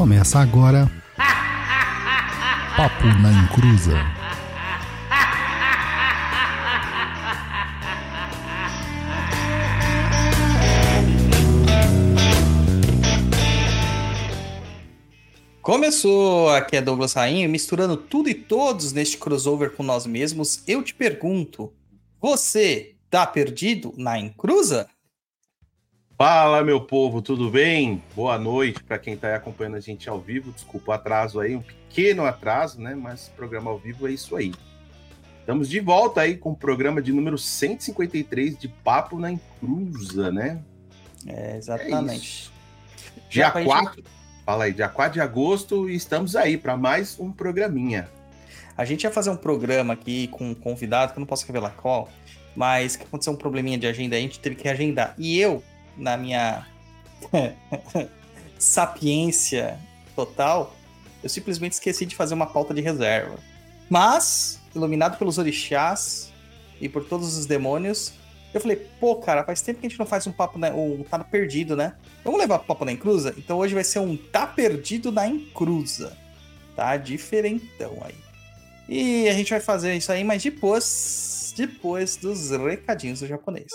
[0.00, 0.90] Começa agora.
[2.74, 3.92] Papo na Encruza.
[15.60, 20.62] Começou, aqui é Douglas Rainha, misturando tudo e todos neste crossover com nós mesmos.
[20.66, 21.70] Eu te pergunto,
[22.18, 24.88] você tá perdido na encruza?
[26.22, 28.02] Fala, meu povo, tudo bem?
[28.14, 30.52] Boa noite para quem está acompanhando a gente ao vivo.
[30.52, 32.94] Desculpa o atraso aí, um pequeno atraso, né?
[32.94, 34.52] Mas programa ao vivo é isso aí.
[35.38, 40.60] Estamos de volta aí com o programa de número 153 de Papo na Encruza, né?
[41.26, 42.52] É, exatamente.
[43.16, 44.04] É dia 4, gente...
[44.44, 48.10] fala aí, dia 4 de agosto e estamos aí para mais um programinha.
[48.76, 51.70] A gente ia fazer um programa aqui com um convidado, que eu não posso revelar
[51.70, 52.10] qual,
[52.54, 55.14] mas que aconteceu um probleminha de agenda, a gente teve que agendar.
[55.16, 55.64] E eu,
[55.96, 56.66] na minha
[58.58, 59.78] sapiência
[60.14, 60.74] total,
[61.22, 63.38] eu simplesmente esqueci de fazer uma pauta de reserva.
[63.88, 66.32] Mas, iluminado pelos orixás
[66.80, 68.12] e por todos os demônios,
[68.52, 71.04] eu falei, pô, cara, faz tempo que a gente não faz um papo, né, um
[71.04, 71.94] tá perdido, né?
[72.24, 73.34] Vamos levar o papo na encruza?
[73.38, 76.16] Então hoje vai ser um tá perdido na encruza.
[76.74, 78.14] Tá diferentão aí.
[78.88, 83.70] E a gente vai fazer isso aí, mas depois, depois dos recadinhos do japonês.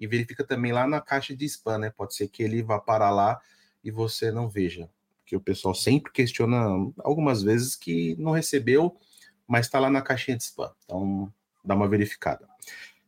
[0.00, 1.90] E verifica também lá na caixa de spam, né?
[1.90, 3.40] Pode ser que ele vá parar lá
[3.82, 4.88] e você não veja.
[5.20, 6.66] Porque o pessoal sempre questiona
[6.98, 8.96] algumas vezes que não recebeu,
[9.46, 10.70] mas está lá na caixinha de spam.
[10.84, 11.32] Então,
[11.64, 12.48] dá uma verificada.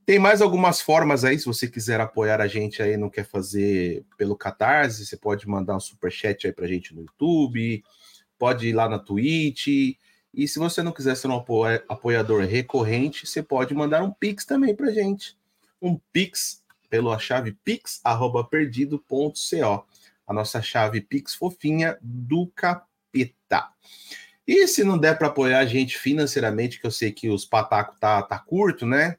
[0.05, 4.05] Tem mais algumas formas aí, se você quiser apoiar a gente aí, não quer fazer
[4.19, 7.85] pelo Catarse, você pode mandar um super chat aí pra gente no YouTube,
[8.37, 9.97] pode ir lá na Twitch,
[10.33, 11.43] e se você não quiser ser um
[11.89, 15.37] apoiador recorrente, você pode mandar um Pix também para gente.
[15.83, 19.87] Um Pix pela chave pix@perdido.co.
[20.27, 23.71] A nossa chave Pix fofinha do capeta.
[24.47, 27.99] E se não der para apoiar a gente financeiramente, que eu sei que os patacos
[27.99, 29.17] tá, tá curto, né?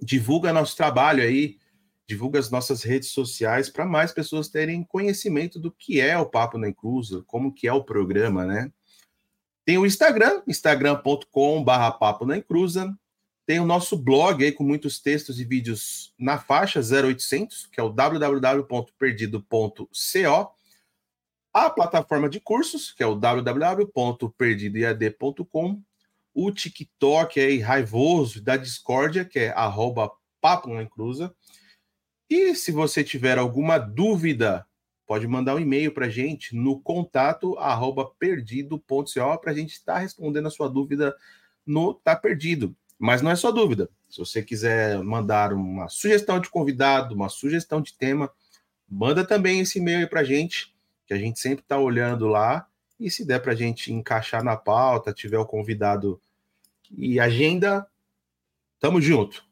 [0.00, 1.58] Divulga nosso trabalho aí,
[2.06, 6.58] divulga as nossas redes sociais para mais pessoas terem conhecimento do que é o Papo
[6.58, 8.72] na Inclusa, como que é o programa, né?
[9.64, 12.94] Tem o Instagram, instagram.com.br papo na encruza.
[13.46, 17.82] Tem o nosso blog aí com muitos textos e vídeos na faixa 0800, que é
[17.82, 20.54] o www.perdido.co.
[21.54, 25.82] A plataforma de cursos, que é o www.perdidoiad.com.
[26.34, 30.10] O TikTok aí raivoso da discórdia, que é arroba
[30.40, 31.34] papo na encruza.
[32.28, 34.66] E se você tiver alguma dúvida
[35.12, 39.92] pode mandar um e-mail para a gente no contato arroba perdido.co para a gente estar
[39.92, 41.14] tá respondendo a sua dúvida
[41.66, 42.74] no Tá Perdido.
[42.98, 43.90] Mas não é só dúvida.
[44.08, 48.32] Se você quiser mandar uma sugestão de convidado, uma sugestão de tema,
[48.88, 50.74] manda também esse e-mail para a gente,
[51.06, 52.66] que a gente sempre está olhando lá.
[52.98, 56.18] E se der para a gente encaixar na pauta, tiver o convidado
[56.90, 57.86] e agenda,
[58.80, 59.44] tamo junto.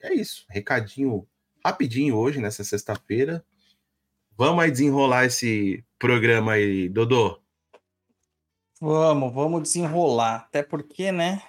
[0.00, 0.46] É isso.
[0.48, 1.26] Recadinho
[1.64, 3.44] rapidinho hoje, nessa sexta-feira.
[4.36, 7.40] Vamos aí desenrolar esse programa aí, Dodô.
[8.80, 10.36] Vamos, vamos desenrolar.
[10.48, 11.42] Até porque, né?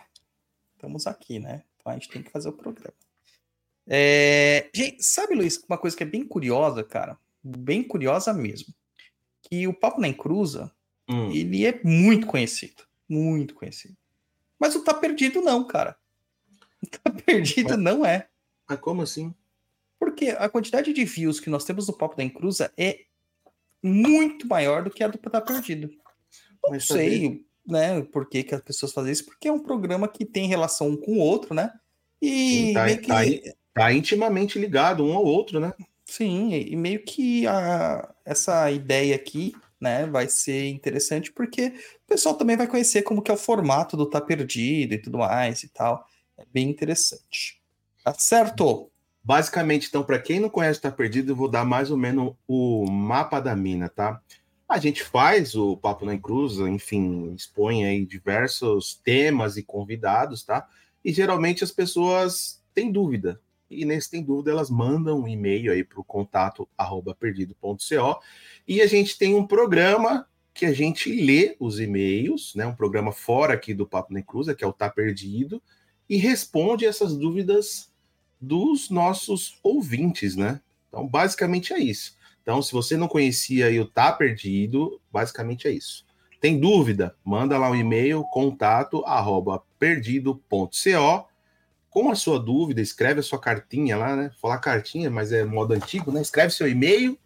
[0.75, 1.63] estamos aqui, né?
[1.75, 2.93] Então a gente tem que fazer o programa.
[3.87, 7.17] É, gente, sabe, Luiz, uma coisa que é bem curiosa, cara?
[7.43, 8.73] Bem curiosa mesmo.
[9.41, 10.71] Que o Papo na Encruza,
[11.09, 11.31] Hum.
[11.31, 12.83] ele é muito conhecido.
[13.09, 13.95] Muito conhecido.
[14.59, 15.97] Mas o Tá Perdido não, cara.
[16.83, 18.27] O Tá Perdido Mas- não é.
[18.69, 19.33] Mas como assim?
[19.99, 23.01] Porque a quantidade de views que nós temos no Papo da Encruza é
[23.83, 25.89] muito maior do que a do Tá Perdido.
[26.63, 30.07] Não Mas sei, né, por que, que as pessoas fazem isso, porque é um programa
[30.07, 31.71] que tem relação um com o outro, né?
[32.21, 33.57] E Sim, tá- meio que, tá.
[33.73, 35.71] Tá intimamente ligado um ao outro, né?
[36.03, 42.33] sim, e meio que a, essa ideia aqui, né, vai ser interessante porque o pessoal
[42.33, 45.69] também vai conhecer como que é o formato do Tá Perdido e tudo mais e
[45.69, 46.07] tal.
[46.37, 47.61] É bem interessante.
[48.03, 48.89] Tá certo?
[49.27, 52.89] Basicamente, então, para quem não conhece Tá Perdido, eu vou dar mais ou menos o
[52.89, 54.21] mapa da mina, tá?
[54.69, 60.65] A gente faz o Papo na Encruza, enfim, expõe aí diversos temas e convidados, tá?
[61.03, 63.41] E geralmente as pessoas têm dúvida.
[63.69, 68.21] E nesse tem dúvida, elas mandam um e-mail aí para o contato arroba perdido.co
[68.65, 72.65] e a gente tem um programa que a gente lê os e-mails, né?
[72.65, 75.61] Um programa fora aqui do Papo na Encruza, que é o Tá Perdido,
[76.09, 77.91] e responde essas dúvidas
[78.39, 80.61] dos nossos ouvintes, né?
[80.87, 82.15] Então, basicamente é isso.
[82.41, 86.05] Então, se você não conhecia aí o Tá Perdido, basicamente é isso.
[86.39, 87.15] Tem dúvida?
[87.23, 91.27] Manda lá um e-mail, contato, arroba perdido.co.
[91.89, 94.31] Com a sua dúvida, escreve a sua cartinha lá, né?
[94.39, 96.21] Falar cartinha, mas é modo antigo, né?
[96.21, 97.17] Escreve seu e-mail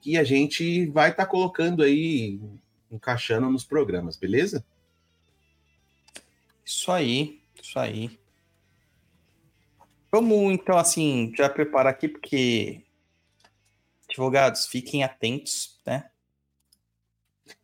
[0.00, 2.38] que a gente vai estar colocando aí,
[2.90, 4.62] encaixando nos programas, beleza?
[6.62, 8.18] Isso aí, isso aí.
[10.14, 12.84] Vamos então, assim, já preparar aqui, porque
[14.08, 16.08] advogados, fiquem atentos, né?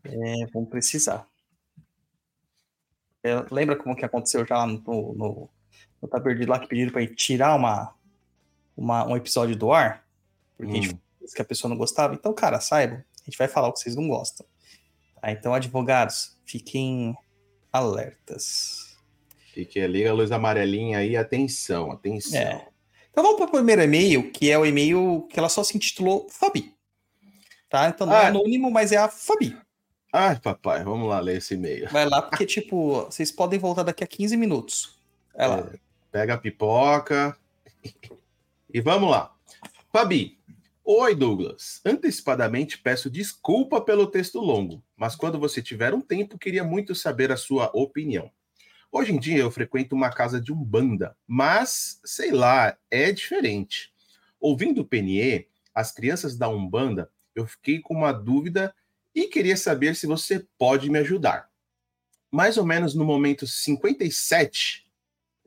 [0.02, 1.28] É, vão precisar.
[3.22, 4.82] É, lembra como que aconteceu já no,
[5.14, 5.48] no,
[6.02, 7.94] no Tá Perdido lá que pediram gente tirar uma,
[8.76, 10.04] uma, um episódio do ar?
[10.56, 10.98] Porque a gente Hum.
[11.20, 12.14] disse que a pessoa não gostava.
[12.14, 14.44] Então, cara, saibam, a gente vai falar o que vocês não gostam.
[15.22, 15.30] Tá?
[15.30, 17.16] Então, advogados, fiquem
[17.72, 18.79] alertas.
[19.60, 22.40] Fique ali a luz amarelinha aí, atenção, atenção.
[22.40, 22.66] É.
[23.10, 26.26] Então vamos para o primeiro e-mail, que é o e-mail que ela só se intitulou
[26.30, 26.72] Fabi.
[27.68, 27.90] Tá?
[27.90, 28.28] Então não é Ah.
[28.28, 29.54] anônimo, mas é a Fabi.
[30.10, 31.90] Ai, papai, vamos lá ler esse e-mail.
[31.90, 34.98] Vai lá, porque, tipo, vocês podem voltar daqui a 15 minutos.
[35.36, 35.58] Vai lá.
[35.58, 35.78] É,
[36.10, 37.36] pega a pipoca
[38.72, 39.34] e vamos lá.
[39.92, 40.38] Fabi.
[40.82, 41.82] Oi, Douglas.
[41.84, 47.30] Antecipadamente peço desculpa pelo texto longo, mas quando você tiver um tempo, queria muito saber
[47.30, 48.30] a sua opinião.
[48.92, 53.92] Hoje em dia eu frequento uma casa de umbanda, mas sei lá, é diferente.
[54.40, 58.74] Ouvindo o PNE, as crianças da umbanda, eu fiquei com uma dúvida
[59.14, 61.48] e queria saber se você pode me ajudar.
[62.32, 64.86] Mais ou menos no momento 57,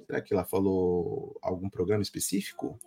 [0.06, 2.80] será que ela falou algum programa específico?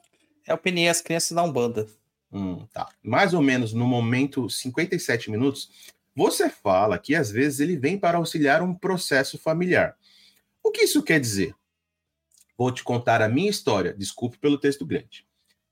[0.47, 1.87] É o PNE As Crianças da Umbanda.
[2.33, 2.89] Hum, tá.
[3.03, 8.17] Mais ou menos no momento 57 minutos, você fala que às vezes ele vem para
[8.17, 9.97] auxiliar um processo familiar.
[10.67, 11.55] O que isso quer dizer?
[12.59, 15.25] Vou te contar a minha história, desculpe pelo texto grande.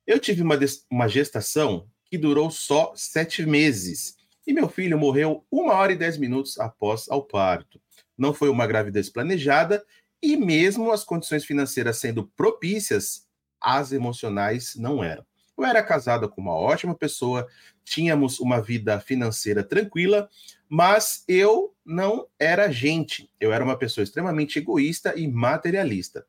[0.06, 0.56] Eu tive uma,
[0.88, 4.14] uma gestação que durou só sete meses
[4.46, 7.82] e meu filho morreu uma hora e dez minutos após ao parto.
[8.16, 9.84] Não foi uma gravidez planejada
[10.22, 13.26] e mesmo as condições financeiras sendo propícias,
[13.60, 15.26] as emocionais não eram.
[15.58, 17.48] Eu era casada com uma ótima pessoa,
[17.84, 20.30] tínhamos uma vida financeira tranquila,
[20.68, 23.30] mas eu não era gente.
[23.38, 26.26] Eu era uma pessoa extremamente egoísta e materialista.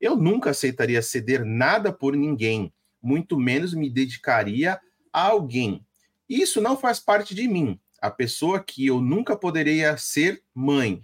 [0.00, 4.80] Eu nunca aceitaria ceder nada por ninguém, muito menos me dedicaria
[5.12, 5.84] a alguém.
[6.28, 11.00] Isso não faz parte de mim, a pessoa que eu nunca poderia ser mãe.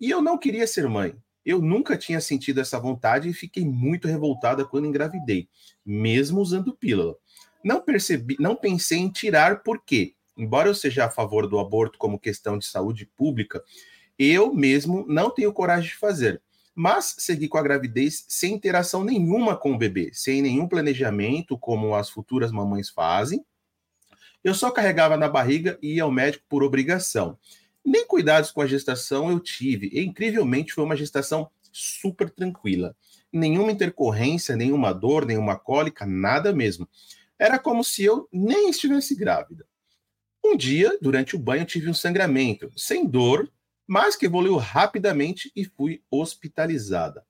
[0.00, 1.14] E eu não queria ser mãe.
[1.44, 5.48] Eu nunca tinha sentido essa vontade e fiquei muito revoltada quando engravidei,
[5.84, 7.16] mesmo usando pílula.
[7.64, 12.18] Não percebi, não pensei em tirar porque, embora eu seja a favor do aborto como
[12.18, 13.62] questão de saúde pública,
[14.18, 16.40] eu mesmo não tenho coragem de fazer.
[16.74, 21.94] Mas segui com a gravidez sem interação nenhuma com o bebê, sem nenhum planejamento como
[21.94, 23.44] as futuras mamães fazem.
[24.42, 27.38] Eu só carregava na barriga e ia ao médico por obrigação.
[27.84, 29.90] Nem cuidados com a gestação eu tive.
[29.92, 32.96] E, incrivelmente, foi uma gestação super tranquila.
[33.32, 36.88] Nenhuma intercorrência, nenhuma dor, nenhuma cólica, nada mesmo.
[37.38, 39.66] Era como se eu nem estivesse grávida.
[40.44, 43.50] Um dia, durante o banho, tive um sangramento, sem dor,
[43.86, 47.24] mas que evoluiu rapidamente e fui hospitalizada.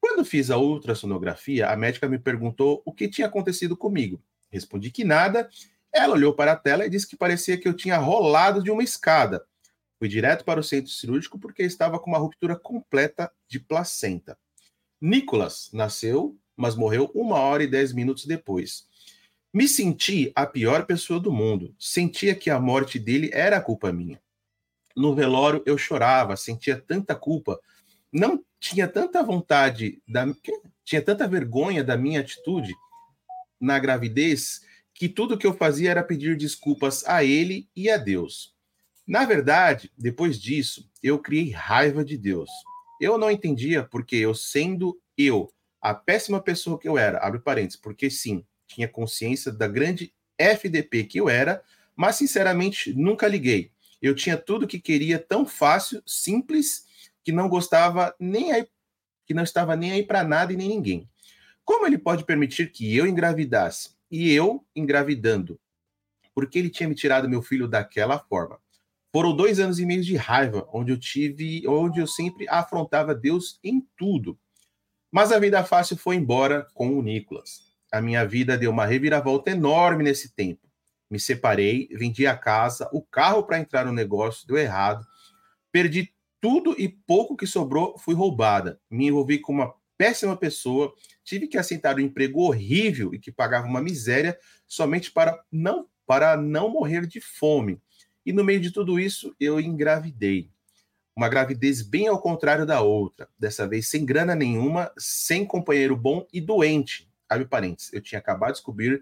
[0.00, 4.20] Quando fiz a ultrassonografia, a médica me perguntou o que tinha acontecido comigo.
[4.50, 5.48] Respondi que nada.
[5.92, 8.82] Ela olhou para a tela e disse que parecia que eu tinha rolado de uma
[8.82, 9.44] escada.
[9.98, 14.38] Fui direto para o centro cirúrgico porque estava com uma ruptura completa de placenta.
[15.00, 18.86] Nicolas nasceu, mas morreu uma hora e dez minutos depois.
[19.52, 21.74] Me senti a pior pessoa do mundo.
[21.78, 24.20] Sentia que a morte dele era culpa minha.
[24.96, 27.58] No velório eu chorava, sentia tanta culpa,
[28.12, 30.26] não tinha tanta vontade da
[30.84, 32.74] tinha tanta vergonha da minha atitude
[33.60, 34.60] na gravidez
[34.92, 38.54] que tudo que eu fazia era pedir desculpas a ele e a Deus.
[39.06, 42.50] Na verdade, depois disso, eu criei raiva de Deus.
[43.00, 47.80] Eu não entendia porque eu, sendo eu, a péssima pessoa que eu era, abre parênteses,
[47.80, 51.62] porque sim, tinha consciência da grande FDP que eu era,
[51.96, 53.72] mas sinceramente nunca liguei.
[54.00, 56.86] Eu tinha tudo que queria tão fácil, simples,
[57.22, 58.66] que não gostava nem aí,
[59.26, 61.08] que não estava nem aí para nada e nem ninguém.
[61.64, 65.60] Como ele pode permitir que eu engravidasse e eu engravidando?
[66.34, 68.58] Porque ele tinha me tirado meu filho daquela forma.
[69.12, 73.58] Foram dois anos e meio de raiva, onde eu tive, onde eu sempre afrontava Deus
[73.62, 74.38] em tudo.
[75.10, 77.69] Mas a vida fácil foi embora com o Nicolas.
[77.90, 80.68] A minha vida deu uma reviravolta enorme nesse tempo.
[81.10, 85.04] Me separei, vendi a casa, o carro para entrar no negócio deu errado,
[85.72, 88.80] perdi tudo e pouco que sobrou fui roubada.
[88.88, 90.94] Me envolvi com uma péssima pessoa,
[91.24, 96.36] tive que aceitar um emprego horrível e que pagava uma miséria somente para não para
[96.36, 97.80] não morrer de fome.
[98.24, 100.50] E no meio de tudo isso, eu engravidei.
[101.14, 103.28] Uma gravidez bem ao contrário da outra.
[103.38, 107.09] Dessa vez sem grana nenhuma, sem companheiro bom e doente.
[107.30, 107.92] Abre parênteses.
[107.92, 109.00] Eu tinha acabado de descobrir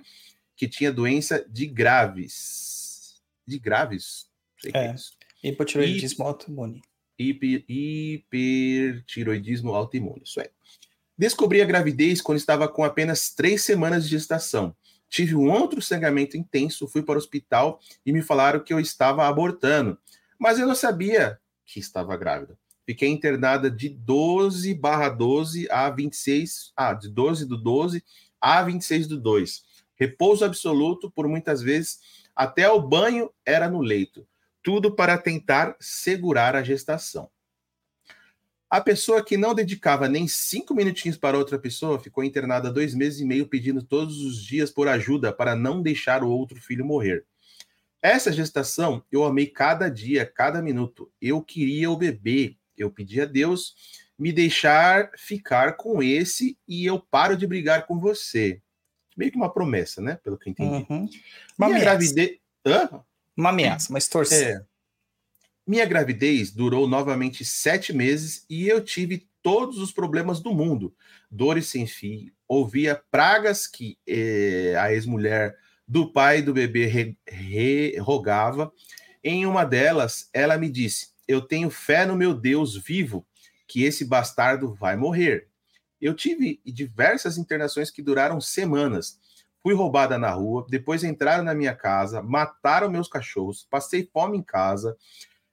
[0.54, 3.23] que tinha doença de graves.
[3.47, 4.28] De graves?
[4.61, 4.88] Sei é.
[4.88, 5.16] é isso.
[5.42, 6.82] Hipotiroidismo autoimune.
[7.18, 10.23] Hiper, hipertiroidismo autoimune.
[10.25, 10.50] Isso é.
[11.16, 14.76] Descobri a gravidez quando estava com apenas três semanas de gestação.
[15.08, 19.26] Tive um outro sangramento intenso, fui para o hospital e me falaram que eu estava
[19.26, 19.99] abortando.
[20.38, 22.58] Mas eu não sabia que estava grávida.
[22.88, 28.02] Fiquei internada de 12 barra 12 a 26, ah, de 12 do 12
[28.40, 29.62] a 26 do 2.
[29.95, 31.99] Repouso absoluto por muitas vezes,
[32.35, 34.26] até o banho era no leito.
[34.62, 37.28] Tudo para tentar segurar a gestação.
[38.71, 43.21] A pessoa que não dedicava nem cinco minutinhos para outra pessoa ficou internada dois meses
[43.21, 47.26] e meio pedindo todos os dias por ajuda para não deixar o outro filho morrer.
[48.00, 51.12] Essa gestação eu amei cada dia, cada minuto.
[51.21, 52.58] Eu queria o bebê.
[52.78, 53.75] Eu pedi a Deus
[54.18, 58.61] me deixar ficar com esse e eu paro de brigar com você.
[59.16, 60.18] Meio que uma promessa, né?
[60.23, 60.87] Pelo que eu entendi.
[60.90, 61.08] Uhum.
[61.56, 61.85] Uma ameaça.
[61.85, 62.38] Gravidez...
[62.66, 63.04] Hã?
[63.37, 64.38] Uma ameaça, uma extorsão.
[64.38, 64.64] É.
[65.66, 70.94] Minha gravidez durou novamente sete meses e eu tive todos os problemas do mundo.
[71.30, 75.56] Dores sem fim, ouvia pragas que eh, a ex-mulher
[75.87, 78.73] do pai do bebê re, re, rogava.
[79.23, 83.25] Em uma delas, ela me disse: Eu tenho fé no meu Deus vivo,
[83.66, 85.47] que esse bastardo vai morrer.
[86.00, 89.20] Eu tive diversas internações que duraram semanas.
[89.62, 94.42] Fui roubada na rua, depois entraram na minha casa, mataram meus cachorros, passei fome em
[94.42, 94.97] casa,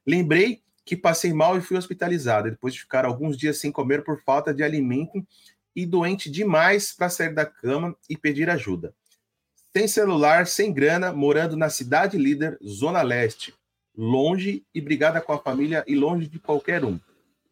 [0.06, 4.22] Lembrei que passei mal e fui hospitalizada, depois de ficar alguns dias sem comer por
[4.22, 5.26] falta de alimento
[5.74, 8.94] e doente demais para sair da cama e pedir ajuda.
[9.76, 13.52] Sem celular, sem grana, morando na cidade líder, Zona Leste,
[13.96, 17.00] longe e brigada com a família e longe de qualquer um.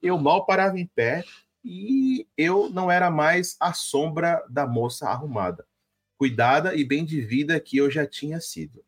[0.02, 1.24] Eu mal parava em pé
[1.64, 5.66] e eu não era mais a sombra da moça arrumada,
[6.18, 8.84] cuidada e bem de vida que eu já tinha sido.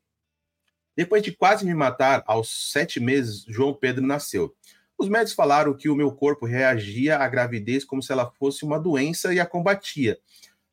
[0.94, 4.54] Depois de quase me matar, aos sete meses, João Pedro nasceu.
[4.98, 8.78] Os médicos falaram que o meu corpo reagia à gravidez como se ela fosse uma
[8.78, 10.18] doença e a combatia.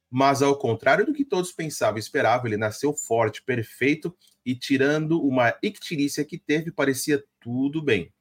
[0.10, 5.22] Mas, ao contrário do que todos pensavam e esperavam, ele nasceu forte, perfeito e, tirando
[5.22, 8.12] uma ictirícia que teve, parecia tudo bem.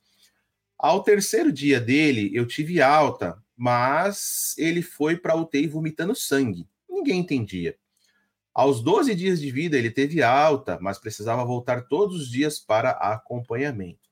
[0.78, 6.66] Ao terceiro dia dele, eu tive alta, mas ele foi para UTI vomitando sangue.
[6.90, 7.76] Ninguém entendia.
[8.54, 12.90] Aos 12 dias de vida, ele teve alta, mas precisava voltar todos os dias para
[12.90, 14.10] acompanhamento.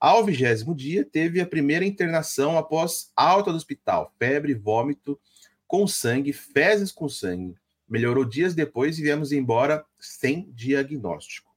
[0.00, 5.18] Ao vigésimo dia, teve a primeira internação após alta do hospital, febre, vômito
[5.66, 7.56] com sangue, fezes com sangue.
[7.88, 11.54] Melhorou dias depois e viemos embora sem diagnóstico.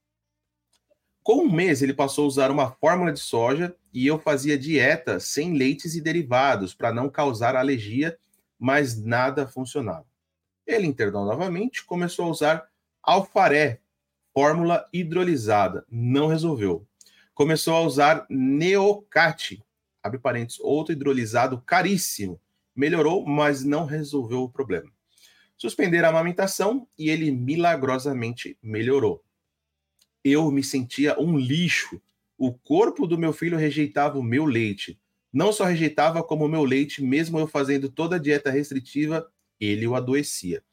[1.22, 5.20] Com um mês, ele passou a usar uma fórmula de soja e eu fazia dieta
[5.20, 8.18] sem leites e derivados para não causar alergia,
[8.58, 10.06] mas nada funcionava.
[10.66, 12.68] Ele internou novamente, começou a usar
[13.02, 13.80] alfaré,
[14.32, 16.86] fórmula hidrolisada, não resolveu.
[17.34, 19.62] Começou a usar neocate,
[20.02, 22.40] abre parênteses, outro hidrolisado caríssimo.
[22.74, 24.90] Melhorou, mas não resolveu o problema.
[25.60, 29.22] Suspender a amamentação e ele milagrosamente melhorou.
[30.24, 32.00] Eu me sentia um lixo,
[32.38, 34.98] O corpo do meu filho rejeitava o meu leite.
[35.30, 39.86] Não só rejeitava, como o meu leite, mesmo eu fazendo toda a dieta restritiva, ele
[39.86, 40.64] o adoecia.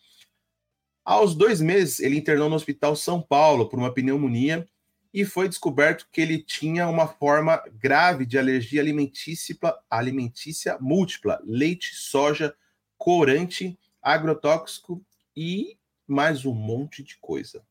[1.04, 4.66] Aos dois meses, ele internou no Hospital São Paulo por uma pneumonia
[5.14, 12.56] e foi descoberto que ele tinha uma forma grave de alergia alimentícia, múltipla, leite, soja,
[12.98, 13.78] corante,
[14.08, 15.04] agrotóxico
[15.36, 17.62] e mais um monte de coisa.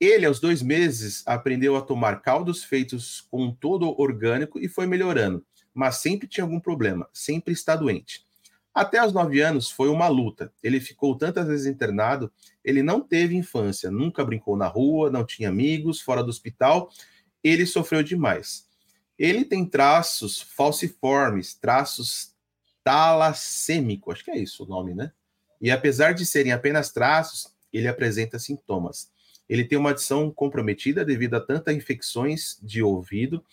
[0.00, 5.46] Ele, aos dois meses, aprendeu a tomar caldos feitos com todo orgânico e foi melhorando,
[5.72, 8.24] mas sempre tinha algum problema, sempre está doente.
[8.74, 10.52] Até os nove anos foi uma luta.
[10.60, 12.28] Ele ficou tantas vezes internado,
[12.64, 16.90] ele não teve infância, nunca brincou na rua, não tinha amigos, fora do hospital.
[17.40, 18.66] Ele sofreu demais.
[19.16, 22.33] Ele tem traços falciformes, traços
[22.84, 25.10] talassêmico, acho que é isso o nome, né?
[25.60, 29.10] E apesar de serem apenas traços, ele apresenta sintomas.
[29.48, 33.44] Ele tem uma adição comprometida devido a tantas infecções de ouvido,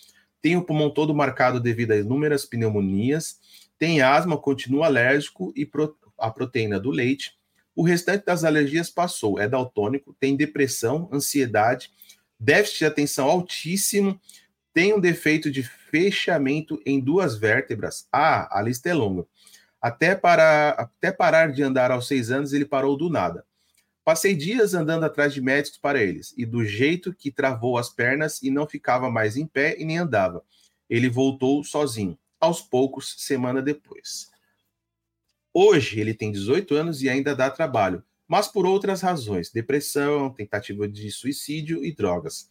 [0.41, 3.39] tem o pulmão todo marcado devido a inúmeras pneumonias,
[3.79, 7.33] tem asma, continua alérgico e pro, a proteína do leite.
[7.75, 11.91] O restante das alergias passou, é daltônico, tem depressão, ansiedade,
[12.39, 14.19] déficit de atenção altíssimo,
[14.73, 18.07] tem um defeito de fechamento em duas vértebras.
[18.11, 19.25] Ah, a lista é longa.
[19.81, 23.45] Até, para, até parar de andar aos seis anos, ele parou do nada.
[24.03, 28.41] Passei dias andando atrás de médicos para eles, e do jeito que travou as pernas
[28.41, 30.43] e não ficava mais em pé e nem andava.
[30.89, 34.31] Ele voltou sozinho, aos poucos, semana depois.
[35.53, 40.87] Hoje ele tem 18 anos e ainda dá trabalho, mas por outras razões: depressão, tentativa
[40.87, 42.49] de suicídio e drogas.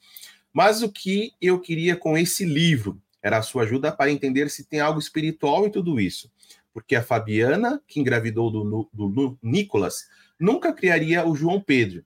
[0.53, 4.65] Mas o que eu queria com esse livro era a sua ajuda para entender se
[4.65, 6.31] tem algo espiritual em tudo isso.
[6.73, 12.05] Porque a Fabiana, que engravidou do, do, do Nicolas, nunca criaria o João Pedro.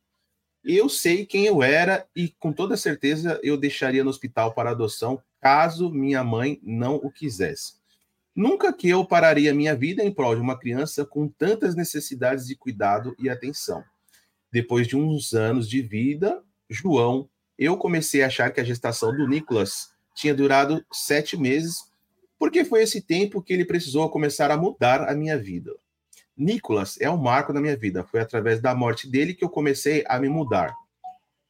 [0.65, 5.23] Eu sei quem eu era e com toda certeza eu deixaria no hospital para adoção
[5.41, 7.75] caso minha mãe não o quisesse.
[8.35, 12.57] Nunca que eu pararia minha vida em prol de uma criança com tantas necessidades de
[12.57, 13.85] cuidado e atenção.
[14.51, 19.27] Depois de uns anos de vida, João, eu comecei a achar que a gestação do
[19.27, 21.91] Nicolas tinha durado sete meses,
[22.39, 25.75] porque foi esse tempo que ele precisou começar a mudar a minha vida.
[26.37, 28.05] Nicolas é um marco na minha vida.
[28.05, 30.75] Foi através da morte dele que eu comecei a me mudar.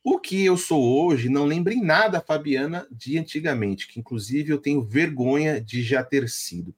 [0.03, 4.59] O que eu sou hoje não lembro em nada Fabiana de antigamente, que inclusive eu
[4.59, 6.75] tenho vergonha de já ter sido.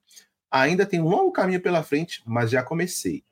[0.49, 3.25] Ainda tem um longo caminho pela frente, mas já comecei.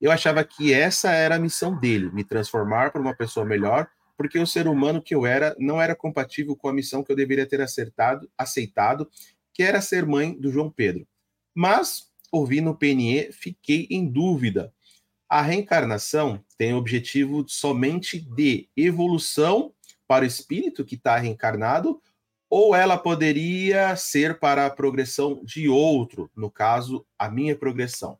[0.00, 3.86] Eu achava que essa era a missão dele, me transformar para uma pessoa melhor,
[4.20, 7.16] porque o ser humano que eu era não era compatível com a missão que eu
[7.16, 9.10] deveria ter acertado, aceitado,
[9.50, 11.08] que era ser mãe do João Pedro.
[11.54, 14.74] Mas ouvi no PNE, fiquei em dúvida.
[15.26, 19.72] A reencarnação tem o objetivo somente de evolução
[20.06, 21.98] para o espírito que está reencarnado,
[22.50, 28.18] ou ela poderia ser para a progressão de outro, no caso, a minha progressão.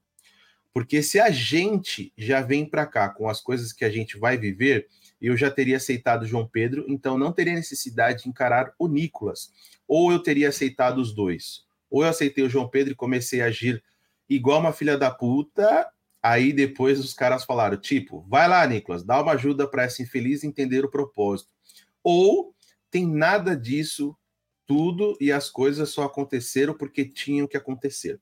[0.72, 4.38] Porque se a gente já vem para cá com as coisas que a gente vai
[4.38, 4.88] viver,
[5.20, 9.52] eu já teria aceitado João Pedro, então não teria necessidade de encarar o Nicolas.
[9.86, 11.64] Ou eu teria aceitado os dois.
[11.90, 13.82] Ou eu aceitei o João Pedro e comecei a agir
[14.28, 15.88] igual uma filha da puta.
[16.22, 20.44] Aí depois os caras falaram, tipo, vai lá, Nicolas, dá uma ajuda para essa infeliz
[20.44, 21.50] entender o propósito.
[22.02, 22.54] Ou
[22.90, 24.16] tem nada disso
[24.66, 28.20] tudo e as coisas só aconteceram porque tinham que acontecer.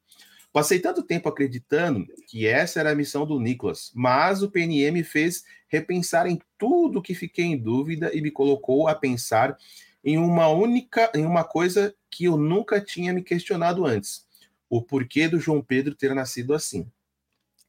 [0.58, 5.44] Passei tanto tempo acreditando que essa era a missão do Nicolas, mas o PNM fez
[5.68, 9.56] repensar em tudo que fiquei em dúvida e me colocou a pensar
[10.02, 14.26] em uma única, em uma coisa que eu nunca tinha me questionado antes
[14.68, 16.90] o porquê do João Pedro ter nascido assim.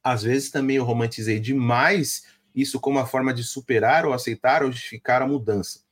[0.02, 4.72] Às vezes também eu romantizei demais isso como uma forma de superar ou aceitar ou
[4.72, 5.84] justificar a mudança.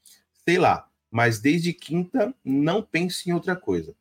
[0.45, 3.95] Sei lá, mas desde quinta não penso em outra coisa.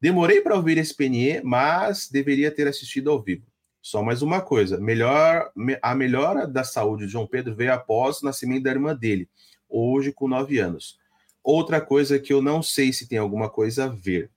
[0.00, 3.46] Demorei para ouvir esse PNE, mas deveria ter assistido ao vivo.
[3.82, 5.50] Só mais uma coisa: melhor,
[5.82, 9.28] a melhora da saúde de João Pedro veio após o nascimento da irmã dele,
[9.68, 10.98] hoje com nove anos.
[11.42, 14.30] Outra coisa que eu não sei se tem alguma coisa a ver.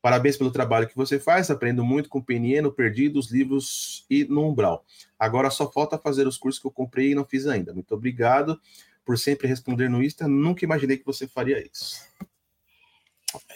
[0.00, 1.50] Parabéns pelo trabalho que você faz.
[1.50, 4.84] Aprendo muito com PNE, no Perdido, os livros e no Umbral.
[5.18, 7.72] Agora só falta fazer os cursos que eu comprei e não fiz ainda.
[7.72, 8.60] Muito obrigado
[9.04, 10.28] por sempre responder no Insta.
[10.28, 11.96] Nunca imaginei que você faria isso.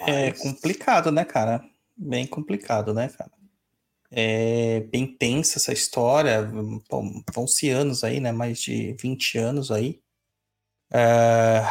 [0.01, 1.65] É complicado, né, cara?
[1.97, 3.31] Bem complicado, né, cara?
[4.11, 6.51] É bem tensa essa história.
[7.35, 8.33] Vão-se anos aí, né?
[8.33, 10.01] Mais de 20 anos aí.
[10.93, 11.63] É...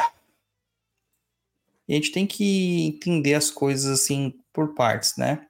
[1.88, 5.48] E a gente tem que entender as coisas assim por partes, né?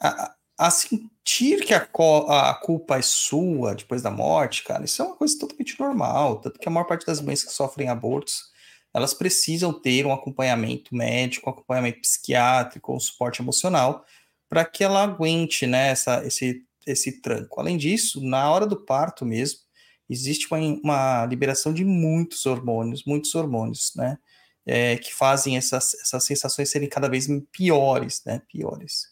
[0.00, 5.04] A, a sentir que a, a, culpa é sua depois da morte, cara, isso é
[5.04, 6.40] uma coisa totalmente normal.
[6.40, 8.53] Tanto que a maior parte das mães que sofrem abortos
[8.94, 14.04] elas precisam ter um acompanhamento médico, um acompanhamento psiquiátrico, um suporte emocional,
[14.48, 17.60] para que ela aguente né, essa, esse, esse tranco.
[17.60, 19.60] Além disso, na hora do parto mesmo,
[20.08, 24.18] existe uma, uma liberação de muitos hormônios, muitos hormônios, né?
[24.66, 28.40] É, que fazem essas, essas sensações serem cada vez piores, né?
[28.48, 29.08] Piores.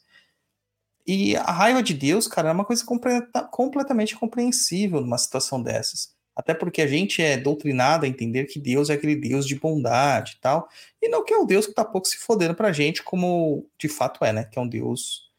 [1.07, 6.15] E a raiva de Deus, cara, é uma coisa completa, completamente compreensível numa situação dessas.
[6.35, 10.37] Até porque a gente é doutrinado a entender que Deus é aquele Deus de bondade
[10.37, 10.69] e tal,
[11.01, 13.89] e não que é o Deus que tá pouco se fodendo pra gente, como de
[13.89, 14.45] fato é, né?
[14.45, 15.31] Que é um Deus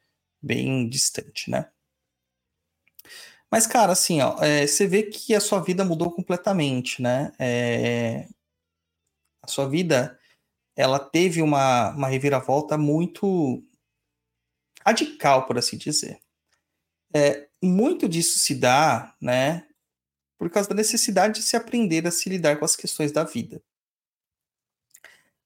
[0.42, 1.70] bem distante, né?
[3.50, 7.32] Mas, cara, assim, ó, é, você vê que a sua vida mudou completamente, né?
[7.40, 8.28] É,
[9.42, 10.18] a sua vida,
[10.76, 13.64] ela teve uma, uma reviravolta muito
[14.86, 16.20] radical, por assim dizer.
[17.14, 19.68] É, muito disso se dá, né,
[20.44, 23.64] por causa da necessidade de se aprender a se lidar com as questões da vida.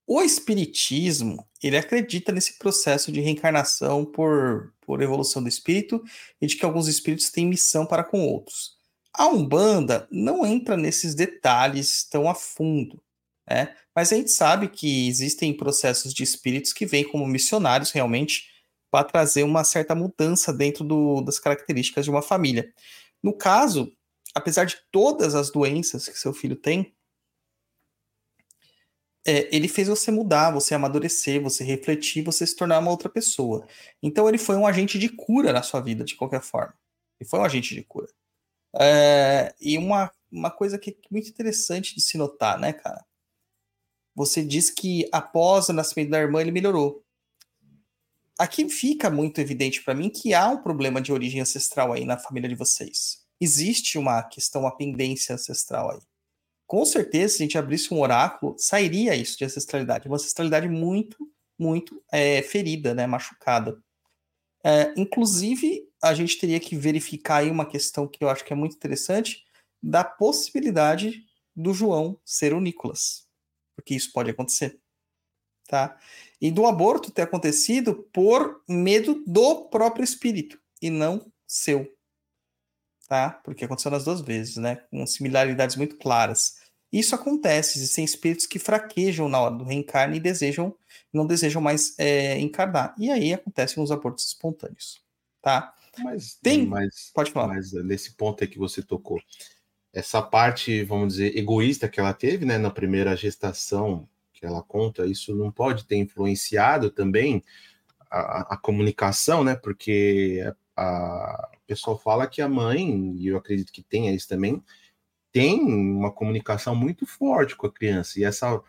[0.07, 6.03] O espiritismo, ele acredita nesse processo de reencarnação por, por evolução do espírito
[6.41, 8.75] e de que alguns espíritos têm missão para com outros.
[9.13, 12.99] A Umbanda não entra nesses detalhes tão a fundo,
[13.47, 13.75] né?
[13.95, 18.47] mas a gente sabe que existem processos de espíritos que vêm como missionários realmente
[18.89, 22.73] para trazer uma certa mudança dentro do, das características de uma família.
[23.21, 23.91] No caso,
[24.37, 26.95] apesar de todas as doenças que seu filho tem,
[29.25, 33.67] é, ele fez você mudar, você amadurecer, você refletir, você se tornar uma outra pessoa.
[34.01, 36.73] Então ele foi um agente de cura na sua vida, de qualquer forma.
[37.19, 38.07] Ele foi um agente de cura.
[38.79, 43.03] É, e uma, uma coisa que é muito interessante de se notar, né, cara?
[44.15, 47.03] Você diz que após o nascimento da irmã ele melhorou.
[48.37, 52.19] Aqui fica muito evidente para mim que há um problema de origem ancestral aí na
[52.19, 53.26] família de vocês.
[53.39, 55.99] Existe uma questão, uma pendência ancestral aí
[56.67, 60.07] com certeza, se a gente abrisse um oráculo, sairia isso de ancestralidade.
[60.07, 61.17] Uma ancestralidade muito,
[61.57, 63.81] muito é, ferida, né, machucada.
[64.63, 68.55] É, inclusive, a gente teria que verificar aí uma questão que eu acho que é
[68.55, 69.45] muito interessante,
[69.81, 71.23] da possibilidade
[71.55, 73.25] do João ser o Nicolas.
[73.73, 74.77] Porque isso pode acontecer.
[75.69, 75.97] Tá?
[76.41, 81.96] E do aborto ter acontecido por medo do próprio espírito e não seu
[83.07, 83.29] tá?
[83.43, 84.77] Porque aconteceu nas duas vezes, né?
[84.91, 86.55] Com similaridades muito claras.
[86.91, 90.73] Isso acontece, existem espíritos que fraquejam na hora do reencarne e desejam,
[91.11, 92.95] não desejam mais é, encarnar.
[92.97, 95.01] E aí acontecem os abortos espontâneos,
[95.41, 95.73] tá?
[95.99, 97.47] Mas Tem- mas, Pode falar.
[97.47, 99.19] mas nesse ponto aí que você tocou,
[99.91, 105.07] essa parte, vamos dizer, egoísta que ela teve, né, na primeira gestação que ela conta,
[105.07, 107.43] isso não pode ter influenciado também
[108.09, 109.55] a, a comunicação, né?
[109.55, 110.43] Porque
[110.77, 114.63] a, a- o pessoal fala que a mãe, e eu acredito que tenha isso também,
[115.31, 118.19] tem uma comunicação muito forte com a criança.
[118.19, 118.61] E essa,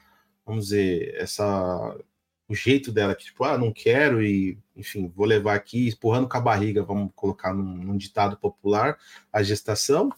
[0.44, 1.96] vamos dizer, essa
[2.48, 6.36] o jeito dela que tipo, ah, não quero e, enfim, vou levar aqui empurrando com
[6.38, 8.98] a barriga, vamos colocar num, num ditado popular,
[9.30, 10.08] a gestação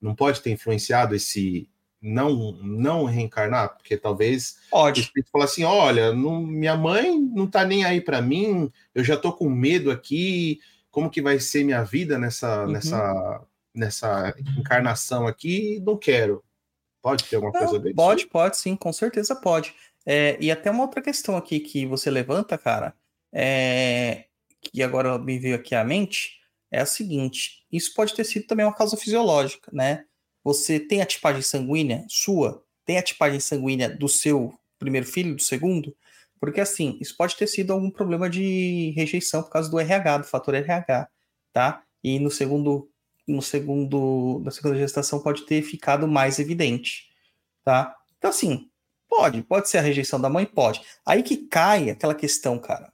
[0.00, 1.68] não pode ter influenciado esse
[2.00, 5.00] não não reencarnar, porque talvez o Pode.
[5.00, 9.16] espírito fala assim, olha, não- minha mãe não tá nem aí para mim, eu já
[9.16, 10.60] tô com medo aqui,
[10.98, 12.72] como que vai ser minha vida nessa Uhum.
[12.72, 15.78] nessa nessa encarnação aqui?
[15.86, 16.42] Não quero.
[17.00, 17.94] Pode ter alguma coisa Não, dele?
[17.94, 19.72] pode, pode sim, com certeza pode.
[20.04, 22.92] É, e até uma outra questão aqui que você levanta, cara,
[23.32, 24.24] é,
[24.60, 28.66] que agora me veio aqui à mente, é a seguinte: isso pode ter sido também
[28.66, 30.04] uma causa fisiológica, né?
[30.42, 35.42] Você tem a tipagem sanguínea sua, tem a tipagem sanguínea do seu primeiro filho, do
[35.42, 35.96] segundo,
[36.40, 40.24] porque assim, isso pode ter sido algum problema de rejeição por causa do RH, do
[40.24, 41.08] fator RH,
[41.52, 41.82] tá?
[42.02, 42.90] E no segundo,
[43.26, 47.08] no segundo, na segunda gestação pode ter ficado mais evidente,
[47.64, 47.96] tá?
[48.18, 48.70] Então assim,
[49.08, 50.80] pode, pode ser a rejeição da mãe, pode.
[51.04, 52.92] Aí que cai aquela questão, cara.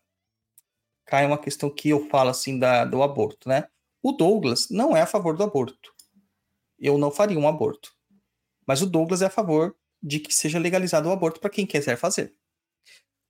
[1.06, 3.68] Cai uma questão que eu falo assim da, do aborto, né?
[4.02, 5.92] O Douglas não é a favor do aborto.
[6.78, 7.92] Eu não faria um aborto.
[8.66, 11.96] Mas o Douglas é a favor de que seja legalizado o aborto para quem quiser
[11.96, 12.34] fazer.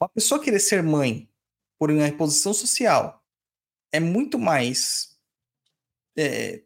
[0.04, 1.30] Uma pessoa querer ser mãe
[1.78, 3.24] por uma imposição social
[3.90, 5.18] é muito mais
[6.14, 6.62] é,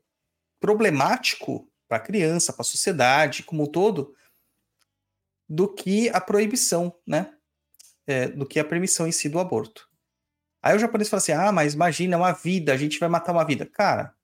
[0.59, 4.12] problemático para a criança, para a sociedade como um todo,
[5.48, 7.33] do que a proibição, né?
[8.09, 9.88] É, do que a permissão em si do aborto.
[10.61, 13.44] Aí o japonês fala assim: ah, mas imagina uma vida, a gente vai matar uma
[13.44, 13.66] vida.
[13.66, 14.16] Cara,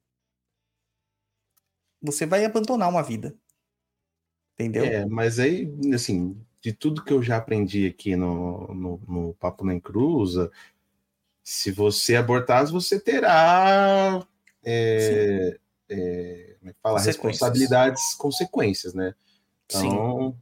[2.03, 3.39] você vai abandonar uma vida.
[4.55, 4.85] Entendeu?
[4.85, 9.67] É, mas aí, assim, de tudo que eu já aprendi aqui no, no, no Papo
[9.67, 10.51] Nem Cruza,
[11.43, 14.27] se você abortar, você terá
[14.65, 15.59] é,
[15.91, 16.95] é, como é que fala?
[16.95, 17.07] Consequências.
[17.07, 19.15] responsabilidades, consequências, né?
[19.69, 19.89] Sim.
[19.89, 20.39] Então,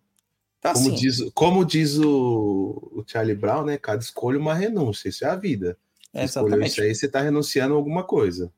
[0.61, 3.76] Então, Como assim, diz, como diz o, o Charlie Brown, né?
[3.76, 5.08] Cada escolha uma renúncia.
[5.08, 5.76] Isso é a vida.
[6.14, 6.70] Escolheu exatamente.
[6.70, 8.52] isso aí, você tá renunciando a alguma coisa.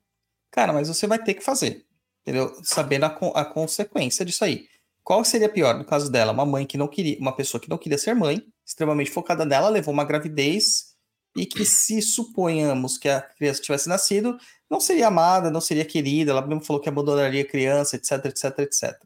[0.51, 1.87] Cara, mas você vai ter que fazer,
[2.21, 2.55] entendeu?
[2.63, 4.69] Sabendo a, a consequência disso aí.
[5.05, 6.33] Qual seria pior no caso dela?
[6.33, 9.69] Uma mãe que não queria, uma pessoa que não queria ser mãe, extremamente focada nela,
[9.69, 10.95] levou uma gravidez
[11.37, 14.39] e que se suponhamos que a criança tivesse nascido,
[14.71, 18.59] não seria amada, não seria querida, ela mesmo falou que abandonaria a criança, etc, etc,
[18.61, 18.97] etc.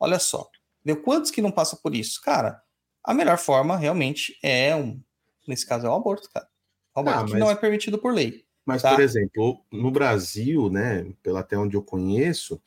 [0.00, 0.48] Olha só,
[0.84, 1.02] entendeu?
[1.02, 2.20] Quantos que não passam por isso?
[2.22, 2.60] Cara,
[3.04, 5.00] a melhor forma realmente é um,
[5.46, 6.48] nesse caso é o aborto, cara.
[6.94, 8.44] O aborto Ah, que mas- não é permitido por lei.
[8.64, 8.90] Mas, Tá.
[8.90, 12.60] por exemplo, no Brasil, né, pelo até onde eu conheço,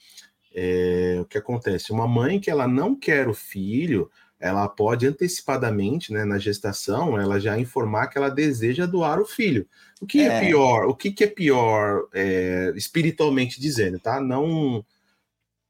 [0.53, 1.91] é, o que acontece?
[1.91, 4.09] Uma mãe que ela não quer o filho,
[4.39, 9.67] ela pode antecipadamente, né, na gestação, ela já informar que ela deseja doar o filho.
[10.01, 10.39] O que é, É.
[10.39, 10.85] pior?
[10.85, 14.21] O que, que é pior, é, espiritualmente dizendo, tá?
[14.21, 14.85] Não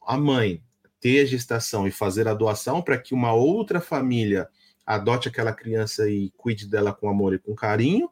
[0.05, 0.61] a mãe
[0.99, 4.47] ter a gestação e fazer a doação para que uma outra família
[4.85, 8.09] adote aquela criança e cuide dela com amor e com carinho,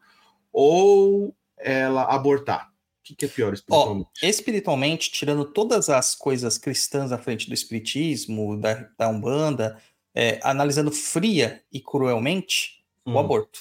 [0.51, 2.71] ou ela abortar?
[3.13, 4.09] O que, que é pior espiritualmente?
[4.21, 9.81] espiritualmente, tirando todas as coisas cristãs à frente do espiritismo, da, da Umbanda,
[10.13, 13.19] é, analisando fria e cruelmente, o Hum.
[13.19, 13.59] aborto.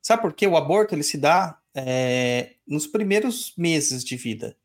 [0.00, 0.46] Sabe por quê?
[0.46, 4.56] O aborto ele se dá é, nos primeiros meses de vida.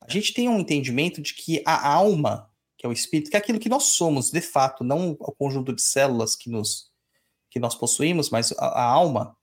[0.00, 3.38] A gente tem um entendimento de que a alma, que é o espírito, que é
[3.38, 6.90] aquilo que nós somos, de fato, não o conjunto de células que, nos,
[7.50, 9.36] que nós possuímos, mas a, a alma,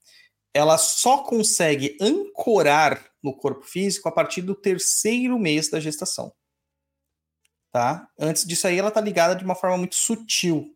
[0.55, 6.33] ela só consegue ancorar no corpo físico a partir do terceiro mês da gestação.
[7.73, 8.07] Tá?
[8.17, 10.73] Antes disso aí, ela tá ligada de uma forma muito sutil.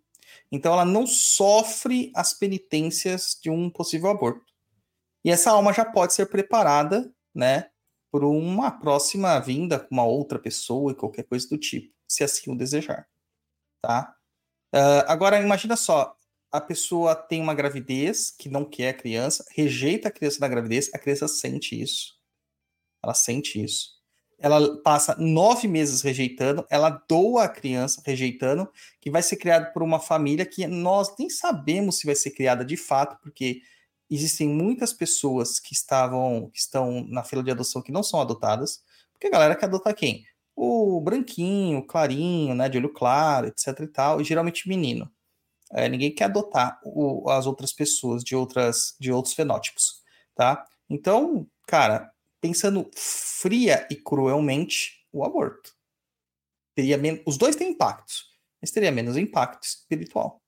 [0.52, 4.52] Então, ela não sofre as penitências de um possível aborto.
[5.24, 7.70] E essa alma já pode ser preparada, né,
[8.12, 12.52] por uma próxima vinda com uma outra pessoa e qualquer coisa do tipo, se assim
[12.52, 13.08] o desejar.
[13.82, 14.14] Tá?
[14.74, 16.14] Ah, agora, imagina só,
[16.52, 20.90] a pessoa tem uma gravidez que não quer a criança, rejeita a criança na gravidez,
[20.94, 22.16] a criança sente isso.
[23.04, 24.00] Ela sente isso.
[24.38, 28.70] Ela passa nove meses rejeitando, ela doa a criança rejeitando,
[29.02, 32.64] que vai ser criado por uma família que nós nem sabemos se vai ser criada
[32.64, 33.62] de fato, porque
[34.10, 38.82] existem muitas pessoas que estavam, que estão na fila de adoção que não são adotadas,
[39.12, 40.26] porque a galera quer adotar quem?
[40.56, 45.12] O branquinho, o clarinho, né, de olho claro, etc e tal, e geralmente menino.
[45.74, 50.02] É, ninguém quer adotar o- as outras pessoas de outras de outros fenótipos,
[50.36, 50.66] tá?
[50.90, 55.72] Então, cara, pensando fria e cruelmente, o aborto
[56.76, 58.26] teria men- os dois têm impactos,
[58.62, 60.42] mas teria menos impacto espiritual,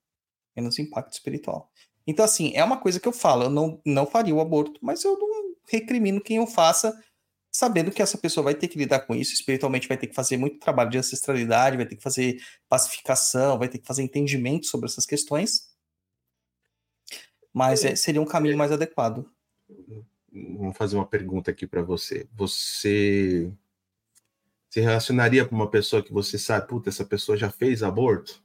[0.55, 1.71] menos impacto espiritual.
[2.07, 5.03] Então, assim, é uma coisa que eu falo, eu não, não faria o aborto, mas
[5.03, 6.97] eu não recrimino quem o faça,
[7.51, 10.37] sabendo que essa pessoa vai ter que lidar com isso, espiritualmente vai ter que fazer
[10.37, 14.87] muito trabalho de ancestralidade, vai ter que fazer pacificação, vai ter que fazer entendimento sobre
[14.87, 15.69] essas questões.
[17.53, 19.29] Mas é, seria um caminho mais adequado.
[20.31, 22.25] Vamos fazer uma pergunta aqui para você.
[22.33, 23.51] Você
[24.69, 28.41] se relacionaria com uma pessoa que você sabe, puta, essa pessoa já fez aborto?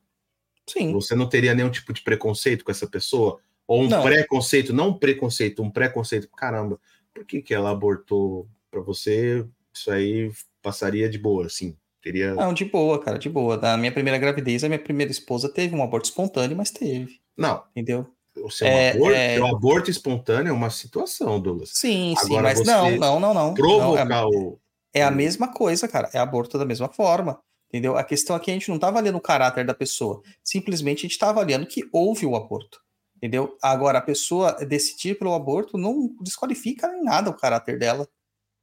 [0.66, 0.92] Sim.
[0.92, 3.40] Você não teria nenhum tipo de preconceito com essa pessoa?
[3.68, 4.02] Ou um Não.
[4.02, 6.28] preconceito, não um preconceito, um preconceito.
[6.36, 6.80] Caramba,
[7.14, 9.46] por que, que ela abortou para você?
[9.74, 10.30] Isso aí
[10.62, 11.76] passaria de boa, assim.
[12.02, 12.34] Teria.
[12.34, 13.56] Não, de boa, cara, de boa.
[13.56, 17.64] Na minha primeira gravidez, a minha primeira esposa teve um aborto espontâneo, mas teve, Não,
[17.74, 18.06] entendeu?
[18.36, 19.34] o seu, É, aborto, é.
[19.34, 21.70] seu aborto espontâneo é uma situação, Douglas.
[21.72, 23.34] Sim, sim, Agora mas você não, não, não, não.
[23.34, 24.60] não é, Provocar o.
[24.92, 26.10] é a mesma coisa, cara.
[26.12, 27.40] É aborto da mesma forma.
[27.68, 27.96] Entendeu?
[27.96, 30.22] A questão aqui a gente não tá avaliando o caráter da pessoa.
[30.44, 32.78] Simplesmente a gente tá avaliando que houve o aborto.
[33.16, 33.56] Entendeu?
[33.62, 38.06] Agora, a pessoa decidir pelo aborto não desqualifica em nada o caráter dela.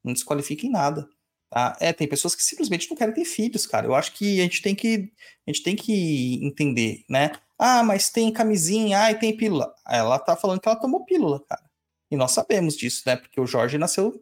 [0.03, 1.07] Não desqualifica em nada.
[1.49, 1.77] Tá?
[1.79, 3.85] É, tem pessoas que simplesmente não querem ter filhos, cara.
[3.85, 5.11] Eu acho que a gente tem que,
[5.47, 7.31] a gente tem que entender, né?
[7.59, 9.73] Ah, mas tem camisinha, ah, e tem pílula.
[9.87, 11.63] Ela tá falando que ela tomou pílula, cara.
[12.09, 13.15] E nós sabemos disso, né?
[13.15, 14.19] Porque o Jorge nasceu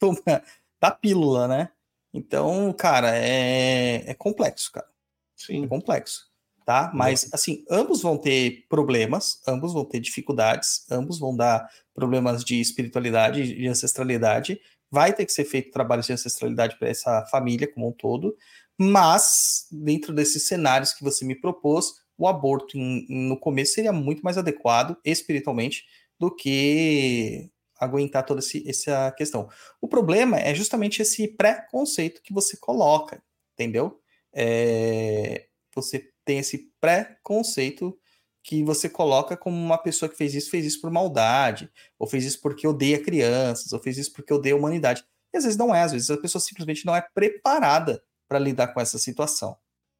[0.80, 1.70] da pílula, né?
[2.12, 4.86] Então, cara, é, é complexo, cara.
[4.86, 5.66] É Sim.
[5.66, 6.26] complexo,
[6.66, 6.90] tá?
[6.92, 12.60] Mas, assim, ambos vão ter problemas, ambos vão ter dificuldades, ambos vão dar problemas de
[12.60, 14.60] espiritualidade, de ancestralidade.
[14.92, 18.36] Vai ter que ser feito trabalho de ancestralidade para essa família como um todo,
[18.78, 21.86] mas, dentro desses cenários que você me propôs,
[22.18, 25.84] o aborto em- no começo seria muito mais adequado espiritualmente
[26.20, 27.50] do que
[27.80, 29.48] aguentar toda esse- essa questão.
[29.80, 33.22] O problema é justamente esse preconceito que você coloca,
[33.54, 33.98] entendeu?
[34.34, 37.98] É, você tem esse preconceito
[38.42, 42.24] que você coloca como uma pessoa que fez isso, fez isso por maldade, ou fez
[42.24, 45.04] isso porque odeia crianças, ou fez isso porque odeia a humanidade.
[45.32, 48.68] E às vezes não é, às vezes a pessoa simplesmente não é preparada para lidar
[48.68, 49.56] com essa situação,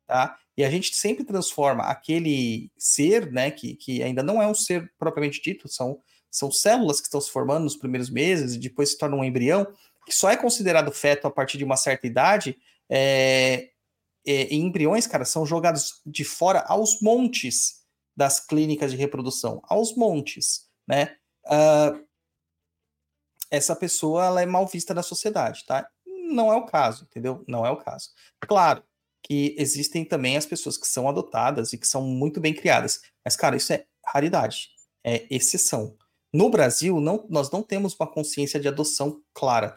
[0.06, 0.36] tá?
[0.56, 4.92] E a gente sempre transforma aquele ser, né, que, que ainda não é um ser
[4.98, 6.00] propriamente dito, são,
[6.30, 9.66] são células que estão se formando nos primeiros meses e depois se torna um embrião,
[10.04, 12.58] que só é considerado feto a partir de uma certa idade,
[12.90, 13.70] é,
[14.26, 17.81] é, embriões, cara, são jogados de fora aos montes
[18.16, 21.16] das clínicas de reprodução, aos montes, né?
[21.46, 22.04] Uh,
[23.50, 25.86] essa pessoa ela é mal vista na sociedade, tá?
[26.06, 27.44] Não é o caso, entendeu?
[27.46, 28.10] Não é o caso.
[28.40, 28.82] Claro
[29.22, 33.36] que existem também as pessoas que são adotadas e que são muito bem criadas, mas
[33.36, 34.70] cara, isso é raridade,
[35.04, 35.96] é exceção.
[36.32, 39.76] No Brasil, não, nós não temos uma consciência de adoção clara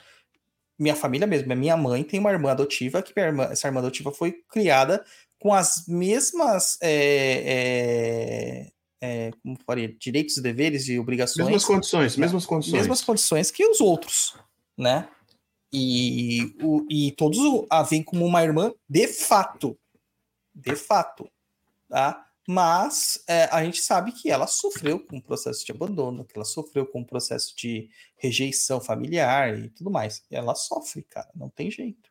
[0.78, 4.44] minha família mesmo, minha mãe tem uma irmã adotiva, que irmã, essa irmã adotiva foi
[4.50, 5.04] criada
[5.40, 8.72] com as mesmas é,
[9.02, 11.46] é, como faria, direitos, deveres e obrigações.
[11.46, 12.80] Mesmas condições, mesmas condições.
[12.80, 14.36] Mesmas condições que os outros,
[14.78, 15.08] né?
[15.72, 17.38] E, o, e todos
[17.70, 19.78] a veem como uma irmã de fato.
[20.54, 21.30] De fato.
[21.90, 22.26] Tá?
[22.48, 26.46] mas é, a gente sabe que ela sofreu com o processo de abandono, que ela
[26.46, 30.24] sofreu com o processo de rejeição familiar e tudo mais.
[30.30, 32.10] Ela sofre, cara, não tem jeito,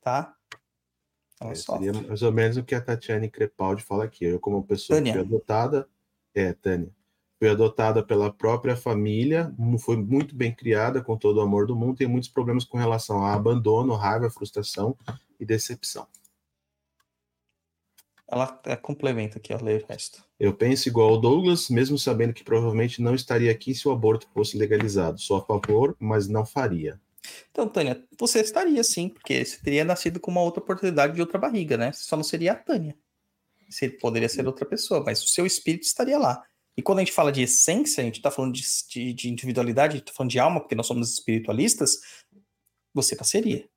[0.00, 0.34] tá?
[1.42, 1.86] Ela é, sofre.
[1.86, 4.24] Seria mais ou menos o que a Tatiane Crepaldi fala aqui.
[4.24, 5.12] Eu, como pessoa Tânia.
[5.12, 5.88] que fui adotada,
[6.34, 6.90] é, Tânia,
[7.38, 11.96] fui adotada pela própria família, foi muito bem criada, com todo o amor do mundo,
[11.96, 14.96] tem muitos problemas com relação a abandono, raiva, frustração
[15.40, 16.06] e decepção.
[18.28, 20.24] Ela é, complementa aqui, ó, lê o resto.
[20.40, 24.26] Eu penso igual ao Douglas, mesmo sabendo que provavelmente não estaria aqui se o aborto
[24.32, 25.20] fosse legalizado.
[25.20, 26.98] Sou a favor, mas não faria.
[27.50, 31.38] Então, Tânia, você estaria sim, porque você teria nascido com uma outra oportunidade de outra
[31.38, 31.92] barriga, né?
[31.92, 32.96] Só não seria a Tânia.
[33.68, 36.42] Você poderia ser outra pessoa, mas o seu espírito estaria lá.
[36.76, 39.94] E quando a gente fala de essência, a gente está falando de, de, de, individualidade,
[39.94, 41.98] a gente falando de alma, porque nós somos espiritualistas,
[42.94, 43.68] você nasceria,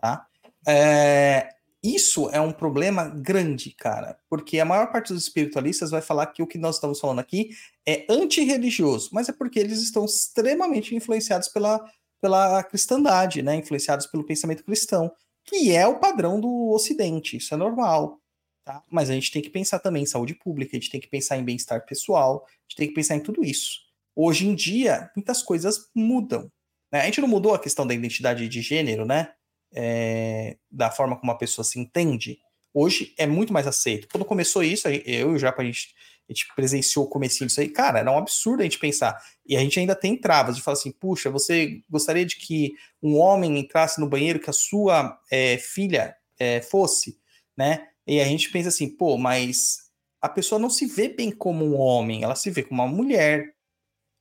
[0.00, 0.26] tá?
[0.66, 6.28] É, isso é um problema grande, cara, porque a maior parte dos espiritualistas vai falar
[6.28, 7.50] que o que nós estamos falando aqui
[7.86, 11.84] é antirreligioso, mas é porque eles estão extremamente influenciados pela,
[12.24, 13.56] pela cristandade, né?
[13.56, 15.12] Influenciados pelo pensamento cristão,
[15.44, 18.18] que é o padrão do Ocidente, isso é normal.
[18.64, 18.82] Tá?
[18.90, 21.36] Mas a gente tem que pensar também em saúde pública, a gente tem que pensar
[21.36, 23.80] em bem-estar pessoal, a gente tem que pensar em tudo isso.
[24.16, 26.50] Hoje em dia, muitas coisas mudam.
[26.90, 27.02] Né?
[27.02, 29.34] A gente não mudou a questão da identidade de gênero, né?
[29.74, 32.38] é, da forma como a pessoa se entende,
[32.72, 34.08] hoje é muito mais aceito.
[34.10, 35.94] Quando começou isso, eu e o Japa, a gente,
[36.28, 39.22] a gente presenciou o comecinho disso aí, cara, era um absurdo a gente pensar.
[39.46, 43.18] E a gente ainda tem travas de falar assim, puxa, você gostaria de que um
[43.18, 47.18] homem entrasse no banheiro que a sua é, filha é, fosse,
[47.56, 47.88] né?
[48.06, 49.84] E a gente pensa assim, pô, mas
[50.20, 53.54] a pessoa não se vê bem como um homem, ela se vê como uma mulher,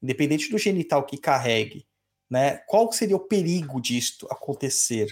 [0.01, 1.87] independente do genital que carregue,
[2.29, 2.57] né?
[2.67, 5.07] Qual seria o perigo disto acontecer?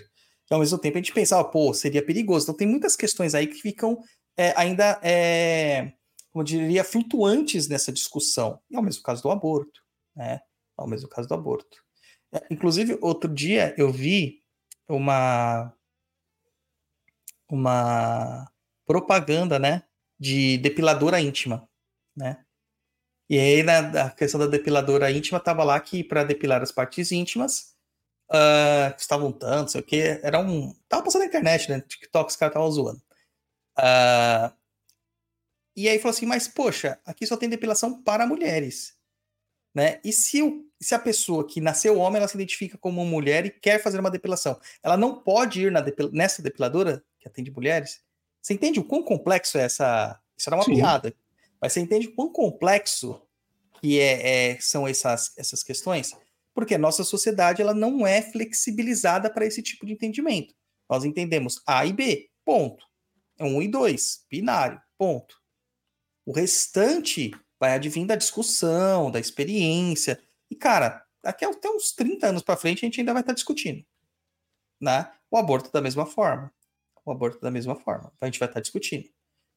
[0.49, 2.43] E ao mesmo tempo a gente pensava, pô, seria perigoso.
[2.43, 3.97] Então tem muitas questões aí que ficam
[4.35, 5.93] é, ainda, é,
[6.31, 8.59] como eu diria, flutuantes nessa discussão.
[8.69, 9.81] E é o mesmo caso do aborto,
[10.15, 10.41] né?
[10.79, 11.83] É o mesmo caso do aborto.
[12.33, 14.41] É, inclusive, outro dia eu vi
[14.87, 15.73] uma
[17.49, 18.49] uma
[18.85, 19.83] propaganda, né,
[20.17, 21.67] de depiladora íntima,
[22.15, 22.45] né?
[23.29, 27.75] E aí na questão da depiladora íntima tava lá que para depilar as partes íntimas
[28.31, 30.19] uh, custavam tanto, sei o que.
[30.23, 30.73] Era um.
[30.87, 31.81] Tava passando na internet, né?
[31.81, 33.01] TikTok, os caras estavam zoando.
[33.77, 34.53] Uh,
[35.75, 38.95] e aí falou assim, mas poxa, aqui só tem depilação para mulheres.
[39.73, 39.99] Né?
[40.03, 43.49] E se, o, se a pessoa que nasceu homem, ela se identifica como mulher e
[43.49, 48.01] quer fazer uma depilação, ela não pode ir na depil, nessa depiladora que atende mulheres?
[48.41, 50.19] Você entende o quão complexo é essa.
[50.37, 50.75] Isso era uma Sim.
[50.75, 51.15] piada.
[51.61, 53.21] Mas você entende o quão complexo
[53.79, 56.15] que é, é, são essas, essas questões?
[56.53, 60.53] porque a nossa sociedade ela não é flexibilizada para esse tipo de entendimento.
[60.89, 62.85] Nós entendemos A e B, ponto.
[63.39, 65.40] É um e dois, binário, ponto.
[66.25, 70.21] O restante vai advir da discussão, da experiência.
[70.49, 73.35] E, cara, daqui até uns 30 anos para frente a gente ainda vai estar tá
[73.35, 73.85] discutindo.
[74.79, 75.11] Né?
[75.29, 76.51] O aborto da mesma forma.
[77.05, 78.11] O aborto da mesma forma.
[78.15, 79.09] Então a gente vai estar tá discutindo.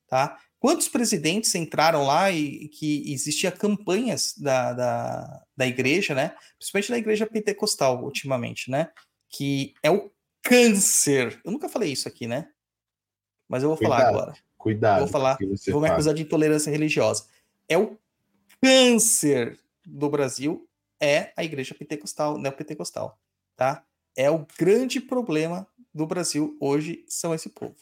[0.07, 0.39] Tá?
[0.59, 6.35] Quantos presidentes entraram lá e, que existia campanhas da, da, da igreja, né?
[6.59, 8.91] Principalmente da igreja pentecostal, ultimamente, né?
[9.29, 10.11] Que é o
[10.43, 11.39] câncer.
[11.45, 12.49] Eu nunca falei isso aqui, né?
[13.47, 14.35] Mas eu vou cuidado, falar agora.
[14.65, 15.01] Cuidado.
[15.01, 15.37] Vou falar,
[15.71, 17.27] vou me acusar de intolerância religiosa.
[17.69, 17.99] É o
[18.63, 20.67] câncer do Brasil,
[20.99, 23.21] é a igreja pentecostal, neopentecostal,
[23.55, 23.85] tá?
[24.17, 27.77] É o grande problema do Brasil hoje, são esse povo.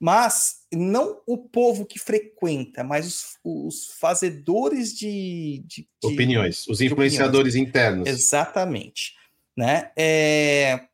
[0.00, 6.80] Mas não o povo que frequenta, mas os, os fazedores de, de, de, opiniões, os
[6.80, 7.68] influenciadores opiniões.
[7.68, 8.08] internos.
[8.08, 9.14] Exatamente.
[9.54, 9.92] Né?
[9.94, 10.88] É...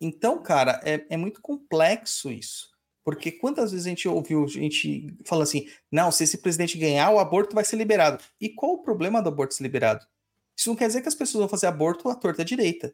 [0.00, 2.75] Então, cara, é, é muito complexo isso.
[3.06, 7.20] Porque quantas vezes a gente ouviu gente falando assim: não, se esse presidente ganhar, o
[7.20, 8.24] aborto vai ser liberado.
[8.40, 10.04] E qual o problema do aborto ser liberado?
[10.56, 12.92] Isso não quer dizer que as pessoas vão fazer aborto à torta direita.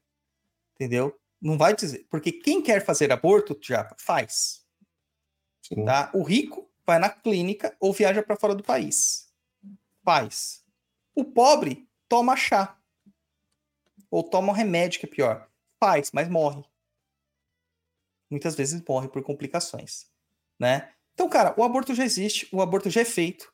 [0.75, 1.19] Entendeu?
[1.41, 2.07] Não vai dizer.
[2.11, 4.67] Porque quem quer fazer aborto, já faz.
[5.63, 5.83] Sim.
[5.87, 6.11] Tá?
[6.13, 9.33] O rico vai na clínica ou viaja para fora do país.
[10.05, 10.63] Faz.
[11.15, 12.79] O pobre toma chá.
[14.11, 15.49] Ou toma um remédio, que é pior.
[15.81, 16.63] Faz, mas morre.
[18.33, 20.07] Muitas vezes morre por complicações.
[20.59, 20.89] Né?
[21.13, 23.53] Então, cara, o aborto já existe, o aborto já é feito.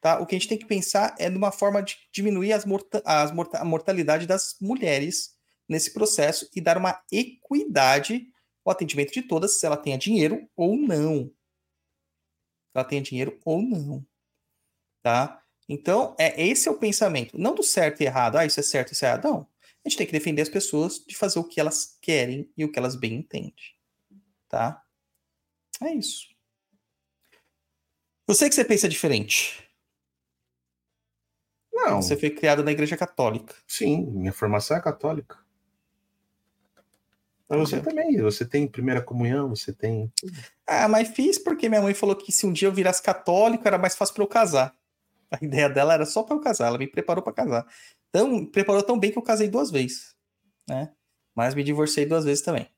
[0.00, 0.18] Tá?
[0.18, 3.30] O que a gente tem que pensar é numa forma de diminuir as morta as
[3.30, 5.34] morta a mortalidade das mulheres
[5.68, 8.26] nesse processo e dar uma equidade
[8.64, 11.26] ao atendimento de todas, se ela tenha dinheiro ou não.
[11.26, 11.32] Se
[12.74, 14.06] ela tenha dinheiro ou não.
[15.02, 15.42] Tá?
[15.68, 17.38] Então, é, esse é o pensamento.
[17.38, 18.36] Não do certo e errado.
[18.36, 19.24] Ah, isso é certo, isso é errado.
[19.24, 19.46] Não.
[19.84, 22.72] A gente tem que defender as pessoas de fazer o que elas querem e o
[22.72, 23.73] que elas bem entendem.
[24.48, 24.82] Tá?
[25.82, 26.28] É isso.
[28.26, 29.62] Eu sei que você pensa diferente.
[31.72, 33.54] Não, Você foi criado na igreja católica.
[33.66, 35.38] sim, minha formação é católica.
[37.48, 38.04] Mas você Entendeu?
[38.04, 40.10] também, você tem primeira comunhão, você tem.
[40.66, 43.76] Ah, mas fiz porque minha mãe falou que se um dia eu virasse católico era
[43.76, 44.74] mais fácil para eu casar.
[45.30, 47.66] A ideia dela era só para eu casar, ela me preparou para casar.
[48.08, 50.14] Então, preparou tão bem que eu casei duas vezes,
[50.68, 50.94] né?
[51.34, 52.68] Mas me divorciei duas vezes também.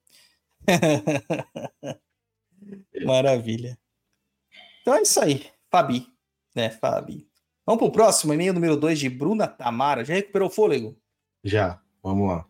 [3.04, 3.78] Maravilha.
[4.82, 6.06] Então é isso aí, Fabi,
[6.54, 7.28] né, Fabi.
[7.64, 10.04] Vamos pro próximo, e-mail número 2 de Bruna Tamara.
[10.04, 10.96] Já recuperou o fôlego?
[11.42, 12.46] Já, vamos lá.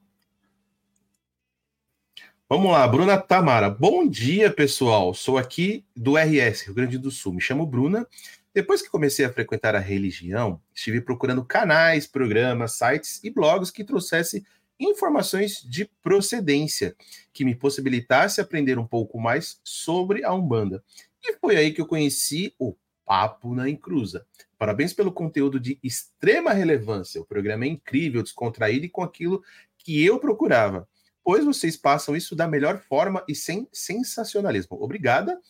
[2.49, 3.69] Vamos lá, Bruna Tamara.
[3.69, 5.13] Bom dia, pessoal.
[5.15, 7.33] Sou aqui do RS, Rio Grande do Sul.
[7.33, 8.07] Me chamo Bruna.
[8.55, 13.83] Depois que comecei a frequentar a religião, estive procurando canais, programas, sites e blogs que
[13.85, 14.45] trouxessem
[14.79, 16.95] informações de procedência,
[17.33, 20.83] que me possibilitasse aprender um pouco mais sobre a Umbanda.
[21.23, 22.75] E foi aí que eu conheci o
[23.05, 24.27] Papo na Encruza.
[24.59, 27.21] Parabéns pelo conteúdo de extrema relevância.
[27.21, 29.43] O programa é incrível, descontraído e com aquilo
[29.79, 30.89] que eu procurava.
[31.23, 34.77] Pois vocês passam isso da melhor forma e sem sensacionalismo.
[34.81, 35.41] Obrigada.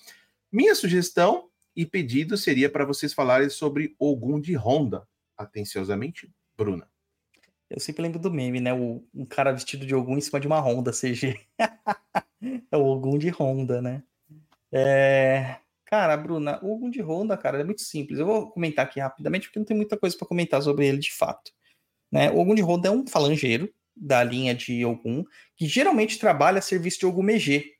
[0.51, 5.07] Minha sugestão e pedido seria para vocês falarem sobre Ogum de Honda.
[5.37, 6.89] Atenciosamente, Bruna.
[7.69, 8.73] Eu sempre lembro do meme, né?
[8.73, 11.41] O, um cara vestido de Ogum em cima de uma Honda CG.
[12.71, 14.03] é o Ogum de Honda, né?
[14.73, 15.57] É...
[15.85, 18.19] Cara, Bruna, o Ogum de Honda, cara, é muito simples.
[18.19, 21.12] Eu vou comentar aqui rapidamente, porque não tem muita coisa para comentar sobre ele de
[21.12, 21.53] fato.
[22.11, 22.31] Né?
[22.31, 25.25] O Ogum de Honda é um falangeiro da linha de Ogum,
[25.57, 27.77] que geralmente trabalha a serviço de Ogum Megê,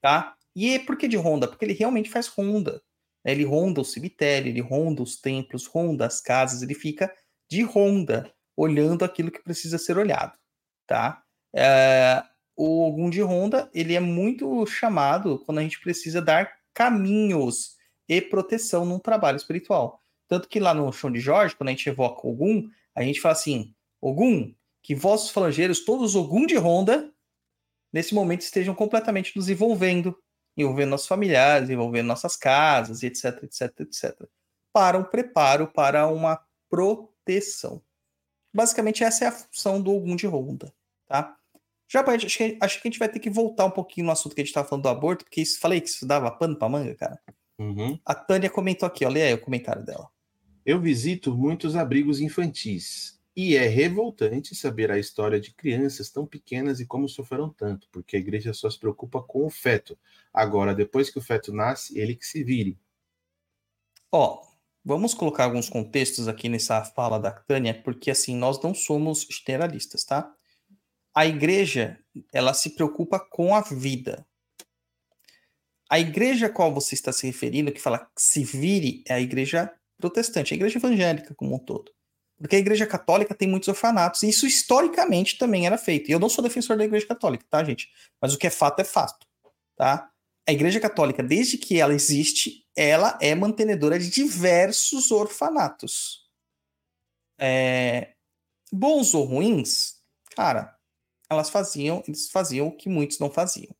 [0.00, 0.36] tá?
[0.54, 1.48] E por que de Honda?
[1.48, 2.82] Porque ele realmente faz ronda.
[3.24, 3.32] né?
[3.32, 7.12] Ele ronda o cemitério, ele ronda os templos, ronda as casas, ele fica
[7.50, 10.36] de ronda, olhando aquilo que precisa ser olhado,
[10.84, 11.22] tá?
[11.54, 12.24] É,
[12.56, 17.76] o Ogum de Honda, ele é muito chamado quando a gente precisa dar caminhos
[18.08, 20.02] e proteção num trabalho espiritual.
[20.26, 23.32] Tanto que lá no chão de Jorge, quando a gente evoca Ogum, a gente fala
[23.34, 24.52] assim, Ogum,
[24.82, 27.12] que vossos falangeiros, todos os Ogum de Honda,
[27.92, 30.18] nesse momento estejam completamente nos envolvendo,
[30.56, 34.28] envolvendo nossos familiares, envolvendo nossas casas, etc, etc, etc.
[34.72, 37.80] Para um preparo para uma proteção.
[38.52, 40.72] Basicamente, essa é a função do Ogum de Honda,
[41.06, 41.36] tá?
[41.88, 44.06] Já pra gente, acho que, acho que a gente vai ter que voltar um pouquinho
[44.06, 46.30] no assunto que a gente estava falando do aborto, porque isso, falei que isso dava
[46.30, 47.18] pano pra manga, cara.
[47.58, 47.98] Uhum.
[48.04, 50.08] A Tânia comentou aqui, ó, lê aí o comentário dela.
[50.64, 56.78] Eu visito muitos abrigos infantis e é revoltante saber a história de crianças tão pequenas
[56.78, 59.98] e como sofreram tanto, porque a igreja só se preocupa com o feto.
[60.32, 62.78] Agora, depois que o feto nasce, ele que se vire.
[64.12, 64.42] Ó,
[64.84, 70.04] vamos colocar alguns contextos aqui nessa fala da Tânia, porque assim, nós não somos generalistas,
[70.04, 70.32] tá?
[71.14, 71.98] A igreja,
[72.32, 74.26] ela se preocupa com a vida.
[75.90, 79.20] A igreja a qual você está se referindo, que fala que se vire, é a
[79.20, 81.90] igreja protestante, a igreja evangélica como um todo.
[82.38, 86.08] Porque a igreja católica tem muitos orfanatos, e isso historicamente também era feito.
[86.08, 87.90] E eu não sou defensor da igreja católica, tá, gente?
[88.20, 89.26] Mas o que é fato é fato,
[89.76, 90.10] tá?
[90.48, 96.26] A igreja católica, desde que ela existe, ela é mantenedora de diversos orfanatos.
[97.38, 98.14] É,
[98.72, 100.02] Bons ou ruins,
[100.36, 100.76] cara,
[101.30, 103.74] elas faziam, eles faziam o que muitos não faziam,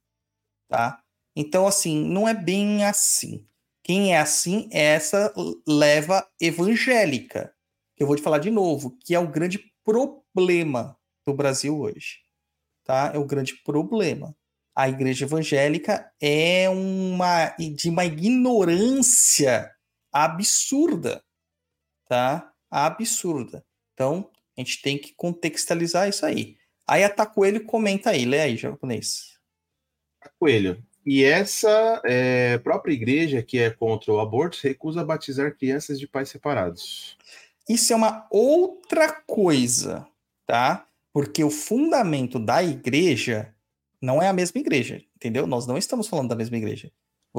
[0.68, 1.02] tá?
[1.36, 3.46] Então, assim, não é bem assim.
[3.84, 5.32] Quem é assim é essa
[5.66, 7.54] leva evangélica,
[7.96, 12.18] que eu vou te falar de novo, que é o grande problema do Brasil hoje,
[12.84, 13.12] tá?
[13.14, 14.36] É o grande problema.
[14.78, 19.74] A igreja evangélica é uma de uma ignorância
[20.12, 21.20] absurda,
[22.08, 22.52] tá?
[22.70, 23.64] Absurda.
[23.92, 26.56] Então, a gente tem que contextualizar isso aí.
[26.86, 29.36] Aí a Tacoelho comenta aí, lê aí, japonês.
[30.38, 30.80] Coelho.
[31.04, 36.28] E essa é, própria igreja que é contra o aborto recusa batizar crianças de pais
[36.28, 37.18] separados.
[37.68, 40.06] Isso é uma outra coisa,
[40.46, 40.86] tá?
[41.12, 43.52] Porque o fundamento da igreja
[44.00, 45.46] não é a mesma igreja, entendeu?
[45.46, 46.90] Nós não estamos falando da mesma igreja.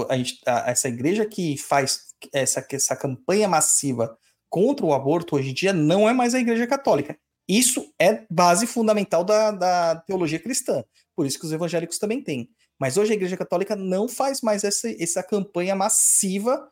[0.10, 4.18] A gente, a- essa igreja que faz essa, essa campanha massiva
[4.50, 7.18] contra o aborto hoje em dia não é mais a igreja católica.
[7.48, 10.84] Isso é base fundamental da, da teologia cristã.
[11.16, 12.50] Por isso que os evangélicos também têm.
[12.80, 16.72] Mas hoje a igreja católica não faz mais essa, essa campanha massiva,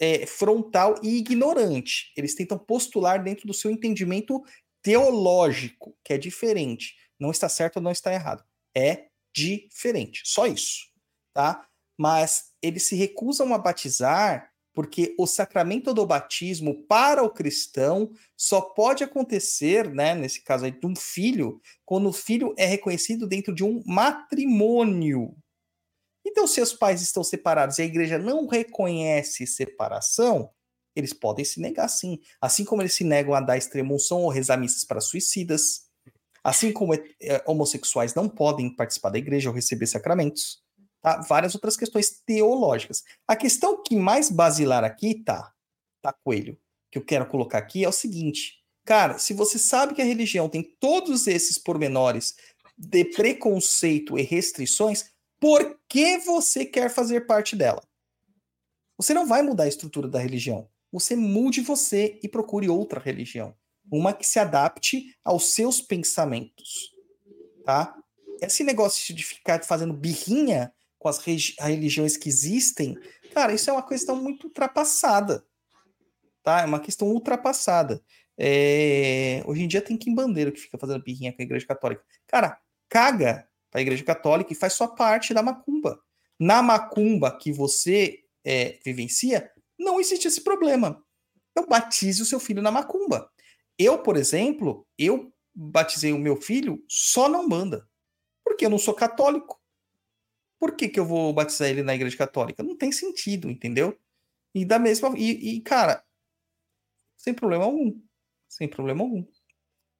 [0.00, 2.12] é, frontal e ignorante.
[2.16, 4.42] Eles tentam postular dentro do seu entendimento
[4.82, 6.94] teológico, que é diferente.
[7.18, 8.44] Não está certo ou não está errado.
[8.76, 10.22] É diferente.
[10.24, 10.86] Só isso.
[11.34, 11.66] Tá?
[11.98, 18.60] Mas eles se recusam a batizar porque o sacramento do batismo para o cristão só
[18.60, 23.54] pode acontecer, né, nesse caso aí, de um filho, quando o filho é reconhecido dentro
[23.54, 25.36] de um matrimônio.
[26.24, 30.50] Então, se os pais estão separados e a igreja não reconhece separação,
[30.94, 32.20] eles podem se negar sim.
[32.40, 35.86] Assim como eles se negam a dar extremunção ou rezar missas para suicidas,
[36.42, 40.62] assim como eh, homossexuais não podem participar da igreja ou receber sacramentos,
[41.00, 41.20] tá?
[41.28, 43.02] Várias outras questões teológicas.
[43.26, 45.52] A questão que mais basilar aqui tá,
[46.00, 46.58] tá, Coelho,
[46.90, 48.60] que eu quero colocar aqui é o seguinte.
[48.84, 52.34] Cara, se você sabe que a religião tem todos esses pormenores
[52.76, 57.82] de preconceito e restrições, por que você quer fazer parte dela?
[58.96, 60.68] Você não vai mudar a estrutura da religião.
[60.90, 63.56] Você mude você e procure outra religião.
[63.92, 66.94] Uma que se adapte aos seus pensamentos.
[67.62, 67.94] Tá?
[68.40, 72.96] Esse negócio de ficar fazendo birrinha com as religiões que existem,
[73.34, 75.44] cara, isso é uma questão muito ultrapassada.
[76.42, 76.62] Tá?
[76.62, 78.02] É uma questão ultrapassada.
[78.38, 82.02] É, Hoje em dia tem Kim Bandeiro que fica fazendo birrinha com a igreja católica.
[82.26, 86.00] Cara, caga para a igreja católica e faz sua parte da macumba.
[86.40, 91.04] Na macumba que você é, vivencia, não existe esse problema.
[91.50, 93.30] Então batize o seu filho na macumba.
[93.82, 97.88] Eu, por exemplo, eu batizei o meu filho só na Umbanda.
[98.44, 99.60] Porque eu não sou católico.
[100.58, 102.62] Por que, que eu vou batizar ele na igreja católica?
[102.62, 103.98] Não tem sentido, entendeu?
[104.54, 105.12] E da mesma.
[105.18, 106.04] E, e, cara,
[107.16, 108.00] sem problema algum.
[108.48, 109.24] Sem problema algum.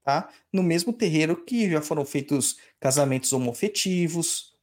[0.04, 0.32] Tá?
[0.52, 4.56] No mesmo terreiro que já foram feitos casamentos homofetivos,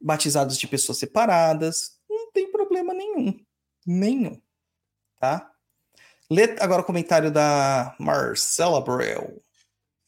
[0.00, 2.00] batizados de pessoas separadas.
[2.08, 3.38] Não tem problema nenhum.
[3.86, 4.40] Nenhum.
[5.18, 5.53] Tá?
[6.30, 9.42] Lê agora o comentário da Marcela Abreu.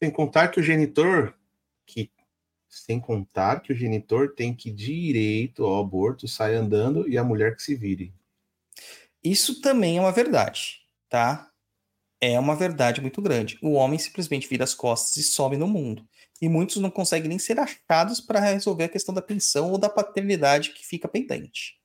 [0.03, 1.35] Sem contar que o genitor,
[1.87, 2.11] que
[2.69, 7.57] sem contar que o genitor tem que direito ao aborto, sai andando e a mulher
[7.57, 8.13] que se vire.
[9.23, 11.51] Isso também é uma verdade, tá?
[12.21, 13.59] É uma verdade muito grande.
[13.63, 16.07] O homem simplesmente vira as costas e some no mundo.
[16.41, 19.89] E muitos não conseguem nem ser achados para resolver a questão da pensão ou da
[19.89, 21.79] paternidade que fica pendente,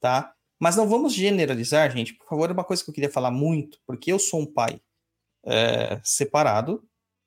[0.00, 0.35] tá?
[0.58, 2.14] Mas não vamos generalizar, gente.
[2.14, 4.80] Por favor, é uma coisa que eu queria falar muito, porque eu sou um pai
[5.44, 6.82] é, separado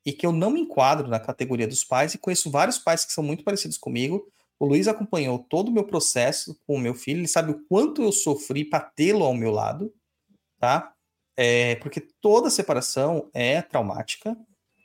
[0.05, 3.13] e que eu não me enquadro na categoria dos pais e conheço vários pais que
[3.13, 4.27] são muito parecidos comigo.
[4.59, 8.01] O Luiz acompanhou todo o meu processo com o meu filho, ele sabe o quanto
[8.01, 9.93] eu sofri para tê-lo ao meu lado,
[10.59, 10.93] tá?
[11.37, 14.35] É, porque toda separação é traumática,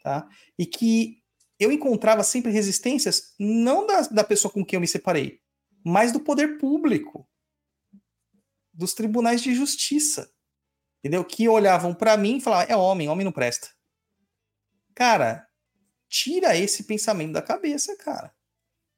[0.02, 0.28] tá?
[0.56, 1.18] E que
[1.58, 5.40] eu encontrava sempre resistências, não da, da pessoa com quem eu me separei,
[5.84, 7.26] mas do poder público,
[8.74, 10.30] dos tribunais de justiça,
[10.98, 11.24] entendeu?
[11.24, 13.68] Que olhavam para mim e falavam: é homem, homem não presta.
[14.94, 15.46] Cara,
[16.08, 18.32] tira esse pensamento da cabeça, cara.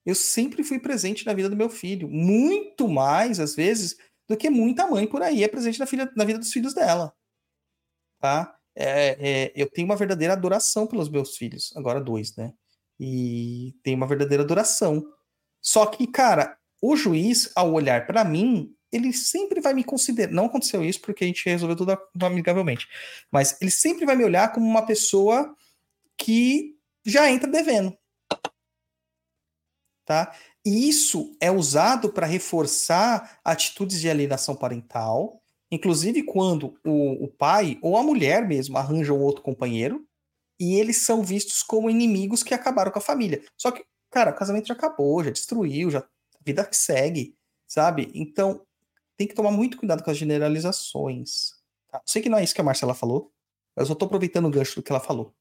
[0.04, 3.96] Eu sempre fui presente na vida do meu filho, muito mais, às vezes,
[4.28, 7.12] do que muita mãe por aí é presente na, filha, na vida dos filhos dela.
[8.20, 8.56] Tá?
[8.74, 12.52] É, é, eu tenho uma verdadeira adoração pelos meus filhos, agora dois, né?
[13.00, 15.04] E tenho uma verdadeira adoração.
[15.60, 20.32] Só que, cara, o juiz, ao olhar para mim, ele sempre vai me considerar.
[20.32, 22.88] Não aconteceu isso porque a gente resolveu tudo amigavelmente,
[23.30, 25.54] mas ele sempre vai me olhar como uma pessoa
[26.16, 27.96] que já entra devendo.
[30.04, 30.34] Tá?
[30.64, 37.78] E isso é usado para reforçar atitudes de alienação parental, inclusive quando o, o, pai
[37.80, 40.04] ou a mulher mesmo arranjam outro companheiro
[40.58, 43.44] e eles são vistos como inimigos que acabaram com a família.
[43.56, 46.04] Só que, cara, o casamento já acabou, já destruiu, já a
[46.44, 47.36] vida que segue,
[47.68, 48.10] sabe?
[48.12, 48.65] Então,
[49.16, 51.54] tem que tomar muito cuidado com as generalizações.
[51.88, 52.02] Tá?
[52.04, 53.32] Sei que não é isso que a Marcela falou,
[53.74, 55.34] mas eu tô aproveitando o gancho do que ela falou.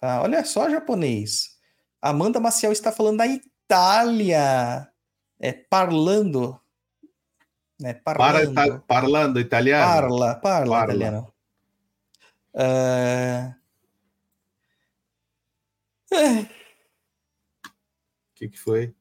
[0.00, 0.22] Tá?
[0.22, 1.58] Olha só, japonês.
[2.00, 4.90] Amanda Maciel está falando da Itália.
[5.38, 6.58] É, parlando.
[7.78, 8.54] Né, parlando.
[8.54, 9.86] Para, ita parlando italiano?
[9.86, 10.94] Parla, parla, parla.
[10.94, 11.32] italiano.
[12.54, 13.60] Uh...
[18.34, 18.94] que, que foi?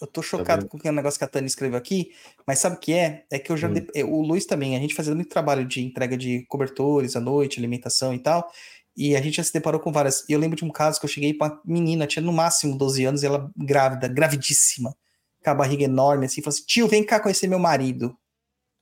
[0.00, 0.70] Eu tô chocado vendo?
[0.70, 2.10] com o negócio que a Tânia escreveu aqui,
[2.46, 3.24] mas sabe o que é?
[3.30, 3.68] É que eu já.
[3.68, 3.74] Hum.
[3.74, 7.58] de- O Luiz também, a gente fazendo muito trabalho de entrega de cobertores à noite,
[7.58, 8.50] alimentação e tal.
[8.96, 10.28] E a gente já se deparou com várias.
[10.28, 12.76] E eu lembro de um caso que eu cheguei pra uma menina, tinha no máximo
[12.76, 14.94] 12 anos, e ela grávida, gravidíssima,
[15.42, 18.16] com a barriga enorme, assim, falou assim: tio, vem cá conhecer meu marido.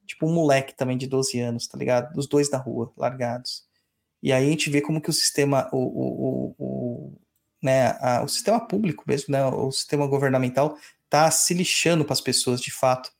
[0.06, 2.16] Tipo, um moleque também de 12 anos, tá ligado?
[2.16, 3.64] Os dois na rua, largados.
[4.22, 7.12] E aí a gente vê como que o sistema, o, o, o,
[7.62, 10.76] né, a- o sistema público mesmo, né, o sistema governamental
[11.08, 13.10] tá se lixando para as pessoas de fato.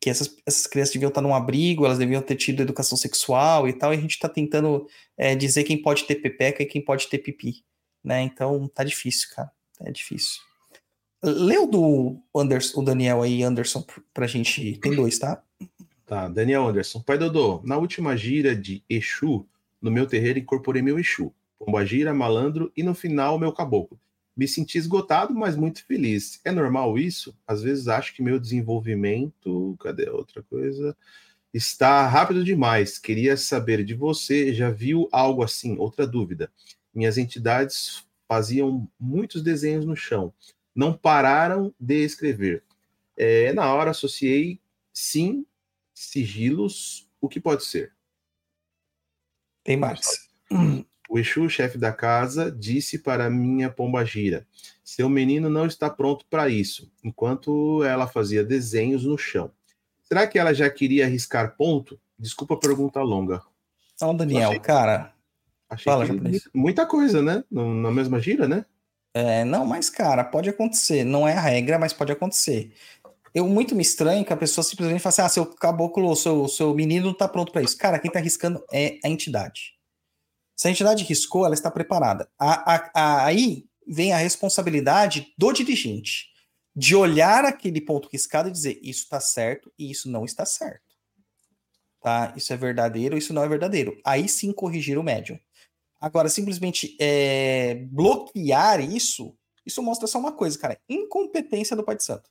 [0.00, 3.72] Que essas, essas crianças deviam estar num abrigo, elas deviam ter tido educação sexual e
[3.72, 4.86] tal, e a gente está tentando
[5.16, 7.64] é, dizer quem pode ter pepeca e quem pode ter pipi,
[8.04, 8.22] né?
[8.22, 9.50] Então tá difícil, cara.
[9.80, 10.40] É difícil.
[11.20, 13.84] Leu do Anderson, o Daniel aí, Anderson,
[14.14, 14.78] pra gente.
[14.78, 15.42] Tem dois, tá?
[16.06, 17.00] Tá, Daniel Anderson.
[17.00, 19.44] Pai Dodô, na última gira de Exu,
[19.82, 21.34] no meu terreiro incorporei meu Exu.
[21.58, 23.98] Pombagira, malandro e no final meu caboclo.
[24.36, 26.40] Me senti esgotado, mas muito feliz.
[26.44, 27.36] É normal isso?
[27.46, 29.76] Às vezes acho que meu desenvolvimento.
[29.80, 30.96] Cadê a outra coisa?
[31.52, 32.98] Está rápido demais.
[32.98, 35.76] Queria saber de você, já viu algo assim?
[35.76, 36.52] Outra dúvida.
[36.94, 40.32] Minhas entidades faziam muitos desenhos no chão.
[40.74, 42.62] Não pararam de escrever.
[43.16, 44.60] É, na hora associei
[44.92, 45.44] sim
[45.92, 47.92] sigilos, o que pode ser?
[49.64, 50.28] Tem mais.
[51.08, 54.46] O Exu, chefe da casa, disse para minha pombagira:
[54.84, 59.50] seu menino não está pronto para isso, enquanto ela fazia desenhos no chão.
[60.02, 61.98] Será que ela já queria arriscar ponto?
[62.18, 63.42] Desculpa a pergunta longa.
[63.94, 65.12] Então, Daniel, Achei- cara.
[65.68, 67.44] Achei Fala, que muita coisa, né?
[67.50, 68.64] No- Na mesma gira, né?
[69.14, 71.04] É, não, mas, cara, pode acontecer.
[71.04, 72.72] Não é a regra, mas pode acontecer.
[73.34, 76.74] Eu muito me estranho que a pessoa simplesmente fala assim: ah, seu caboclo, seu, seu
[76.74, 77.76] menino não tá pronto para isso.
[77.76, 79.77] Cara, quem tá arriscando é a entidade.
[80.58, 82.28] Se a entidade riscou, ela está preparada.
[82.36, 86.26] A- a- a- aí vem a responsabilidade do dirigente
[86.74, 90.82] de olhar aquele ponto riscado e dizer: isso está certo e isso não está certo.
[92.00, 92.34] Tá?
[92.36, 94.00] Isso é verdadeiro, isso não é verdadeiro.
[94.04, 95.38] Aí sim corrigir o médium.
[96.00, 102.02] Agora, simplesmente é, bloquear isso, isso mostra só uma coisa, cara: incompetência do Pai de
[102.04, 102.28] Santo.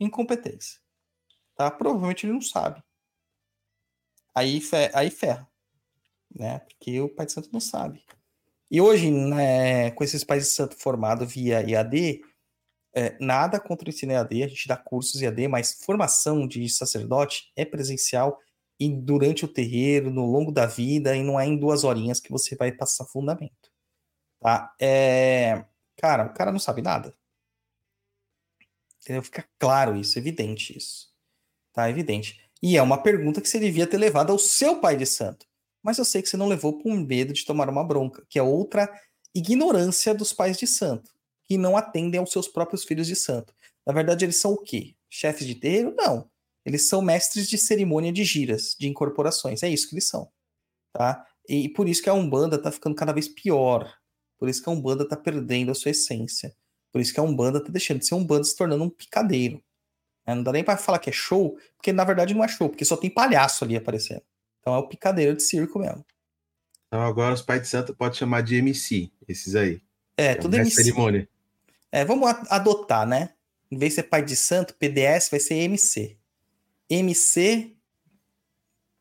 [0.00, 0.80] Incompetência.
[1.54, 1.70] Tá?
[1.70, 2.82] Provavelmente ele não sabe.
[4.34, 5.46] Aí, fe- aí ferra.
[6.34, 6.58] Né?
[6.60, 8.04] Porque o Pai de Santo não sabe.
[8.70, 12.22] E hoje, né, com esses pais de santo formados via IAD,
[12.94, 17.52] é, nada contra o ensino EAD, a gente dá cursos EAD, mas formação de sacerdote
[17.54, 18.38] é presencial
[18.80, 22.32] e durante o terreiro, no longo da vida, e não é em duas horinhas que
[22.32, 23.70] você vai passar fundamento.
[24.40, 24.74] Tá?
[24.80, 25.64] É,
[25.96, 27.14] Cara, o cara não sabe nada.
[29.00, 29.22] Entendeu?
[29.22, 31.12] Fica claro isso, evidente isso.
[31.72, 32.40] Tá evidente.
[32.62, 35.46] E é uma pergunta que você devia ter levado ao seu pai de santo.
[35.84, 38.42] Mas eu sei que você não levou por medo de tomar uma bronca, que é
[38.42, 38.90] outra
[39.34, 41.10] ignorância dos pais de santo,
[41.44, 43.54] que não atendem aos seus próprios filhos de santo.
[43.86, 44.94] Na verdade, eles são o quê?
[45.10, 45.94] Chefes de terreiro?
[45.96, 46.30] Não.
[46.64, 49.62] Eles são mestres de cerimônia de giras, de incorporações.
[49.62, 50.30] É isso que eles são.
[50.92, 51.26] Tá?
[51.46, 53.94] E por isso que a Umbanda tá ficando cada vez pior.
[54.38, 56.56] Por isso que a Umbanda tá perdendo a sua essência.
[56.90, 59.62] Por isso que a Umbanda tá deixando de ser Umbanda se tornando um picadeiro.
[60.26, 60.34] né?
[60.34, 62.84] Não dá nem pra falar que é show, porque na verdade não é show, porque
[62.84, 64.22] só tem palhaço ali aparecendo.
[64.64, 66.02] Então é o picadeiro de circo mesmo.
[66.86, 69.82] Então agora os pais de santo pode chamar de MC, esses aí.
[70.16, 70.82] É, tudo é MC.
[70.82, 71.28] cerimônia.
[71.92, 73.34] É, vamos adotar, né?
[73.70, 76.16] Em vez de ser pai de santo, PDS vai ser MC.
[76.88, 77.76] MC,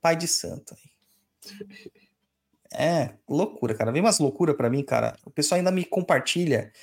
[0.02, 0.76] pai de santo.
[2.76, 3.92] É, loucura, cara.
[3.92, 5.16] Vem umas loucuras pra mim, cara.
[5.24, 6.74] O pessoal ainda me compartilha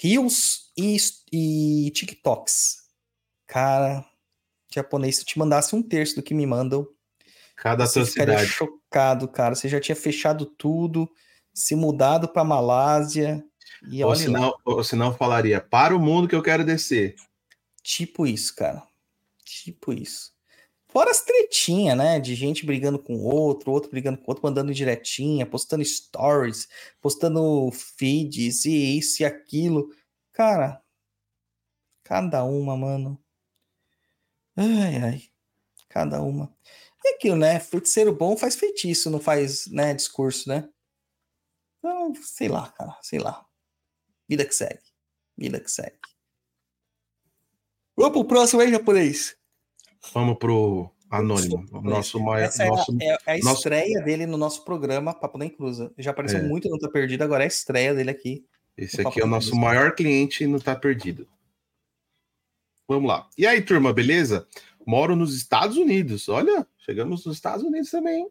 [0.00, 0.96] Reels e,
[1.32, 2.84] e TikToks.
[3.48, 4.08] Cara,
[4.72, 6.86] japonês, se eu te mandasse um terço do que me mandam,
[7.60, 8.58] Cada você ficaria atrocidade.
[8.58, 9.54] chocado, cara.
[9.54, 11.06] Você já tinha fechado tudo,
[11.52, 13.44] se mudado pra Malásia.
[13.86, 17.16] E Ou senão, ou senão falaria, para o mundo que eu quero descer.
[17.82, 18.82] Tipo isso, cara.
[19.44, 20.32] Tipo isso.
[20.88, 22.18] Fora as tretinhas, né?
[22.18, 26.66] De gente brigando com o outro, outro brigando com o outro, mandando diretinha, postando stories,
[26.98, 29.90] postando feeds e isso e aquilo.
[30.32, 30.80] Cara,
[32.02, 33.22] cada uma, mano.
[34.56, 35.22] Ai, ai.
[35.90, 36.50] Cada uma.
[37.04, 37.58] É aquilo, né?
[37.60, 40.68] Feiticeiro bom faz feitiço, não faz, né, discurso, né?
[41.78, 43.44] Então, sei lá, cara, sei lá.
[44.28, 44.82] Vida que segue.
[45.36, 45.96] Vida que segue.
[47.96, 49.36] Vamos pro próximo aí, japonês.
[50.12, 51.64] Vamos pro Anônimo.
[51.82, 52.44] Nosso maior.
[52.46, 52.96] Essa é a- Nosso...
[53.00, 55.92] é, a, nosso- estreia dele no nosso programa Papo Nem Cruza.
[55.98, 56.42] Já apareceu É.
[56.42, 58.46] muito no Tá Perdido, agora é a estreia dele aqui.
[58.76, 61.28] Esse aqui é o nosso maior cliente e não tá perdido.
[62.88, 63.28] Vamos lá.
[63.36, 64.48] E aí, turma, beleza?
[64.86, 66.28] Moro nos Estados Unidos.
[66.30, 68.28] Olha, chegamos nos Estados Unidos também.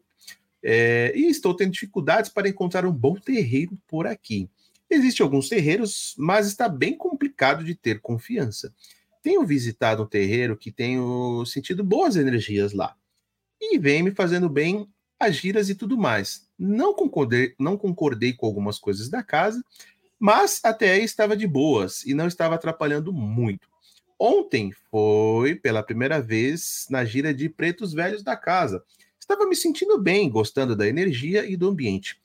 [0.62, 4.48] É, e estou tendo dificuldades para encontrar um bom terreiro por aqui.
[4.90, 8.74] Existem alguns terreiros, mas está bem complicado de ter confiança.
[9.22, 12.96] Tenho visitado um terreiro que tenho sentido boas energias lá.
[13.60, 14.88] E vem me fazendo bem
[15.18, 16.48] as giras e tudo mais.
[16.58, 19.62] Não concordei, não concordei com algumas coisas da casa,
[20.18, 23.69] mas até aí estava de boas e não estava atrapalhando muito.
[24.22, 28.84] Ontem foi pela primeira vez na gira de pretos velhos da casa.
[29.18, 32.20] Estava me sentindo bem, gostando da energia e do ambiente.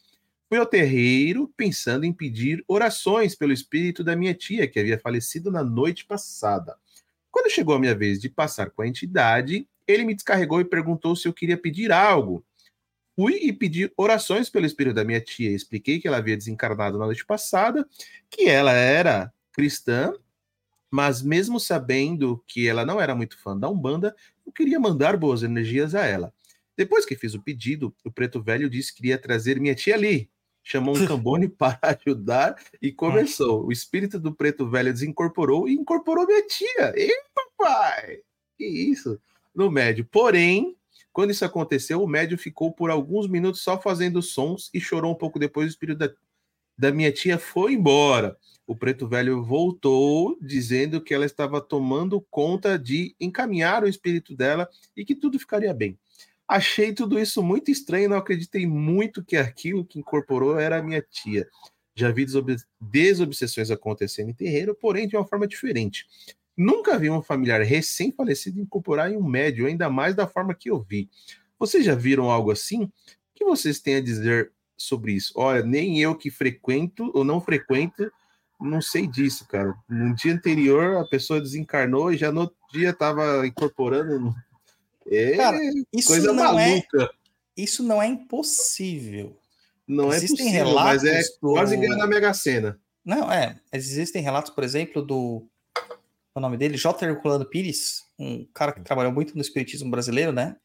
[0.49, 5.49] Fui ao terreiro pensando em pedir orações pelo espírito da minha tia, que havia falecido
[5.49, 6.75] na noite passada.
[7.31, 11.15] Quando chegou a minha vez de passar com a entidade, ele me descarregou e perguntou
[11.15, 12.43] se eu queria pedir algo.
[13.15, 15.49] Fui e pedi orações pelo espírito da minha tia.
[15.49, 17.87] Expliquei que ela havia desencarnado na noite passada,
[18.29, 20.13] que ela era cristã,
[20.91, 24.15] mas mesmo sabendo que ela não era muito fã da Umbanda,
[24.45, 26.33] eu queria mandar boas energias a ela.
[26.77, 30.29] Depois que fiz o pedido, o preto velho disse que iria trazer minha tia ali.
[30.63, 33.65] Chamou um cambone para ajudar e começou.
[33.65, 36.93] O espírito do preto velho desincorporou e incorporou minha tia.
[36.95, 38.19] Ei, papai!
[38.57, 39.19] Que isso?
[39.53, 40.05] No médio.
[40.05, 40.75] Porém,
[41.13, 45.17] quando isso aconteceu, o médio ficou por alguns minutos só fazendo sons e chorou um
[45.17, 45.67] pouco depois.
[45.67, 46.11] O espírito da,
[46.77, 48.37] da minha tia foi embora.
[48.67, 54.67] O preto velho voltou dizendo que ela estava tomando conta de encaminhar o espírito dela
[54.97, 55.97] e que tudo ficaria bem.
[56.47, 61.47] Achei tudo isso muito estranho, não acreditei muito que aquilo que incorporou era minha tia.
[61.95, 66.05] Já vi desob desobsessões acontecendo em terreiro, porém de uma forma diferente.
[66.57, 70.81] Nunca vi um familiar recém-falecido incorporar em um médio, ainda mais da forma que eu
[70.81, 71.09] vi.
[71.57, 72.83] Vocês já viram algo assim?
[72.83, 72.91] O
[73.33, 75.33] que vocês têm a dizer sobre isso?
[75.35, 78.11] Olha, nem eu que frequento ou não frequento,
[78.59, 79.75] não sei disso, cara.
[79.89, 84.33] No dia anterior a pessoa desencarnou e já no outro dia estava incorporando.
[85.07, 85.57] É Cara,
[85.93, 87.13] isso coisa não é- maluca.
[87.55, 89.37] Isso não é impossível.
[89.87, 92.79] Não é existem possível, mas é relatos do- quase ganhar na Mega Sena.
[93.03, 93.59] Não, é.
[93.71, 95.47] Existem relatos, por exemplo, do.
[96.33, 96.75] O nome dele?
[96.75, 97.05] J.
[97.05, 100.57] Herculano Pires, um cara que trabalhou muito no espiritismo brasileiro, né?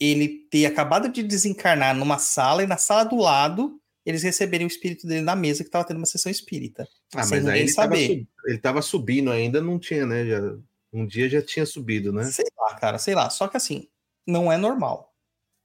[0.00, 4.68] Ele ter acabado de desencarnar numa sala e na sala do lado eles receberem o
[4.68, 6.88] espírito dele na mesa que estava tendo uma sessão espírita.
[7.14, 10.26] Ah, mas aí ele tava, ele tava subindo ainda, não tinha, né?
[10.26, 10.40] Já,
[10.92, 12.24] um dia já tinha subido, né?
[12.24, 13.30] Sei lá, cara, sei lá.
[13.30, 13.88] Só que assim,
[14.26, 15.14] não é normal.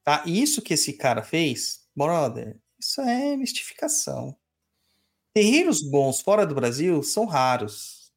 [0.03, 0.23] Tá?
[0.25, 4.37] Isso que esse cara fez, brother, isso é mistificação.
[5.33, 8.11] Terreiros bons fora do Brasil são raros.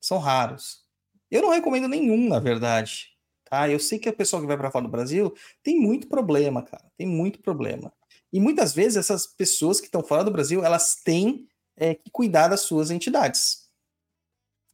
[0.00, 0.82] São raros.
[1.30, 3.10] Eu não recomendo nenhum, na verdade.
[3.44, 3.68] Tá?
[3.68, 6.90] Eu sei que o pessoal que vai para fora do Brasil tem muito problema, cara.
[6.96, 7.92] Tem muito problema.
[8.32, 12.48] E muitas vezes essas pessoas que estão fora do Brasil, elas têm é, que cuidar
[12.48, 13.68] das suas entidades.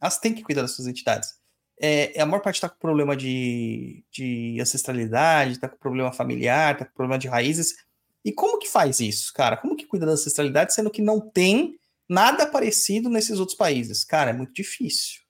[0.01, 1.39] Elas têm que cuidar das suas entidades
[1.81, 6.85] é, a maior parte está com problema de, de ancestralidade, está com problema familiar, está
[6.85, 7.77] com problema de raízes.
[8.25, 9.57] E como que faz isso, cara?
[9.57, 11.79] Como que cuida da ancestralidade, sendo que não tem
[12.09, 14.05] nada parecido nesses outros países?
[14.05, 15.21] Cara, é muito difícil.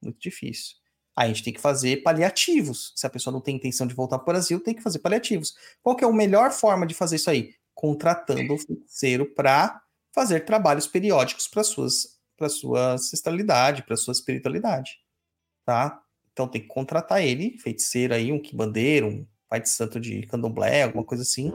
[0.00, 0.76] Muito difícil.
[1.16, 2.92] A gente tem que fazer paliativos.
[2.96, 5.54] Se a pessoa não tem intenção de voltar para o Brasil, tem que fazer paliativos.
[5.82, 7.54] Qual que é a melhor forma de fazer isso aí?
[7.74, 9.80] Contratando um feiticeiro para
[10.14, 15.02] fazer trabalhos periódicos para suas para sua ancestralidade, para sua espiritualidade
[15.64, 16.00] tá?
[16.32, 20.82] Então tem que contratar ele, feiticeiro aí, um quibandeiro, um pai de santo de candomblé,
[20.82, 21.52] alguma coisa assim,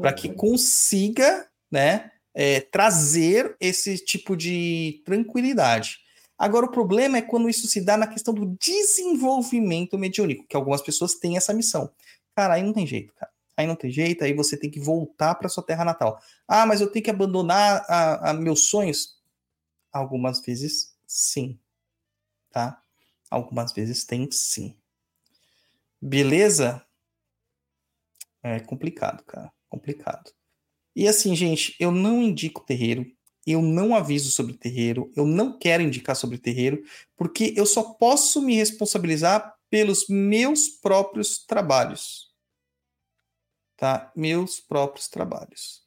[0.00, 5.98] para que consiga, né, é, trazer esse tipo de tranquilidade.
[6.40, 10.80] Agora, o problema é quando isso se dá na questão do desenvolvimento mediúnico, que algumas
[10.80, 11.92] pessoas têm essa missão.
[12.34, 13.30] Cara, aí não tem jeito, cara.
[13.58, 16.18] Aí não tem jeito, aí você tem que voltar para sua terra natal.
[16.48, 19.20] Ah, mas eu tenho que abandonar a, a meus sonhos?
[19.92, 21.60] Algumas vezes, sim.
[22.50, 22.82] Tá?
[23.30, 24.74] Algumas vezes tem sim.
[26.00, 26.82] Beleza?
[28.42, 29.52] É complicado, cara.
[29.68, 30.32] Complicado.
[30.96, 33.04] E assim, gente, eu não indico terreiro.
[33.46, 35.12] Eu não aviso sobre terreiro.
[35.16, 36.82] Eu não quero indicar sobre terreiro.
[37.16, 42.34] Porque eu só posso me responsabilizar pelos meus próprios trabalhos.
[43.76, 44.12] Tá?
[44.14, 45.82] Meus próprios trabalhos.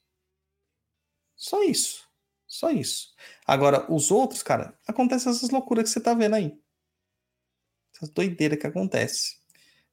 [1.35, 2.07] Só isso.
[2.47, 3.13] Só isso.
[3.45, 6.57] Agora, os outros, cara, acontecem essas loucuras que você tá vendo aí.
[7.95, 9.37] Essas doideiras que acontece.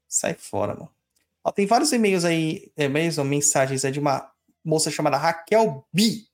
[0.06, 0.94] Sai fora, mano.
[1.42, 4.30] Ó, tem vários e-mails aí, e-mails ou mensagens aí de uma
[4.62, 6.26] moça chamada Raquel B.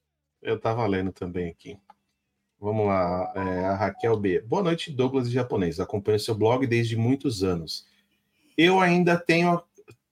[0.47, 1.77] Eu tava lendo também aqui.
[2.61, 4.41] Vamos lá, é, a Raquel B.
[4.43, 5.81] Boa noite, Douglas de japonês.
[5.81, 7.85] Acompanho seu blog desde muitos anos.
[8.57, 9.61] Eu ainda tenho,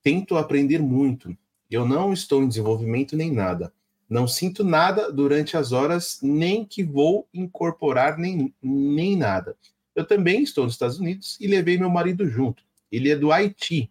[0.03, 1.33] tento aprender muito.
[1.71, 3.71] Eu não estou em desenvolvimento nem nada.
[4.09, 9.55] Não sinto nada durante as horas, nem que vou incorporar nem, nem nada.
[9.95, 12.61] Eu também estou nos Estados Unidos e levei meu marido junto.
[12.91, 13.89] Ele é do Haiti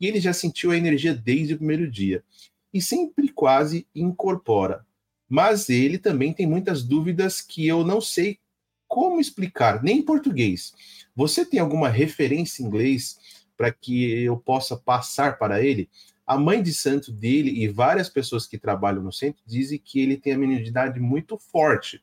[0.00, 2.24] e ele já sentiu a energia desde o primeiro dia.
[2.72, 4.86] e sempre quase incorpora.
[5.32, 8.38] Mas ele também tem muitas dúvidas que eu não sei
[8.86, 10.74] como explicar, nem em português.
[11.16, 13.18] Você tem alguma referência em inglês
[13.56, 15.88] para que eu possa passar para ele?
[16.26, 20.18] A mãe de santo dele e várias pessoas que trabalham no centro dizem que ele
[20.18, 22.02] tem a mentalidade muito forte,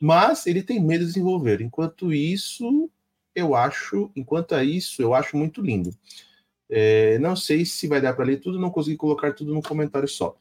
[0.00, 1.60] mas ele tem medo de desenvolver.
[1.60, 2.90] Enquanto isso,
[3.34, 5.94] eu acho, enquanto a isso, eu acho muito lindo.
[6.70, 10.08] É, não sei se vai dar para ler tudo, não consegui colocar tudo no comentário
[10.08, 10.38] só.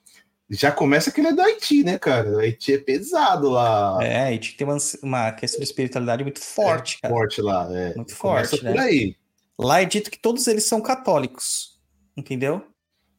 [0.49, 2.29] Já começa que ele é do Haiti, né, cara?
[2.31, 3.97] O Haiti é pesado lá.
[4.01, 7.13] É, Haiti tem uma, uma questão de espiritualidade muito forte, cara.
[7.13, 7.95] Forte lá, é.
[7.95, 8.81] Muito Começa forte, por né?
[8.81, 9.15] aí.
[9.57, 11.79] Lá é dito que todos eles são católicos,
[12.15, 12.63] entendeu?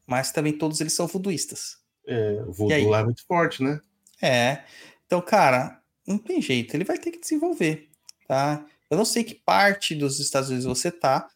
[0.05, 1.77] Mas também todos eles são voodooístas.
[2.07, 3.81] É, o voodoo lá é muito forte, né?
[4.21, 4.63] É.
[5.05, 7.89] Então, cara, não tem jeito, ele vai ter que desenvolver,
[8.27, 8.65] tá?
[8.89, 11.27] Eu não sei que parte dos Estados Unidos você tá,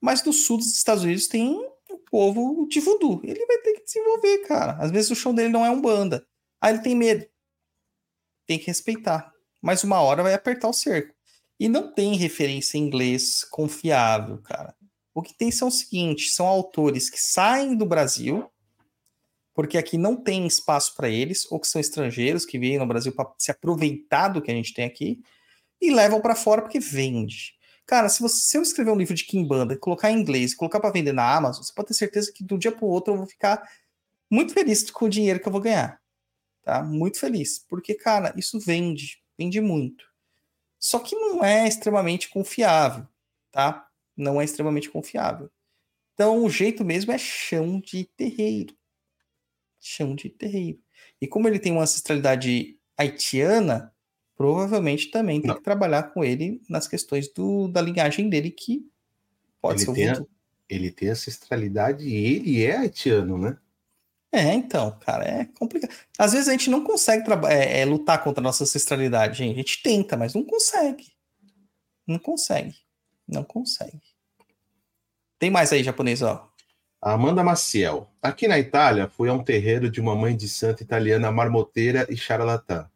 [0.00, 1.64] mas no sul dos Estados Unidos tem
[2.10, 3.20] povo de voodoo.
[3.24, 4.72] Ele vai ter que desenvolver, cara.
[4.80, 6.26] Às vezes o show dele não é um banda.
[6.60, 7.26] Aí ele tem medo.
[8.46, 9.32] Tem que respeitar.
[9.60, 11.14] Mas uma hora vai apertar o cerco.
[11.58, 14.74] E não tem referência em inglês confiável, cara.
[15.12, 18.48] O que tem são o seguinte: são autores que saem do Brasil,
[19.52, 23.12] porque aqui não tem espaço para eles, ou que são estrangeiros que vêm no Brasil
[23.12, 25.20] para se aproveitar do que a gente tem aqui,
[25.80, 27.57] e levam para fora porque vende.
[27.88, 30.90] Cara, se, você, se eu escrever um livro de Kimbanda, colocar em inglês colocar para
[30.90, 33.16] vender na Amazon, você pode ter certeza que de um dia para o outro eu
[33.16, 33.66] vou ficar
[34.30, 35.98] muito feliz com o dinheiro que eu vou ganhar.
[36.62, 36.82] Tá?
[36.82, 37.58] Muito feliz.
[37.66, 39.22] Porque, cara, isso vende.
[39.38, 40.04] Vende muito.
[40.78, 43.08] Só que não é extremamente confiável,
[43.50, 43.88] tá?
[44.14, 45.50] Não é extremamente confiável.
[46.12, 48.76] Então, o jeito mesmo é chão de terreiro.
[49.80, 50.78] Chão de terreiro.
[51.22, 53.94] E como ele tem uma ancestralidade haitiana,
[54.38, 55.56] provavelmente também tem Não.
[55.56, 58.88] que trabalhar com ele nas questões do, da linhagem dele, que
[59.60, 60.26] pode Ele ser o tem.
[60.68, 63.58] Ele tem ancestralidade e ele é haitiano, né?
[64.30, 65.92] É, então, cara, é complicado.
[66.16, 69.54] Às vezes a gente não consegue é, é, lutar contra a nossa ancestralidade, gente.
[69.54, 71.06] A gente tenta, mas não consegue.
[72.06, 72.76] Não consegue.
[73.26, 74.02] Não consegue.
[75.38, 76.48] Tem mais aí, japonês, ó.
[77.00, 78.10] Amanda Maciel.
[78.20, 82.16] Aqui na Itália, fui a um terreiro de uma mãe de santa italiana marmoteira e
[82.16, 82.88] charlatã.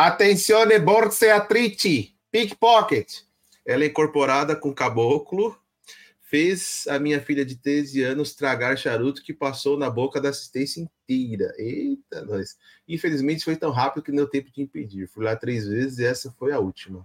[0.00, 3.24] Attenzione borseatrici, pickpocket.
[3.66, 5.60] Ela é incorporada com caboclo,
[6.20, 10.80] fez a minha filha de 13 anos tragar charuto que passou na boca da assistência
[10.80, 11.52] inteira.
[11.58, 12.56] Eita, nós.
[12.86, 15.08] Infelizmente foi tão rápido que não deu tempo de impedir.
[15.08, 17.04] Fui lá três vezes e essa foi a última.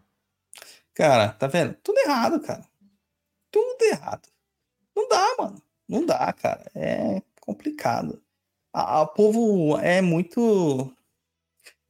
[0.93, 1.75] Cara, tá vendo?
[1.81, 2.63] Tudo errado, cara.
[3.49, 4.29] Tudo errado.
[4.95, 5.63] Não dá, mano.
[5.89, 6.69] Não dá, cara.
[6.75, 8.21] É complicado.
[8.71, 10.95] O povo é muito.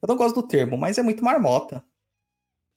[0.04, 1.82] Eu não gosto do termo, mas é muito marmota.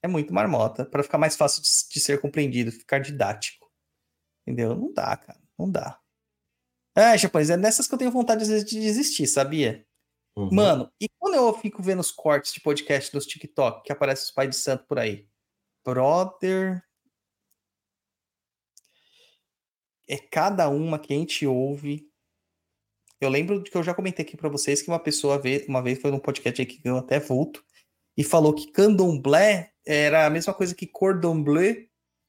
[0.01, 0.85] É muito marmota.
[0.85, 3.69] Para ficar mais fácil de, de ser compreendido, ficar didático.
[4.43, 4.73] Entendeu?
[4.73, 5.37] Não dá, cara.
[5.59, 5.99] Não dá.
[6.95, 9.85] É, japonês, é nessas que eu tenho vontade às vezes de desistir, sabia?
[10.37, 10.49] Uhum.
[10.53, 14.31] Mano, e quando eu fico vendo os cortes de podcast dos TikTok que aparecem os
[14.31, 15.27] pais de santo por aí?
[15.83, 16.81] Brother.
[20.07, 22.06] É cada uma que a gente ouve.
[23.19, 26.11] Eu lembro que eu já comentei aqui pra vocês que uma pessoa uma vez foi
[26.11, 27.63] num podcast que ganhou até vulto
[28.15, 31.75] e falou que candomblé era a mesma coisa que cordon bleu,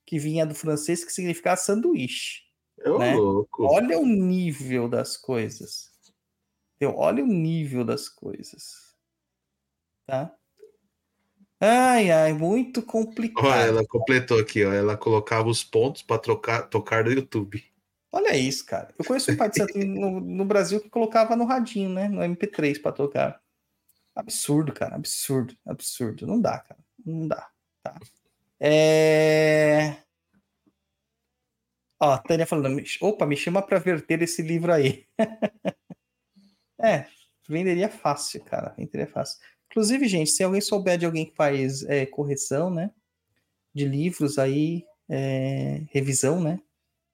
[0.07, 2.43] que vinha do francês, que significava sanduíche.
[2.87, 3.15] Ô, né?
[3.15, 3.65] louco.
[3.65, 5.91] Olha o nível das coisas.
[6.77, 6.97] Entendeu?
[6.97, 8.95] Olha o nível das coisas.
[10.07, 10.35] Tá?
[11.61, 13.47] Ai, ai, muito complicado.
[13.47, 14.73] Olha, ela completou aqui, ó.
[14.73, 17.65] Ela colocava os pontos para trocar, tocar no YouTube.
[18.13, 18.95] Olha isso, cara.
[18.99, 22.09] Eu conheço um pai de santo no, no Brasil que colocava no radinho, né?
[22.09, 23.41] No MP3 pra tocar.
[24.15, 24.97] Absurdo, cara.
[24.97, 26.27] Absurdo, absurdo.
[26.27, 26.81] Não dá, cara.
[27.05, 27.49] Não dá.
[27.83, 27.99] Tá?
[28.61, 29.97] É...
[32.01, 35.07] Ó, a Tânia falando, "Me- opa, me chama pra verter esse livro aí.
[36.81, 37.07] é,
[37.49, 38.75] venderia fácil, cara.
[38.77, 39.39] Venderia fácil.
[39.71, 42.91] Inclusive, gente, se alguém souber de alguém que faz é, correção, né?
[43.75, 46.61] De livros aí, é, revisão, né?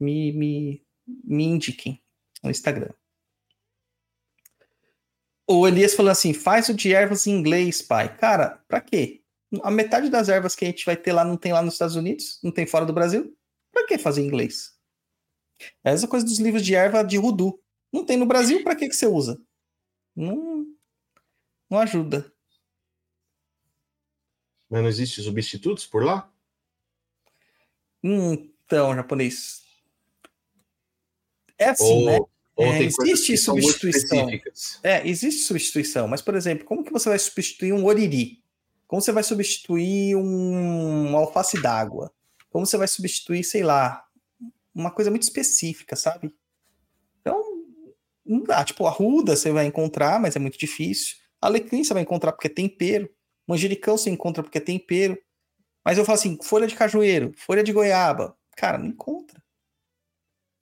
[0.00, 2.02] Me, me, me indiquem
[2.42, 2.92] no Instagram.
[5.46, 8.16] O Elias falou assim: faz o de ervas em inglês, pai.
[8.16, 9.22] Cara, pra quê?
[9.62, 11.96] A metade das ervas que a gente vai ter lá não tem lá nos Estados
[11.96, 13.36] Unidos, não tem fora do Brasil.
[13.72, 14.72] Pra que fazer em inglês?
[15.84, 17.60] É essa coisa dos livros de erva de Rudu.
[17.92, 19.40] Não tem no Brasil, pra que, que você usa?
[20.16, 20.66] Não,
[21.70, 22.32] não ajuda.
[24.68, 26.32] Mas não existe substitutos por lá?
[28.02, 29.63] Então, japonês.
[31.58, 32.18] É assim, né?
[32.18, 34.28] ou ou É, existe substituição.
[34.82, 38.42] É, existe substituição, mas, por exemplo, como que você vai substituir um oriri?
[38.86, 42.12] Como você vai substituir um uma alface d'água?
[42.50, 44.04] Como você vai substituir, sei lá,
[44.74, 46.32] uma coisa muito específica, sabe?
[47.20, 47.42] Então,
[48.24, 48.64] Não dá.
[48.64, 51.16] Tipo, arruda você vai encontrar, mas é muito difícil.
[51.40, 53.10] Alecrim você vai encontrar porque é tempero.
[53.46, 55.18] Manjericão você encontra porque é tempero.
[55.84, 58.36] Mas eu falo assim, folha de cajueiro, folha de goiaba.
[58.56, 59.42] Cara, não encontra.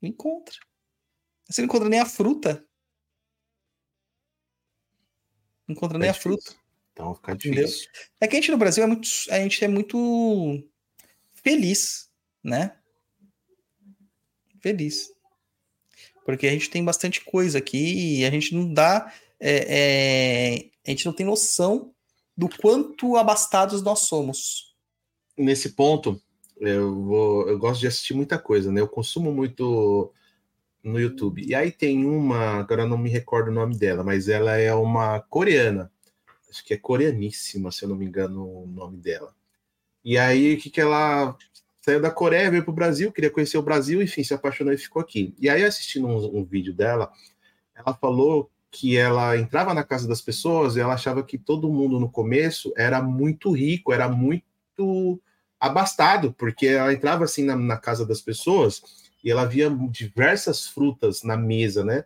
[0.01, 0.57] Não encontra.
[1.53, 2.65] Você não encontra nem a fruta.
[5.69, 6.43] Não encontra nem É a fruta.
[6.43, 6.61] difícil.
[6.93, 7.65] Então fica Entendeu?
[7.67, 7.89] difícil.
[8.21, 10.63] É que a gente no Brasil é muito, a gente é muito
[11.35, 12.11] feliz,
[12.43, 12.77] né?
[14.61, 15.13] Feliz.
[16.25, 19.13] Porque a gente tem bastante coisa aqui e a gente não dá.
[19.41, 21.93] é, é, a gente não tem noção
[22.37, 24.75] do quanto abastados nós somos.
[25.37, 26.21] Nesse ponto,
[26.57, 28.81] eu, vou, eu gosto de assistir muita coisa, né?
[28.81, 30.13] Eu consumo muito
[30.83, 31.45] no YouTube.
[31.47, 35.21] E aí tem uma, agora não me recordo o nome dela, mas ela é uma
[35.21, 35.91] coreana.
[36.51, 39.35] Acho que é coreaníssima, se eu não me engano o nome dela.
[40.05, 41.37] E aí, o que que ela
[41.81, 44.79] saiu da Coreia, veio para o Brasil, queria conhecer o Brasil, enfim, se apaixonou e
[44.79, 45.35] ficou aqui.
[45.39, 47.11] E aí, assistindo um, um vídeo dela,
[47.75, 52.01] ela falou que ela entrava na casa das pessoas e ela achava que todo mundo
[52.01, 55.21] no começo era muito rico, era muito
[55.61, 61.23] abastado, porque ela entrava assim na, na casa das pessoas e ela via diversas frutas
[61.23, 62.05] na mesa, né?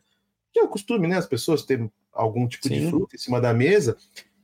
[0.53, 1.17] Que é o costume, né?
[1.17, 2.91] As pessoas terem algum tipo de Sim.
[2.91, 3.97] fruta em cima da mesa.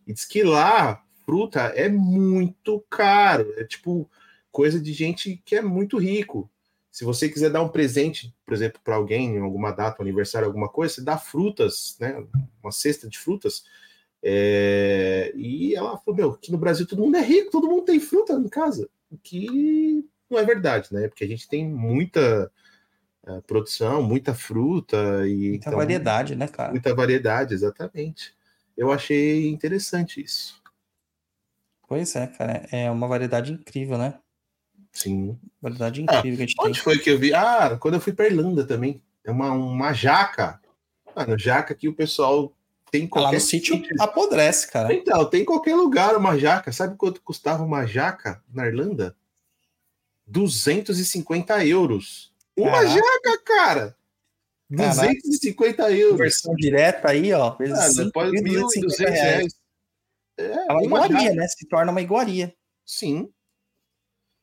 [0.06, 4.10] E diz que lá fruta é muito caro, é tipo
[4.50, 6.50] coisa de gente que é muito rico.
[6.90, 10.46] Se você quiser dar um presente, por exemplo, para alguém em alguma data, um aniversário,
[10.46, 12.22] alguma coisa, você dá frutas, né?
[12.62, 13.64] Uma cesta de frutas.
[14.22, 17.98] É, E ela falou: Meu, aqui no Brasil todo mundo é rico, todo mundo tem
[17.98, 18.88] fruta em casa.
[19.10, 21.08] O que não é verdade, né?
[21.08, 22.50] Porque a gente tem muita
[23.46, 24.96] produção, muita fruta
[25.26, 26.70] e Muita então, variedade, né, cara?
[26.70, 28.34] muita variedade, exatamente.
[28.76, 30.60] Eu achei interessante isso.
[31.86, 32.66] Pois é, cara.
[32.72, 34.18] É uma variedade incrível, né?
[34.92, 35.38] Sim.
[35.60, 36.66] Variedade Ah, incrível que a gente tem.
[36.66, 37.34] Onde foi que eu vi?
[37.34, 39.02] Ah, quando eu fui para Irlanda também.
[39.24, 40.60] É uma, uma jaca.
[41.14, 42.52] Mano, jaca que o pessoal
[42.90, 44.92] tem em Lá qualquer no sítio apodrece, cara.
[44.92, 46.72] Então, tem em qualquer lugar uma jaca.
[46.72, 49.16] Sabe quanto custava uma jaca na Irlanda?
[50.26, 52.31] 250 euros.
[52.56, 52.88] Uma Caraca.
[52.88, 53.96] jaca, cara!
[54.76, 54.94] Caraca.
[55.02, 56.12] 250 euros.
[56.12, 57.56] Conversão direta aí, ó.
[57.56, 59.54] Vezes Ah, cinco, depois 1.250 1.200 reais.
[60.38, 61.34] É, É uma iguaria, jaca.
[61.34, 61.48] né?
[61.48, 62.54] Se torna uma iguaria.
[62.86, 63.32] Sim.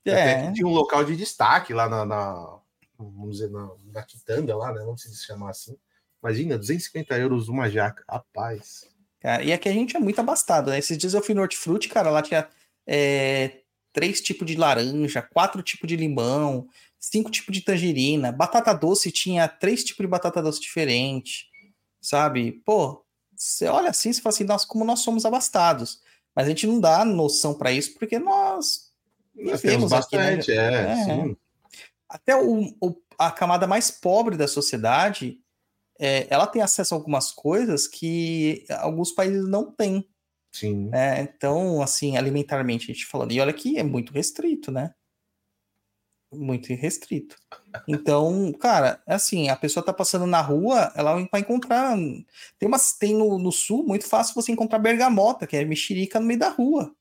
[0.07, 0.47] Até É.
[0.47, 2.59] que tinha um local de destaque lá na, na-
[2.97, 4.81] vamos dizer, na, na quitanda lá, né?
[4.83, 5.75] Vamos se chamar assim.
[6.21, 8.03] Imagina, 250 euros uma jaca.
[8.09, 8.87] Rapaz.
[9.19, 10.77] Cara, e aqui a gente é muito abastado, né?
[10.79, 12.47] Esses dias eu fui no Hortifruti, cara, lá tinha
[12.87, 13.61] é,
[13.93, 16.67] três tipos de laranja, quatro tipos de limão,
[16.99, 21.45] cinco tipos de tangerina, batata doce tinha três tipos de batata doce diferente,
[22.01, 22.61] sabe?
[22.65, 23.03] Pô,
[23.35, 26.01] você olha assim, você fala assim, nossa, como nós somos abastados.
[26.35, 28.91] Mas a gente não dá noção pra isso, porque nós
[29.35, 30.35] Nós vivemos temos aqui, né?
[30.37, 31.35] bastante, é, É.
[32.07, 35.39] até o- o- a camada mais pobre da sociedade,
[35.99, 40.07] é, ela tem acesso a algumas coisas que alguns países não têm,
[40.53, 40.89] Sim.
[40.89, 41.21] né?
[41.21, 44.93] Então, assim, alimentarmente a gente falando, e olha que é muito restrito, né?
[46.31, 47.35] Muito restrito.
[47.87, 51.97] Então, cara, é assim, a pessoa tá passando na rua, ela vai encontrar.
[52.59, 56.27] Tem, umas, tem no, no sul, muito fácil você encontrar bergamota, que é mexerica no
[56.27, 56.95] meio da rua.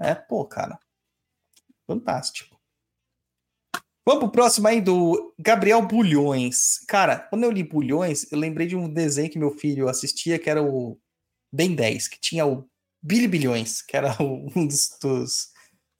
[0.00, 0.78] É, pô, cara.
[1.86, 2.58] Fantástico.
[4.06, 6.78] Vamos pro próximo aí do Gabriel Bulhões.
[6.88, 10.48] Cara, quando eu li Bulhões, eu lembrei de um desenho que meu filho assistia, que
[10.48, 10.98] era o
[11.52, 12.66] Ben 10, que tinha o
[13.02, 15.48] Billy Bilhões, que era um dos, dos,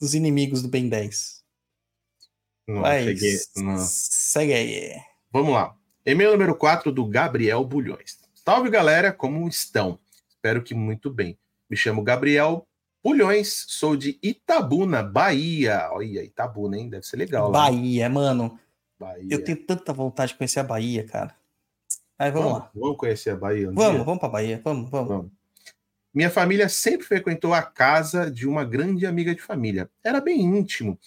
[0.01, 1.38] dos inimigos do Ben 10.
[2.69, 3.79] Não, Vai, cheguei, não.
[3.79, 4.93] segue aí.
[5.33, 5.75] Vamos lá.
[6.05, 8.19] E-mail número 4 do Gabriel Bulhões.
[8.35, 9.99] Salve galera, como estão?
[10.29, 11.39] Espero que muito bem.
[11.69, 12.67] Me chamo Gabriel
[13.03, 15.89] Bulhões, sou de Itabuna, Bahia.
[15.93, 16.89] Olha, Itabuna, hein?
[16.91, 17.47] Deve ser legal.
[17.51, 17.53] né?
[17.59, 18.59] Bahia, mano.
[18.99, 19.29] Bahia.
[19.31, 21.35] Eu tenho tanta vontade de conhecer a Bahia, cara.
[22.19, 22.71] Aí vamos, lá.
[22.75, 24.05] Vamos conhecer a Bahia um Vamos, dia?
[24.05, 24.61] vamos pra Bahia.
[24.63, 25.09] Vamos, vamos.
[25.09, 25.31] Vamos.
[26.13, 29.89] Minha família sempre frequentou a casa de uma grande amiga de família.
[30.03, 30.99] Era bem íntimo.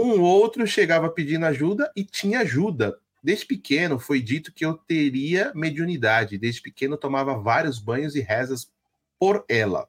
[0.00, 2.96] Um outro chegava pedindo ajuda e tinha ajuda.
[3.20, 6.38] Desde pequeno foi dito que eu teria mediunidade.
[6.38, 8.70] Desde pequeno tomava vários banhos e rezas
[9.18, 9.88] por ela.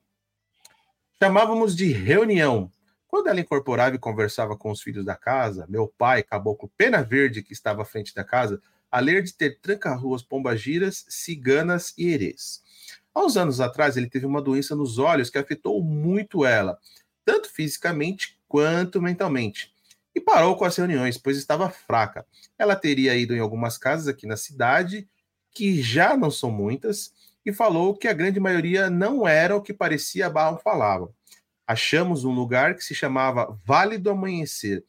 [1.21, 2.71] Chamávamos de reunião.
[3.07, 7.43] Quando ela incorporava e conversava com os filhos da casa, meu pai, caboclo pena verde
[7.43, 12.63] que estava à frente da casa, além de ter tranca-ruas, pombagiras, ciganas e herês.
[13.13, 16.79] Há uns anos atrás, ele teve uma doença nos olhos que afetou muito ela,
[17.23, 19.71] tanto fisicamente quanto mentalmente.
[20.19, 22.25] E parou com as reuniões, pois estava fraca.
[22.57, 25.07] Ela teria ido em algumas casas aqui na cidade,
[25.49, 27.13] que já não são muitas,
[27.45, 31.09] e falou que a grande maioria não era o que parecia a Barra falava.
[31.65, 34.83] Achamos um lugar que se chamava Vale do Amanhecer.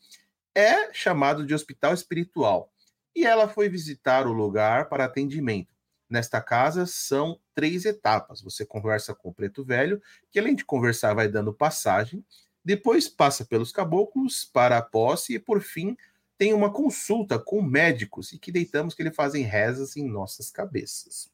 [0.53, 2.73] É chamado de hospital espiritual.
[3.15, 5.73] E ela foi visitar o lugar para atendimento.
[6.09, 8.43] nesta casa são três etapas.
[8.43, 12.25] Você conversa com o preto velho, que além de conversar, vai dando passagem,
[12.65, 15.97] depois passa pelos caboclos para a posse e, por fim,
[16.37, 21.31] tem uma consulta com médicos e que deitamos que eles fazem rezas em nossas cabeças.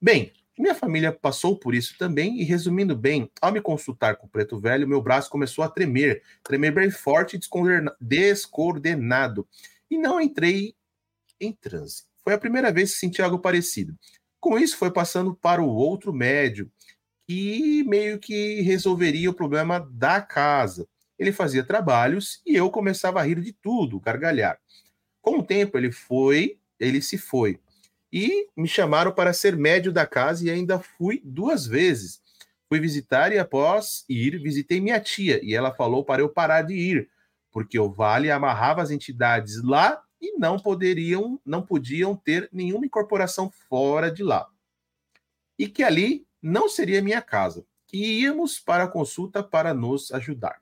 [0.00, 4.30] Bem, minha família passou por isso também, e resumindo bem, ao me consultar com o
[4.30, 7.40] preto velho, meu braço começou a tremer, tremer bem forte e
[8.00, 9.46] descoordenado,
[9.90, 10.74] e não entrei
[11.40, 12.04] em transe.
[12.24, 13.94] Foi a primeira vez que senti algo parecido.
[14.40, 16.70] Com isso, foi passando para o outro médio,
[17.26, 20.86] que meio que resolveria o problema da casa.
[21.18, 24.58] Ele fazia trabalhos e eu começava a rir de tudo, gargalhar.
[25.22, 27.58] Com o tempo, ele foi, ele se foi
[28.12, 32.22] e me chamaram para ser médio da casa e ainda fui duas vezes.
[32.68, 36.74] Fui visitar e após ir, visitei minha tia e ela falou para eu parar de
[36.74, 37.08] ir,
[37.52, 43.50] porque o Vale amarrava as entidades lá e não poderiam, não podiam ter nenhuma incorporação
[43.68, 44.48] fora de lá.
[45.58, 50.60] E que ali não seria minha casa, que íamos para a consulta para nos ajudar.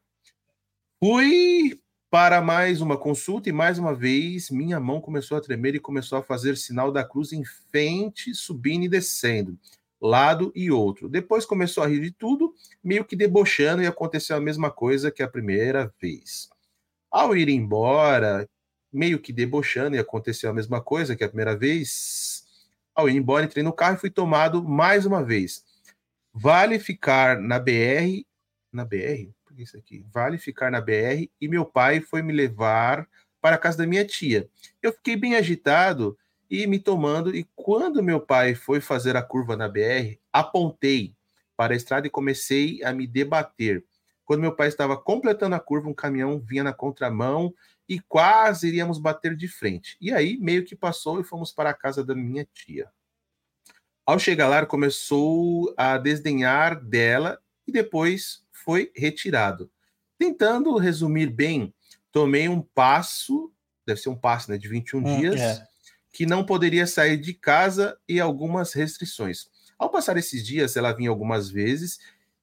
[0.99, 1.79] Fui
[2.11, 6.17] para mais uma consulta e mais uma vez minha mão começou a tremer e começou
[6.17, 9.59] a fazer sinal da cruz em frente, subindo e descendo,
[10.01, 11.09] lado e outro.
[11.09, 15.23] Depois começou a rir de tudo, meio que debochando e aconteceu a mesma coisa que
[15.23, 16.49] a primeira vez.
[17.11, 18.49] Ao ir embora,
[18.91, 22.45] meio que debochando e aconteceu a mesma coisa que a primeira vez,
[22.95, 25.64] ao ir embora entrei no carro e fui tomado mais uma vez.
[26.35, 28.27] Vale ficar na BR,
[28.73, 29.33] na BR?
[29.57, 30.05] isso aqui?
[30.13, 33.09] Vale ficar na BR e meu pai foi me levar
[33.41, 34.49] para a casa da minha tia.
[34.83, 36.19] Eu fiquei bem agitado
[36.51, 41.15] e me tomando, e quando meu pai foi fazer a curva na BR, apontei
[41.57, 43.85] para a estrada e comecei a me debater.
[44.25, 47.55] Quando meu pai estava completando a curva, um caminhão vinha na contramão
[47.89, 49.97] e quase iríamos bater de frente.
[50.01, 52.91] E aí meio que passou e fomos para a casa da minha tia.
[54.07, 59.71] Ao chegar lá, começou a desdenhar dela e depois foi retirado.
[60.19, 61.75] Tentando resumir bem,
[62.13, 63.51] tomei um passo,
[63.87, 65.67] deve ser um passo né, de 21 hum, dias, é.
[66.13, 69.49] que não poderia sair de casa e algumas restrições.
[69.79, 71.99] Ao passar esses dias, ela vinha algumas vezes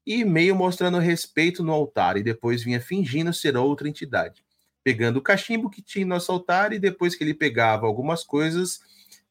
[0.05, 4.43] e meio mostrando respeito no altar, e depois vinha fingindo ser outra entidade,
[4.83, 8.81] pegando o cachimbo que tinha no nosso altar e depois que ele pegava algumas coisas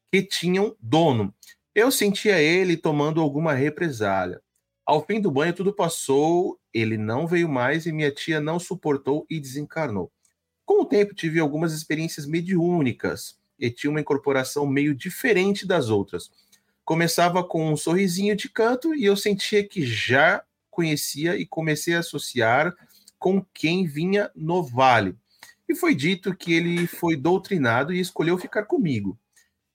[0.09, 1.33] que tinham dono.
[1.73, 4.41] Eu sentia ele tomando alguma represália.
[4.85, 9.25] Ao fim do banho, tudo passou, ele não veio mais e minha tia não suportou
[9.29, 10.11] e desencarnou.
[10.65, 16.29] Com o tempo, tive algumas experiências mediúnicas e tinha uma incorporação meio diferente das outras.
[16.83, 21.99] Começava com um sorrisinho de canto e eu sentia que já conhecia e comecei a
[21.99, 22.75] associar
[23.17, 25.15] com quem vinha no vale.
[25.69, 29.17] E foi dito que ele foi doutrinado e escolheu ficar comigo.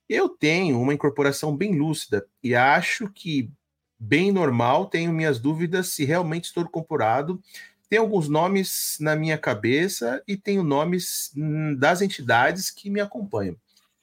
[0.09, 3.51] Eu tenho uma incorporação bem lúcida e acho que
[3.99, 7.43] bem normal, tenho minhas dúvidas se realmente estou incorporado.
[7.89, 13.57] Tem alguns nomes na minha cabeça e tenho nomes hum, das entidades que me acompanham.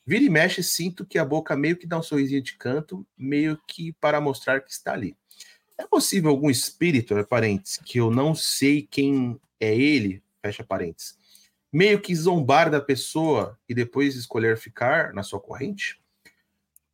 [0.06, 3.58] Vira e mexe, sinto que a boca meio que dá um sorrisinho de canto, meio
[3.66, 5.16] que para mostrar que está ali.
[5.78, 11.18] É possível algum espírito, é parentes, que eu não sei quem é ele, fecha parentes,
[11.74, 15.99] meio que zombar da pessoa e depois escolher ficar na sua corrente?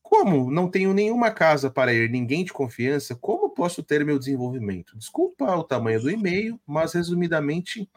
[0.02, 4.98] Como não tenho nenhuma casa para ir, ninguém de confiança, como posso ter meu desenvolvimento?
[4.98, 7.88] Desculpa o tamanho do e-mail, mas resumidamente,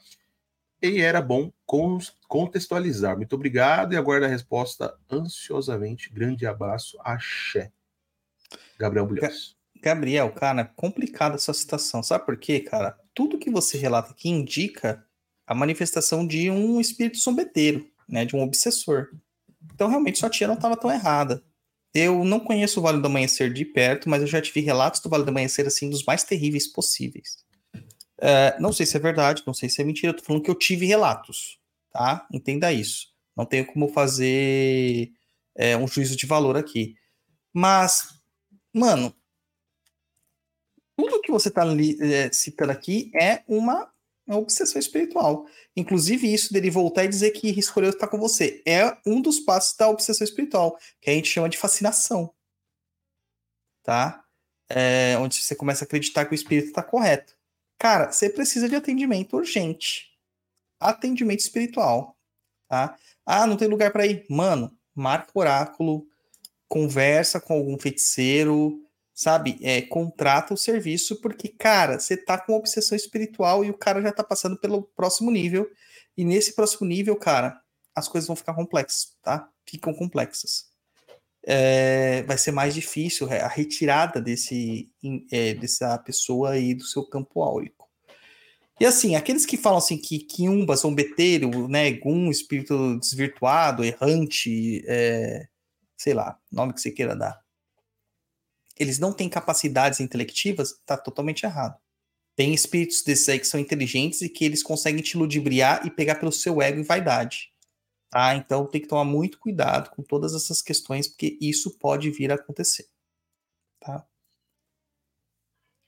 [0.80, 1.50] ele era bom
[2.28, 3.16] contextualizar.
[3.16, 6.12] Muito obrigado e aguardo a resposta ansiosamente.
[6.12, 7.70] Grande abraço, axé.
[8.76, 9.56] Gabriel Bulhões.
[9.80, 12.02] Gabriel, cara, complicada essa situação.
[12.02, 12.98] Sabe por quê, cara?
[13.14, 15.06] Tudo que você relata aqui indica
[15.46, 18.24] a manifestação de um espírito sombeteiro, né?
[18.24, 19.08] De um obsessor.
[19.74, 21.42] Então, realmente, sua tia não estava tão errada.
[21.94, 25.10] Eu não conheço o Vale do Amanhecer de perto, mas eu já tive relatos do
[25.10, 27.44] Vale do Amanhecer, assim, dos mais terríveis possíveis.
[28.18, 30.50] Uh, não sei se é verdade, não sei se é mentira, eu tô falando que
[30.50, 31.58] eu tive relatos,
[31.90, 32.26] tá?
[32.32, 33.08] Entenda isso.
[33.36, 35.10] Não tenho como fazer
[35.56, 36.94] é, um juízo de valor aqui.
[37.52, 38.08] Mas,
[38.72, 39.14] mano,
[40.96, 43.91] tudo que você tá li, é, citando aqui é uma
[44.26, 45.46] é obsessão espiritual.
[45.76, 49.76] Inclusive, isso dele voltar e dizer que escolheu estar com você é um dos passos
[49.76, 52.32] da obsessão espiritual, que a gente chama de fascinação.
[53.82, 54.24] Tá?
[54.68, 57.34] É, onde você começa a acreditar que o espírito está correto.
[57.78, 60.10] Cara, você precisa de atendimento urgente.
[60.78, 62.16] Atendimento espiritual.
[62.68, 62.96] Tá?
[63.26, 64.24] Ah, não tem lugar para ir.
[64.30, 66.06] Mano, marca o oráculo,
[66.68, 68.81] conversa com algum feiticeiro,
[69.14, 69.58] sabe?
[69.62, 74.12] É, contrata o serviço, porque, cara, você tá com obsessão espiritual e o cara já
[74.12, 75.70] tá passando pelo próximo nível.
[76.16, 77.60] E nesse próximo nível, cara,
[77.94, 79.48] as coisas vão ficar complexas, tá?
[79.66, 80.70] Ficam complexas.
[81.44, 84.88] é, vai ser mais difícil a retirada desse,
[85.30, 87.88] é, dessa pessoa aí do seu campo áurico.
[88.80, 95.46] E assim, aqueles que falam assim que quiumba, zombeteiro, né, gum, espírito desvirtuado, errante, é,
[95.96, 97.40] sei lá, nome que você queira dar,
[98.82, 101.78] eles não têm capacidades intelectivas, tá totalmente errado.
[102.34, 106.16] Tem espíritos desses aí que são inteligentes e que eles conseguem te ludibriar e pegar
[106.16, 107.52] pelo seu ego e vaidade.
[108.10, 108.34] Tá?
[108.34, 112.34] Então tem que tomar muito cuidado com todas essas questões, porque isso pode vir a
[112.34, 112.88] acontecer.
[113.80, 114.06] Tá?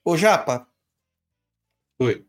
[0.03, 0.67] Ô, Japa,
[1.99, 2.25] Oi.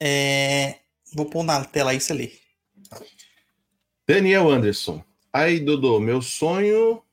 [0.00, 0.80] é,
[1.14, 2.32] vou pôr na tela aí você lê.
[4.06, 5.04] Daniel Anderson.
[5.32, 7.04] Aí, Dodô, meu sonho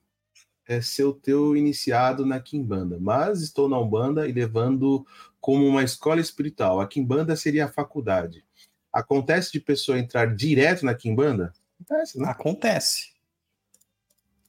[0.68, 5.06] é ser o teu iniciado na Kimbanda, mas estou na Umbanda e levando
[5.39, 6.81] como uma escola espiritual.
[6.81, 8.44] A Kimbanda seria a faculdade.
[8.91, 11.53] Acontece de pessoa entrar direto na Kimbanda?
[11.80, 12.27] Acontece, né?
[12.30, 13.14] Acontece.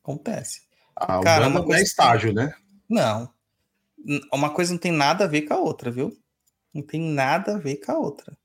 [0.03, 0.63] Acontece.
[0.97, 2.55] A cara, Umbanda uma não coisa é que- estágio, né?
[2.89, 3.33] Não.
[4.33, 6.17] Uma coisa não tem nada a ver com a outra, viu?
[6.73, 8.37] Não tem nada a ver com a outra.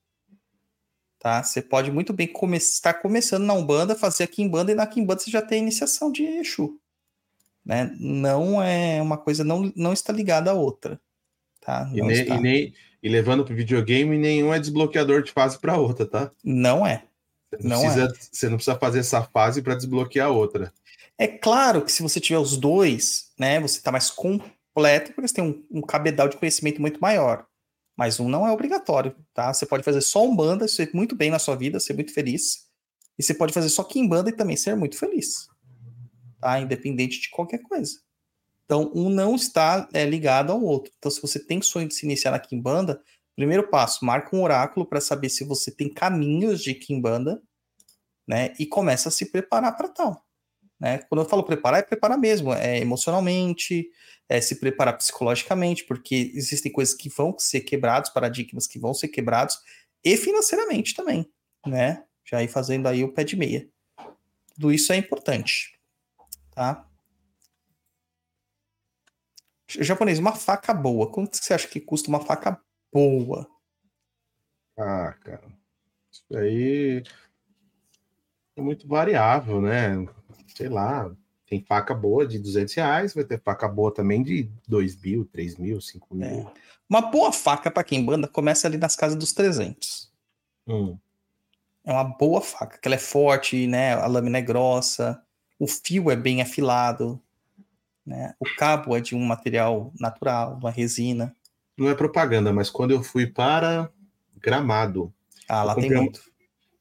[1.20, 1.41] Tá?
[1.41, 5.22] Você pode muito bem come estar começando na Umbanda, fazer a Kimbanda e na Kimbanda
[5.22, 6.80] você já tem iniciação de Exu.
[7.65, 7.95] Né?
[7.99, 10.99] Não é uma coisa, não, não está ligada à outra.
[11.61, 11.90] Tá?
[11.94, 16.31] E, e, nem- e levando para videogame, nenhum é desbloqueador de fase para outra, tá?
[16.44, 17.06] não é.
[17.52, 20.73] Você não, Não precisa, você não precisa fazer essa fase para desbloquear a outra.
[21.18, 25.35] É claro que se você tiver os dois, né, você está mais completo, porque você
[25.35, 27.45] tem um, um cabedal de conhecimento muito maior.
[27.95, 29.53] Mas um não é obrigatório, tá?
[29.53, 32.65] Você pode fazer só um banda, ser muito bem na sua vida, ser muito feliz.
[33.19, 35.48] E você pode fazer só Kimbanda e também ser muito feliz.
[36.44, 36.60] Tá?
[36.60, 37.99] Independente de qualquer coisa.
[38.65, 40.91] Então, um não está é, ligado ao outro.
[40.98, 43.02] Então, se você tem sonho de se iniciar na Kimbanda,
[43.36, 47.41] primeiro passo, marca um oráculo para saber se você tem caminhos de Kimbanda,
[48.28, 48.53] né?
[48.60, 50.26] E começa a se preparar para tal.
[50.80, 50.98] Né?
[51.10, 53.90] Quando eu falo preparar, é preparar mesmo, é emocionalmente,
[54.28, 59.07] é se preparar psicologicamente, porque existem coisas que vão ser quebrados, paradigmas que vão ser
[59.07, 59.60] quebrados,
[60.03, 61.30] e financeiramente também,
[61.65, 62.03] né?
[62.26, 63.68] Já ir fazendo aí o pé de meia.
[64.56, 65.78] Tudo isso é importante,
[66.53, 66.88] tá?
[69.67, 71.11] Japonês, uma faca boa.
[71.11, 72.59] Quanto você acha que custa uma faca
[72.91, 73.47] boa?
[74.77, 75.47] Ah, cara.
[76.11, 77.03] Isso aí
[78.55, 80.05] é muito variável, né?
[80.55, 81.11] Sei lá.
[81.45, 85.57] Tem faca boa de 200 reais, vai ter faca boa também de 2 mil, 3
[85.57, 86.27] mil, 5 mil.
[86.27, 86.53] É.
[86.89, 90.11] Uma boa faca para quem banda começa ali nas casas dos 300.
[90.67, 90.97] Hum.
[91.84, 93.93] É uma boa faca, que ela é forte, né?
[93.93, 95.21] A lâmina é grossa,
[95.59, 97.21] o fio é bem afilado,
[98.05, 98.34] né?
[98.39, 101.35] O cabo é de um material natural, uma resina.
[101.77, 103.89] Não é propaganda, mas quando eu fui para
[104.38, 105.13] Gramado,
[105.47, 106.21] Ah, Eu lá tem comprei muito.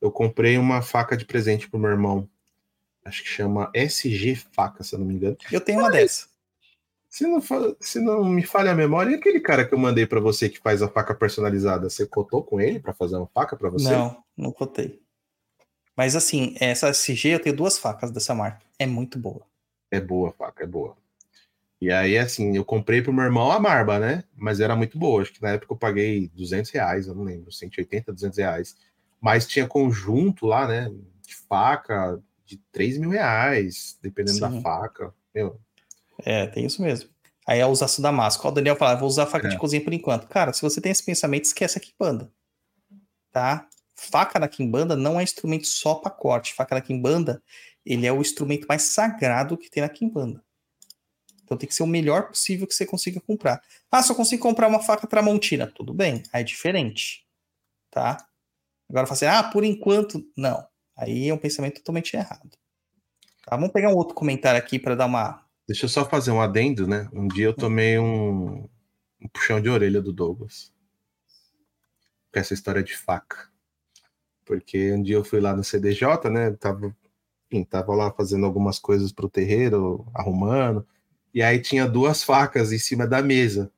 [0.01, 2.29] eu comprei uma faca de presente pro meu irmão.
[3.05, 5.37] Acho que chama SG Faca, se eu não me engano.
[5.51, 6.27] Eu tenho uma dessa.
[7.09, 7.41] Se não,
[7.81, 10.59] se não me falha a memória, e aquele cara que eu mandei para você que
[10.59, 13.91] faz a faca personalizada, você cotou com ele para fazer uma faca para você?
[13.91, 15.01] Não, não cotei.
[15.97, 18.61] Mas assim, essa SG eu tenho duas facas dessa marca.
[18.79, 19.43] É muito boa.
[19.91, 20.97] É boa a faca, é boa.
[21.81, 24.23] E aí, assim, eu comprei pro meu irmão a marba, né?
[24.37, 25.21] Mas era muito boa.
[25.21, 28.77] Acho que na época eu paguei 200 reais, eu não lembro, 180, 200 reais.
[29.21, 30.91] Mas tinha conjunto lá, né?
[31.27, 34.63] De faca de 3 mil reais, dependendo da Sim.
[34.63, 35.13] faca.
[35.35, 35.61] Meu,
[36.25, 37.11] É, tem isso mesmo.
[37.47, 38.47] Aí é o aço damasco.
[38.47, 39.51] Ó, O Daniel fala, vou usar faca É.
[39.51, 40.29] de cozinha por enquanto.
[40.29, 42.31] Cara, se você tem esse pensamento, esquece a quimbanda.
[43.33, 43.67] Tá?
[43.95, 46.55] Faca na quimbanda não é instrumento só para corte.
[46.55, 47.43] Faca na quimbanda,
[47.85, 50.43] ele é o instrumento mais sagrado que tem na quimbanda.
[51.45, 53.63] Então tem que ser o melhor possível que você consiga comprar.
[53.91, 55.67] Ah, só consigo comprar uma faca tramontina.
[55.67, 57.27] Tudo bem, aí é diferente.
[57.91, 58.27] Tá?
[58.89, 60.67] Agora fala assim, ah, por enquanto, não.
[60.97, 62.51] Aí é um pensamento totalmente errado.
[63.45, 63.57] Tá?
[63.57, 66.87] Vamos pegar um outro comentário aqui para dar uma deixa eu só fazer um adendo,
[66.87, 67.09] né?
[67.13, 68.69] Um dia eu tomei um,
[69.21, 70.73] um puxão de orelha do Douglas.
[72.33, 73.52] Com essa história de faca.
[74.45, 76.51] Porque um dia eu fui lá no CDJ, né?
[76.53, 76.95] Tava,
[77.51, 80.87] enfim, tava lá fazendo algumas coisas pro terreiro, arrumando.
[81.35, 83.73] E aí tinha duas facas em cima da mesa.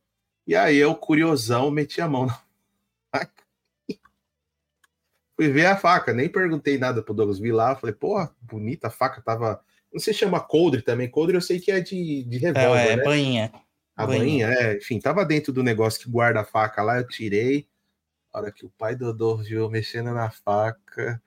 [0.46, 2.38] E aí eu, curiosão, meti a mão na
[3.14, 3.44] faca.
[5.36, 7.38] Fui ver a faca, nem perguntei nada pro Douglas.
[7.38, 9.60] Vi lá, falei, porra, bonita a faca, tava.
[9.92, 11.10] Não sei se chama coldre também.
[11.10, 13.04] Coldre eu sei que é de, de É, revólver, é, né?
[13.04, 13.52] bainha.
[13.96, 14.48] A Bainha.
[14.48, 17.68] bainha, é, enfim, tava dentro do negócio que guarda a faca lá, eu tirei.
[18.34, 21.22] A hora que o pai do Dodô mexendo na faca.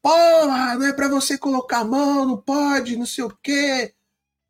[0.00, 3.92] Porra, não é pra você colocar a mão, não pode, não sei o quê.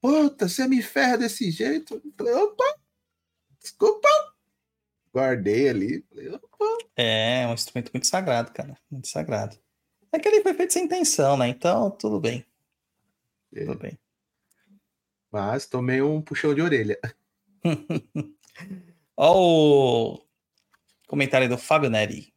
[0.03, 2.03] Puta, você me ferra desse jeito.
[2.15, 2.79] Falei, opa,
[3.59, 4.07] desculpa.
[5.15, 6.05] Guardei ali.
[6.11, 6.79] Falei, opa.
[6.95, 8.77] É, é um instrumento muito sagrado, cara.
[8.91, 9.59] Muito sagrado.
[10.13, 11.49] É que ele foi feito sem intenção, né?
[11.49, 12.45] Então, tudo bem.
[13.55, 13.65] É.
[13.65, 13.99] Tudo bem.
[15.33, 17.01] Mas tomei um puxão de orelha.
[19.17, 20.24] Ó o
[21.15, 22.35] comentário do Fábio Neri.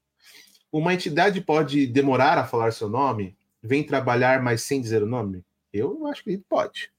[0.71, 3.35] Uma entidade pode demorar a falar seu nome?
[3.61, 5.43] Vem trabalhar, mas sem dizer o nome?
[5.73, 6.91] Eu acho que pode.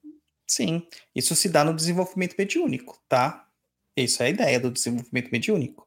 [0.44, 0.84] Sim,
[1.14, 3.46] isso se dá no desenvolvimento mediúnico, tá?
[3.96, 5.86] Isso é a ideia do desenvolvimento mediúnico.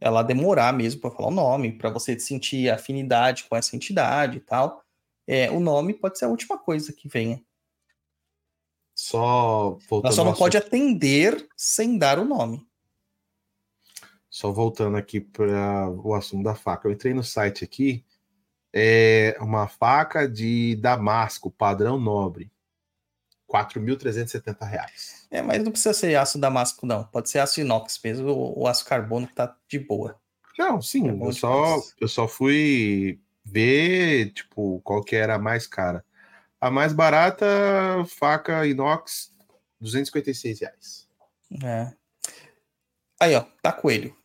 [0.00, 4.40] Ela demorar mesmo para falar o nome, para você sentir afinidade com essa entidade e
[4.40, 4.82] tal.
[5.24, 7.40] É, o nome pode ser a última coisa que venha.
[8.92, 12.67] Só voltando Ela só não pode atender sem dar o nome.
[14.30, 16.86] Só voltando aqui para o assunto da faca.
[16.86, 18.04] Eu entrei no site aqui.
[18.72, 22.50] É uma faca de Damasco, padrão nobre.
[23.48, 25.26] 4.370 reais.
[25.30, 27.04] É, mas não precisa ser aço damasco, não.
[27.04, 30.20] Pode ser aço inox mesmo, o, aço carbono que tá de boa.
[30.58, 35.66] Não, sim, É eu só, eu só fui ver, tipo, qual que era a mais
[35.66, 36.04] cara.
[36.60, 37.46] A mais barata,
[38.06, 39.32] faca inox,
[39.80, 41.08] 256 reais.
[41.62, 41.92] É.
[43.20, 44.16] Aí, ó, tá coelho.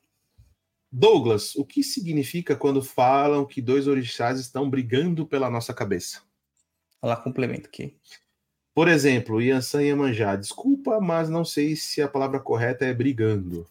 [0.91, 6.22] Douglas, o que significa quando falam que dois orixás estão brigando pela nossa cabeça?
[7.02, 7.98] Ela complementa aqui.
[8.76, 10.36] Por exemplo, Yansan e Iemanjá.
[10.36, 13.68] Desculpa, mas não sei se a palavra correta é brigando.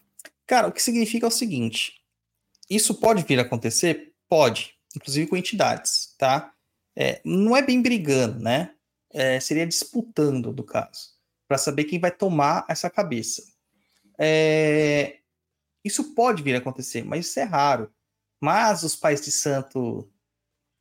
[0.46, 2.02] Cara, o que significa é o seguinte:
[2.68, 4.12] isso pode vir a acontecer?
[4.28, 6.52] Pode, inclusive com entidades, tá?
[6.96, 8.74] É, não é bem brigando, né?
[9.10, 11.10] É, seria disputando, no caso,
[11.46, 13.51] para saber quem vai tomar essa cabeça.
[14.24, 15.18] É,
[15.84, 17.92] isso pode vir a acontecer, mas isso é raro.
[18.40, 20.08] Mas os pais de santo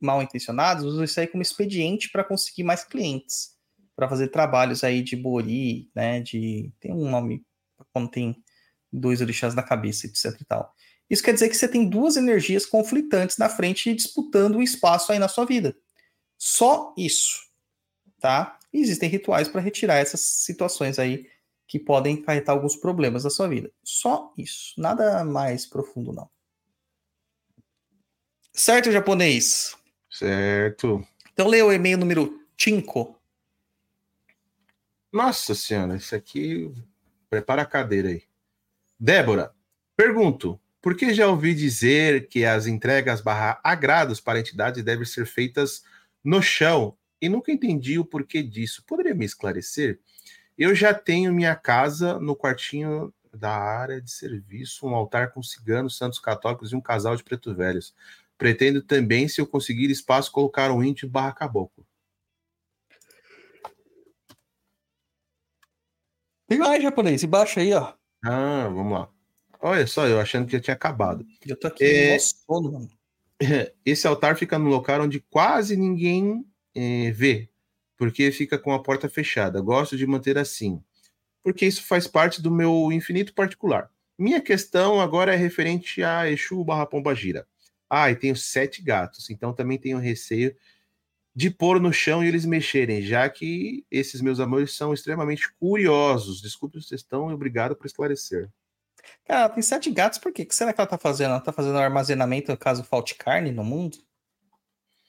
[0.00, 3.56] mal intencionados usam isso aí como expediente para conseguir mais clientes,
[3.96, 6.20] para fazer trabalhos aí de bori, né?
[6.20, 7.44] De tem um nome
[7.92, 8.42] quando tem
[8.92, 10.72] dois orixás na cabeça, etc e tal.
[11.10, 15.18] Isso quer dizer que você tem duas energias conflitantes na frente disputando um espaço aí
[15.18, 15.76] na sua vida.
[16.38, 17.40] Só isso,
[18.20, 18.58] tá?
[18.72, 21.26] E existem rituais para retirar essas situações aí
[21.72, 23.72] que podem acarretar alguns problemas na sua vida.
[23.82, 26.28] Só isso, nada mais profundo não.
[28.52, 29.74] Certo, japonês?
[30.10, 31.02] Certo.
[31.32, 33.18] Então leia o e-mail número 5.
[35.10, 36.70] Nossa senhora, isso aqui.
[37.30, 38.24] Prepara a cadeira aí.
[39.00, 39.54] Débora,
[39.96, 45.24] pergunto: por que já ouvi dizer que as entregas barra agrados para entidades devem ser
[45.24, 45.82] feitas
[46.22, 48.84] no chão e nunca entendi o porquê disso?
[48.86, 49.98] Poderia me esclarecer?
[50.62, 55.96] Eu já tenho minha casa no quartinho da área de serviço, um altar com ciganos,
[55.98, 57.92] santos católicos e um casal de preto velhos.
[58.38, 61.84] Pretendo também, se eu conseguir espaço, colocar um índio barra caboclo.
[66.46, 67.24] Tem mais, japonês.
[67.24, 67.94] Embaixo aí, ó.
[68.24, 69.08] Ah, vamos lá.
[69.60, 71.26] Olha só, eu achando que já tinha acabado.
[71.44, 72.14] Eu tô aqui É.
[72.14, 72.90] no sono, mano.
[73.84, 77.48] Esse altar fica no local onde quase ninguém eh, vê,
[78.02, 79.60] porque fica com a porta fechada.
[79.60, 80.82] Gosto de manter assim,
[81.40, 83.88] porque isso faz parte do meu infinito particular.
[84.18, 87.46] Minha questão agora é referente a Exu barra Pombagira.
[87.88, 90.52] Ah, e tenho sete gatos, então também tenho receio
[91.32, 96.42] de pôr no chão e eles mexerem, já que esses meus amores são extremamente curiosos.
[96.42, 98.50] Desculpe a sugestão e obrigado por esclarecer.
[99.24, 100.42] Cara, tem sete gatos, por quê?
[100.42, 101.30] O que será que ela tá fazendo?
[101.30, 103.96] Ela tá fazendo armazenamento caso falte carne no mundo?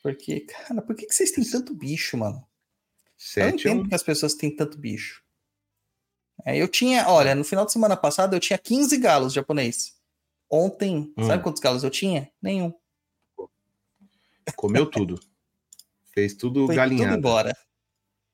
[0.03, 2.47] Porque, cara, por que, que vocês têm tanto bicho, mano?
[3.35, 3.89] Eu não Sete é entendo um...
[3.89, 5.23] que as pessoas têm tanto bicho.
[6.45, 9.95] É, eu tinha, olha, no final de semana passado eu tinha 15 galos japonês.
[10.49, 11.23] Ontem, Hum.
[11.25, 12.31] sabe quantos galos eu tinha?
[12.41, 12.73] Nenhum.
[14.55, 15.19] comeu tudo.
[16.13, 17.17] Fez tudo Foi tudo galinhado.
[17.17, 17.57] embora.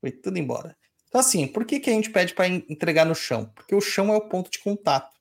[0.02, 0.76] Foi tudo embora.
[1.08, 3.52] Então, assim, por que, que a gente pede para entregar no chão?
[3.56, 5.16] Porque o chão é o ponto de contato,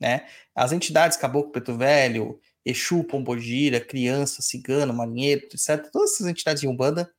[0.00, 0.26] né?
[0.54, 6.68] As entidades Caboclo Preto Velho, Exu, Pombogira, Criança, Cigano, Marinheiro, etc., todas essas entidades em
[6.68, 7.12] Umbanda,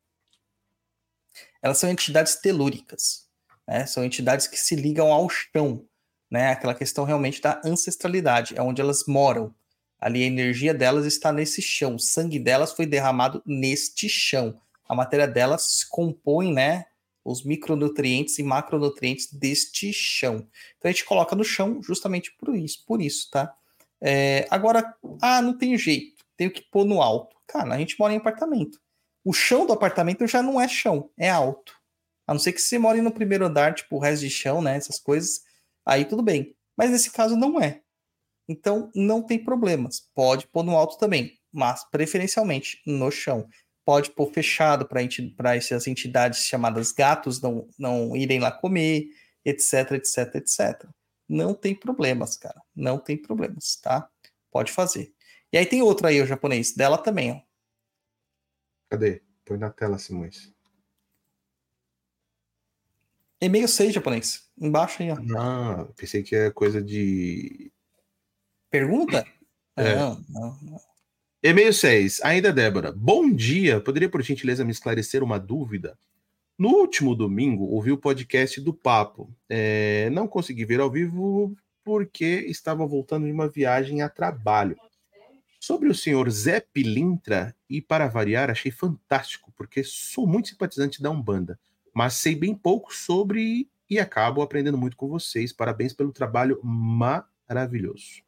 [1.65, 3.25] elas são entidades telúricas,
[3.67, 3.87] né?
[3.87, 5.83] São entidades que se ligam ao chão,
[6.29, 6.51] né?
[6.51, 9.51] Aquela questão realmente da ancestralidade, é onde elas moram.
[9.99, 14.61] Ali a energia delas está nesse chão, o sangue delas foi derramado neste chão.
[14.87, 16.85] A matéria delas compõe, né?
[17.23, 20.47] Os micronutrientes e macronutrientes deste chão.
[20.77, 23.51] Então a gente coloca no chão justamente por isso, por isso, tá?
[23.99, 27.35] É, agora, ah, não tem jeito, tenho que pôr no alto.
[27.47, 28.79] Cara, a gente mora em apartamento.
[29.26, 31.73] O chão do apartamento já não é chão, é alto.
[32.27, 34.77] A não ser que você more no primeiro andar, tipo resto de chão, né?
[34.77, 35.41] Essas coisas,
[35.84, 36.56] aí tudo bem.
[36.77, 37.81] Mas nesse caso não é.
[38.47, 39.99] Então não tem problemas.
[40.14, 43.47] Pode pôr no alto também, mas preferencialmente no chão.
[43.84, 49.07] Pode pôr fechado para essas entidades chamadas gatos não, não irem lá comer,
[49.43, 50.88] etc, etc, etc.
[51.27, 52.61] Não tem problemas, cara.
[52.76, 54.07] Não tem problemas, tá?
[54.52, 55.11] Pode fazer.
[55.52, 57.44] E aí tem outra aí, o japonês, dela também, ó.
[58.95, 59.22] Cadê?
[59.43, 60.53] Põe na tela, Simões.
[63.41, 64.49] E-mail 6 japonês.
[64.57, 65.17] Embaixo aí, ó.
[65.38, 67.73] Ah, pensei que é coisa de.
[68.72, 69.27] Pergunta?
[69.76, 69.95] É.
[69.97, 70.80] Não, não, não.
[71.43, 72.22] E-mail 6.
[72.22, 72.93] Ainda Débora.
[72.93, 73.81] Bom dia.
[73.81, 75.99] Poderia, por gentileza, me esclarecer uma dúvida?
[76.57, 79.30] No último domingo, ouvi o podcast do Papo.
[79.49, 81.53] É, não consegui ver ao vivo
[81.84, 84.77] porque estava voltando de uma viagem a trabalho.
[85.65, 91.09] Sobre o senhor Zé Pilintra, e para variar, achei fantástico, porque sou muito simpatizante da
[91.09, 91.59] Umbanda,
[91.91, 95.51] mas sei bem pouco sobre e acabo aprendendo muito com vocês.
[95.51, 98.21] Parabéns pelo trabalho maravilhoso.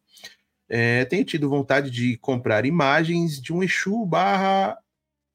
[0.68, 4.76] É, tenho tido vontade de comprar imagens de um Exu barra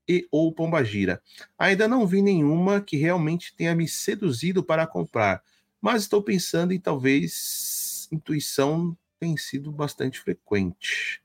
[0.09, 1.23] e ou Pombagira.
[1.57, 5.41] Ainda não vi nenhuma que realmente tenha me seduzido para comprar,
[5.81, 11.23] mas estou pensando em talvez intuição tem sido bastante frequente.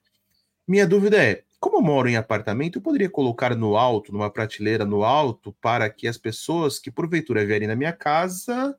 [0.68, 4.84] Minha dúvida é, como eu moro em apartamento, eu poderia colocar no alto, numa prateleira
[4.84, 8.78] no alto, para que as pessoas que porventura vierem na minha casa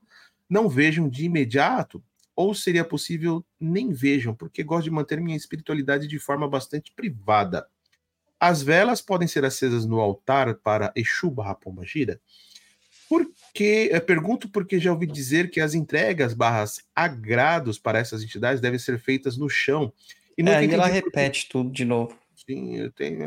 [0.50, 2.04] não vejam de imediato?
[2.36, 7.66] Ou seria possível nem vejam, porque gosto de manter minha espiritualidade de forma bastante privada?
[8.38, 12.20] As velas podem ser acesas no altar para Exu barra Pombagira?
[13.08, 18.60] Porque, eu pergunto porque já ouvi dizer que as entregas barras agrados para essas entidades
[18.60, 19.90] devem ser feitas no chão.
[20.38, 22.16] E É, aí ela por que- repete tudo de novo.
[22.48, 23.24] Sim, eu tenho.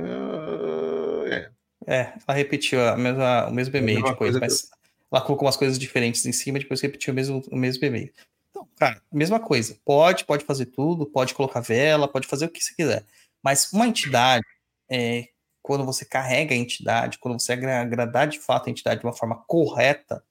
[1.28, 1.52] É.
[1.88, 4.70] É, ela repetiu a mesma, o mesmo e-mail depois, que mas
[5.12, 8.12] ela colocou umas coisas diferentes em cima e depois repetiu o mesmo, o mesmo e-mail.
[8.52, 9.78] Então, cara, mesma coisa.
[9.84, 13.06] Pode, pode fazer tudo, pode colocar vela, pode fazer o que você quiser.
[13.44, 14.46] Mas uma entidade,
[14.90, 15.28] é,
[15.62, 19.14] quando você carrega a entidade, quando você agra- agradar de fato a entidade de uma
[19.14, 20.24] forma correta,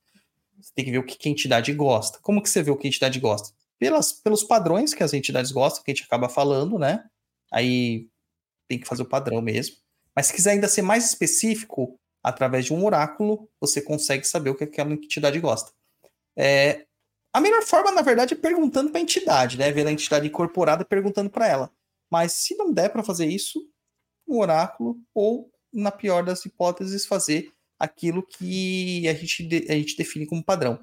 [0.60, 2.18] você tem que ver o que que a entidade gosta.
[2.22, 3.52] Como que você vê o que a entidade gosta?
[3.80, 7.02] Pelas, pelos padrões que as entidades gostam, que a gente acaba falando, né?
[7.50, 8.06] Aí
[8.68, 9.76] tem que fazer o padrão mesmo.
[10.14, 14.54] Mas se quiser ainda ser mais específico, através de um oráculo, você consegue saber o
[14.54, 15.72] que aquela entidade gosta.
[16.36, 16.84] É,
[17.32, 19.72] a melhor forma, na verdade, é perguntando para a entidade, né?
[19.72, 21.72] Ver a entidade incorporada perguntando para ela.
[22.10, 23.66] Mas se não der para fazer isso,
[24.28, 29.96] um oráculo, ou, na pior das hipóteses, fazer aquilo que a gente, de- a gente
[29.96, 30.78] define como padrão.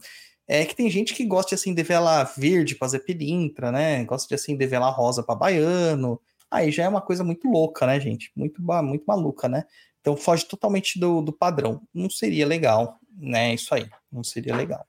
[0.47, 4.05] É que tem gente que gosta de acender vela verde para Zé Pilintra, né?
[4.05, 6.21] Gosta de acender vela rosa para baiano.
[6.49, 8.31] Aí já é uma coisa muito louca, né, gente?
[8.35, 9.65] Muito, muito maluca, né?
[9.99, 11.81] Então foge totalmente do, do padrão.
[11.93, 13.53] Não seria legal, né?
[13.53, 13.89] Isso aí.
[14.09, 14.87] Não seria legal.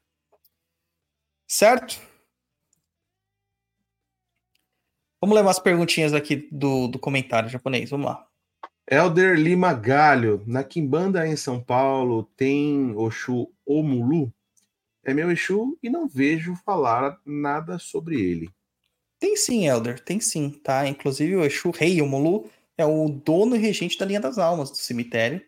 [1.46, 2.00] Certo?
[5.20, 7.90] Vamos levar as perguntinhas aqui do, do comentário japonês.
[7.90, 8.24] Vamos lá.
[8.88, 14.32] Elder Lima Galho, na Quimbanda em São Paulo tem Oxu Omulu?
[15.04, 18.50] É meu Exu e não vejo falar nada sobre ele.
[19.18, 20.02] Tem sim, Elder.
[20.02, 20.86] Tem sim, tá?
[20.86, 24.76] Inclusive o Exu Rei, o é o dono e regente da linha das almas do
[24.76, 25.42] cemitério.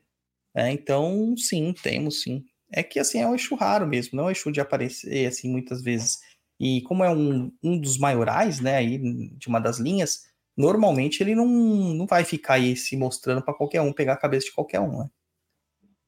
[0.55, 0.73] né?
[0.73, 2.45] então, sim, temos sim.
[2.73, 5.49] É que assim é um Exu raro mesmo, não é um Exu de aparecer assim
[5.51, 6.19] muitas vezes.
[6.59, 8.99] E como é um, um dos maiorais, né, aí
[9.37, 10.25] de uma das linhas,
[10.57, 14.47] normalmente ele não, não vai ficar aí se mostrando para qualquer um, pegar a cabeça
[14.47, 15.11] de qualquer um, né?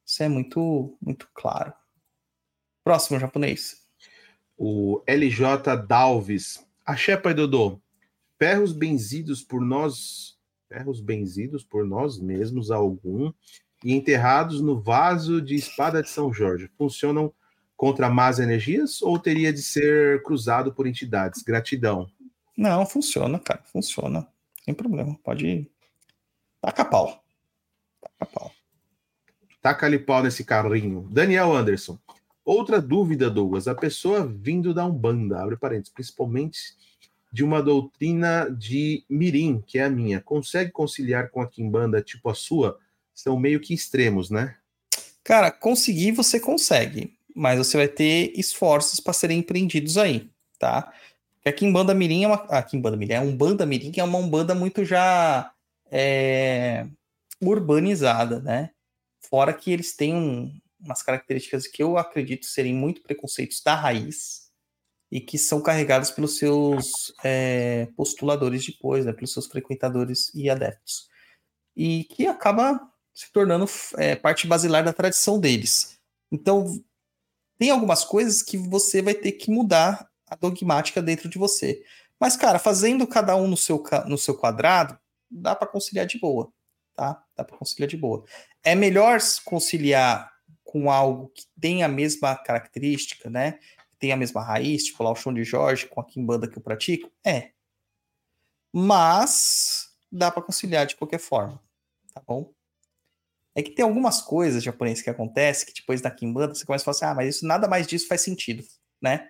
[0.05, 1.73] Isso é muito, muito claro.
[2.85, 3.83] Próximo japonês.
[4.57, 6.67] O LJ Dalves.
[6.85, 7.81] Axé, pai Dodô.
[8.39, 10.39] Ferros benzidos por nós.
[10.69, 13.33] Ferros benzidos por nós mesmos algum
[13.85, 16.71] e enterrados no vaso de espada de São Jorge.
[16.79, 17.33] Funcionam
[17.77, 21.43] contra más energias ou teria de ser cruzado por entidades?
[21.43, 22.09] Gratidão.
[22.57, 24.27] Não, funciona, cara, funciona.
[24.65, 25.71] Sem problema, pode ir.
[26.61, 27.25] Taca pau.
[28.01, 28.53] Taca pau.
[29.61, 31.09] Taca-lhe pau nesse carrinho.
[31.11, 31.99] Daniel Anderson.
[32.45, 33.69] Outra dúvida, Douglas.
[33.69, 36.75] A pessoa vindo da Umbanda, abre parênteses, principalmente
[37.33, 42.29] de uma doutrina de Mirim, que é a minha, consegue conciliar com a Kimbanda tipo
[42.29, 42.79] a sua?
[43.15, 44.57] São meio que extremos, né?
[45.25, 50.29] Cara, conseguir você consegue, mas você vai ter esforços para serem empreendidos aí,
[50.59, 50.93] tá?
[51.37, 52.37] Porque aqui em Banda Mirim é uma.
[52.75, 55.53] Banda Mirim é um Banda Mirim que é uma Umbanda muito já
[55.91, 56.87] é,
[57.41, 58.71] urbanizada, né?
[59.21, 60.53] Fora que eles têm um-
[60.83, 64.51] umas características que eu acredito serem muito preconceitos da raiz
[65.11, 69.13] e que são carregados pelos seus é, postuladores depois, né?
[69.13, 71.09] Pelos seus frequentadores e adeptos.
[71.77, 72.81] E que acaba
[73.15, 73.67] se tornando
[73.99, 75.99] é, parte basilar da tradição deles.
[76.31, 76.83] Então,
[77.59, 81.85] tem algumas coisas que você vai ter que mudar a dogmática dentro de você.
[82.19, 84.99] Mas, cara, fazendo cada um no seu, no seu quadrado,
[85.31, 86.51] dá para conciliar de boa,
[86.95, 87.23] tá?
[87.37, 88.25] Dá para conciliar de boa.
[88.65, 90.32] É melhor conciliar
[90.73, 93.59] com algo que tem a mesma característica, né?
[93.99, 96.63] Tem a mesma raiz, tipo lá o chão de Jorge com a Kimbanda que eu
[96.63, 97.13] pratico?
[97.23, 97.51] É.
[98.73, 101.63] Mas dá para conciliar de qualquer forma,
[102.15, 102.55] tá bom?
[103.55, 106.87] É que tem algumas coisas japonesas que acontecem que depois da Kimbanda você começa a
[106.87, 108.65] falar assim, ah, mas isso nada mais disso faz sentido,
[108.99, 109.29] né?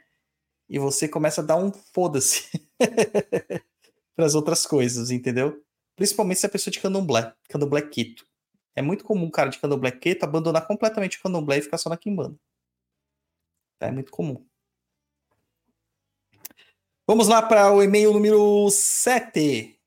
[0.68, 2.48] E você começa a dar um foda-se
[4.14, 5.60] para as outras coisas, entendeu?
[5.96, 8.24] Principalmente se a pessoa de candomblé, candomblé quito.
[8.74, 11.90] É muito comum um cara de candomblé quito abandonar completamente o candomblé e ficar só
[11.90, 12.36] na Kimbanda.
[13.80, 14.44] É muito comum.
[17.06, 19.78] Vamos lá para o e-mail número 7.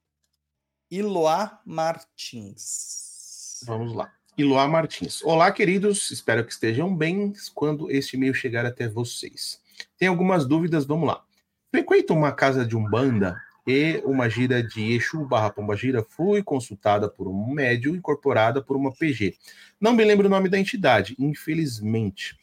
[0.92, 3.64] Iloá Martins.
[3.66, 4.14] Vamos lá.
[4.38, 5.24] Iloá Martins.
[5.24, 6.12] Olá, queridos.
[6.12, 9.62] Espero que estejam bem quando este e-mail chegar até vocês.
[9.98, 11.24] Tem algumas dúvidas, vamos lá.
[11.72, 17.28] Frequento uma casa de Umbanda e uma gira de Exu barra Pombagira fui consultada por
[17.28, 19.36] um médio incorporada por uma PG.
[19.80, 22.38] Não me lembro o nome da entidade, infelizmente.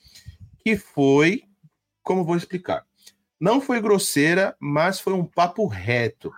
[0.64, 1.44] Que foi,
[2.02, 2.84] como vou explicar?
[3.38, 6.32] Não foi grosseira, mas foi um papo reto.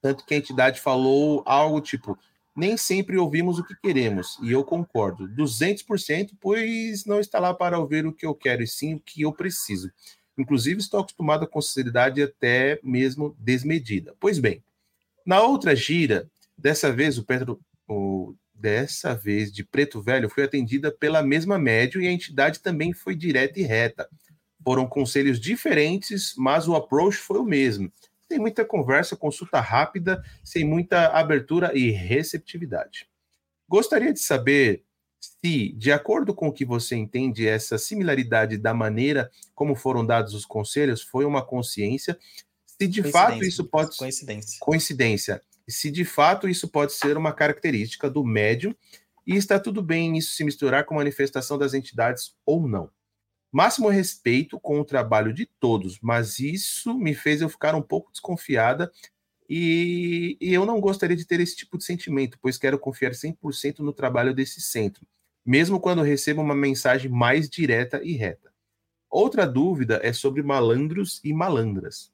[0.00, 2.18] Tanto que a entidade falou algo tipo:
[2.54, 7.78] nem sempre ouvimos o que queremos, e eu concordo, 200%, pois não está lá para
[7.78, 9.90] ouvir o que eu quero, e sim o que eu preciso.
[10.36, 14.14] Inclusive, estou acostumado com sinceridade até mesmo desmedida.
[14.18, 14.62] Pois bem,
[15.24, 20.90] na outra gira, dessa vez o Pedro, o, dessa vez de Preto Velho, foi atendida
[20.90, 24.08] pela mesma médium e a entidade também foi direta e reta.
[24.64, 27.92] Foram conselhos diferentes, mas o approach foi o mesmo
[28.34, 33.08] tem muita conversa, consulta rápida, sem muita abertura e receptividade.
[33.68, 34.82] Gostaria de saber
[35.24, 40.34] se, de acordo com o que você entende, essa similaridade da maneira como foram dados
[40.34, 42.18] os conselhos foi uma consciência,
[42.66, 44.58] se de fato isso pode coincidência.
[44.60, 48.74] coincidência, se de fato isso pode ser uma característica do médium
[49.26, 52.90] e está tudo bem isso se misturar com manifestação das entidades ou não.
[53.50, 58.10] Máximo respeito com o trabalho de todos, mas isso me fez eu ficar um pouco
[58.10, 58.90] desconfiada
[59.48, 63.78] e, e eu não gostaria de ter esse tipo de sentimento, pois quero confiar 100%
[63.78, 65.06] no trabalho desse centro,
[65.44, 68.52] mesmo quando recebo uma mensagem mais direta e reta.
[69.10, 72.10] Outra dúvida é sobre malandros e malandras.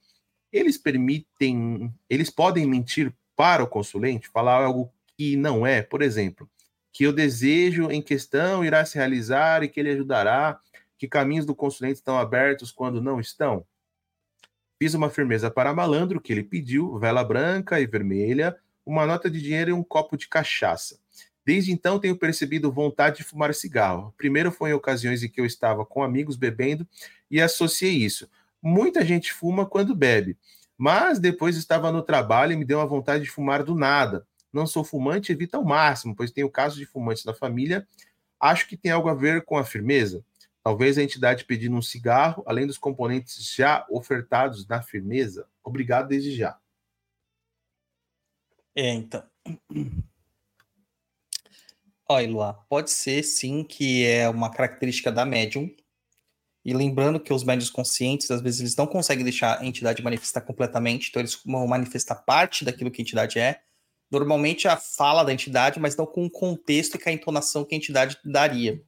[0.53, 6.51] Eles permitem, eles podem mentir para o consulente, falar algo que não é, por exemplo,
[6.93, 10.61] que o desejo em questão irá se realizar e que ele ajudará
[10.99, 13.65] que caminhos do consulente estão abertos quando não estão?
[14.79, 19.41] Fiz uma firmeza para malandro que ele pediu, vela branca e vermelha, uma nota de
[19.41, 20.99] dinheiro e um copo de cachaça.
[21.51, 24.15] Desde então tenho percebido vontade de fumar cigarro.
[24.17, 26.87] Primeiro foi em ocasiões em que eu estava com amigos bebendo
[27.29, 28.31] e associei isso.
[28.63, 30.39] Muita gente fuma quando bebe,
[30.79, 34.25] mas depois estava no trabalho e me deu uma vontade de fumar do nada.
[34.53, 37.85] Não sou fumante, evita ao máximo, pois tenho casos de fumantes na família.
[38.39, 40.25] Acho que tem algo a ver com a firmeza.
[40.63, 45.49] Talvez a entidade pedindo um cigarro, além dos componentes já ofertados na firmeza.
[45.65, 46.57] Obrigado desde já.
[48.73, 49.29] É, então.
[52.13, 55.71] Olha, Lua, pode ser sim que é uma característica da médium.
[56.65, 60.41] E lembrando que os médios conscientes, às vezes, eles não conseguem deixar a entidade manifestar
[60.41, 63.63] completamente, então eles vão manifestar parte daquilo que a entidade é.
[64.11, 67.77] Normalmente a fala da entidade, mas não com o contexto e com a entonação que
[67.77, 68.83] a entidade daria.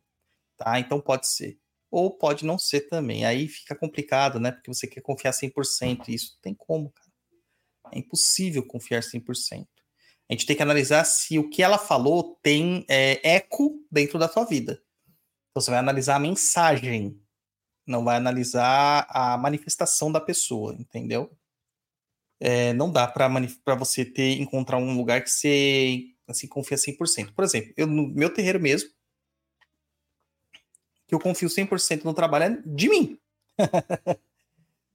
[0.58, 0.80] Tá?
[0.80, 1.60] Então pode ser
[1.92, 3.24] ou pode não ser também.
[3.24, 4.50] Aí fica complicado, né?
[4.50, 7.12] Porque você quer confiar 100%, e isso não tem como, cara.
[7.92, 9.68] É impossível confiar 100%.
[10.30, 14.28] A gente tem que analisar se o que ela falou tem é, eco dentro da
[14.28, 14.82] sua vida.
[15.50, 17.20] Então você vai analisar a mensagem,
[17.86, 21.30] não vai analisar a manifestação da pessoa, entendeu?
[22.40, 23.28] É, não dá para
[23.76, 27.34] você ter encontrar um lugar que você assim confia 100%.
[27.34, 28.90] Por exemplo, eu no meu terreiro mesmo,
[31.06, 33.18] que eu confio 100% no trabalho é de mim.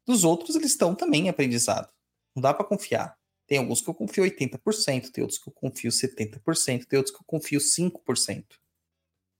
[0.05, 1.89] Dos outros, eles estão também em aprendizado.
[2.35, 3.16] Não dá para confiar.
[3.47, 7.21] Tem alguns que eu confio 80%, tem outros que eu confio 70%, tem outros que
[7.21, 8.45] eu confio 5%.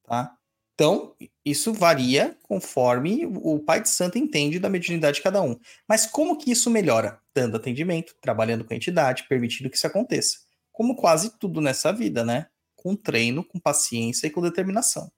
[0.04, 0.38] Tá?
[0.74, 5.60] Então, isso varia conforme o Pai de Santo entende da mediunidade de cada um.
[5.88, 7.20] Mas como que isso melhora?
[7.34, 10.38] Dando atendimento, trabalhando com a entidade, permitindo que isso aconteça.
[10.72, 12.48] Como quase tudo nessa vida, né?
[12.76, 15.12] Com treino, com paciência e com determinação.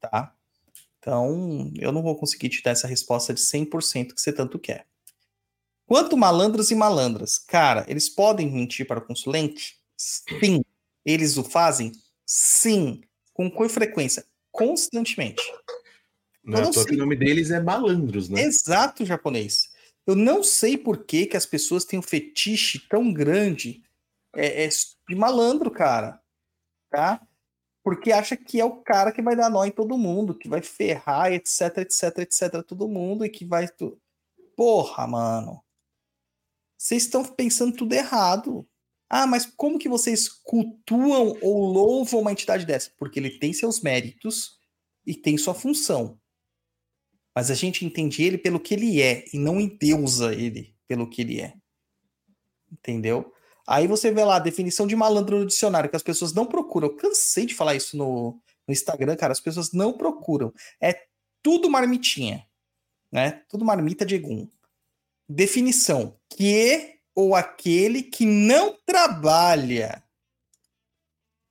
[0.00, 0.34] Tá?
[0.98, 4.86] Então, eu não vou conseguir te dar essa resposta de 100% que você tanto quer.
[5.86, 9.78] Quanto malandros e malandras, cara, eles podem mentir para o consulente?
[9.96, 10.62] Sim.
[11.04, 11.92] Eles o fazem?
[12.26, 13.02] Sim.
[13.32, 14.24] Com frequência?
[14.50, 15.42] Constantemente.
[16.42, 18.42] Não, não que o nome deles é malandros, né?
[18.42, 19.68] Exato, japonês.
[20.06, 23.82] Eu não sei por que, que as pessoas têm um fetiche tão grande
[24.34, 26.20] é, é, de malandro, cara.
[26.90, 27.20] Tá?
[27.86, 30.60] porque acha que é o cara que vai dar nó em todo mundo, que vai
[30.60, 33.68] ferrar, etc, etc, etc, todo mundo e que vai.
[33.68, 33.96] Tu...
[34.56, 35.62] Porra, mano.
[36.76, 38.66] Vocês estão pensando tudo errado.
[39.08, 42.90] Ah, mas como que vocês cultuam ou louvam uma entidade dessa?
[42.98, 44.58] Porque ele tem seus méritos
[45.06, 46.18] e tem sua função.
[47.34, 51.22] Mas a gente entende ele pelo que ele é e não endeusa ele pelo que
[51.22, 51.54] ele é.
[52.72, 53.32] Entendeu?
[53.66, 56.88] Aí você vê lá a definição de malandro no dicionário, que as pessoas não procuram.
[56.88, 59.32] Eu cansei de falar isso no, no Instagram, cara.
[59.32, 60.52] As pessoas não procuram.
[60.80, 61.06] É
[61.42, 62.46] tudo marmitinha.
[63.10, 63.42] Né?
[63.48, 64.48] Tudo marmita de egum.
[65.28, 70.04] Definição: que ou aquele que não trabalha,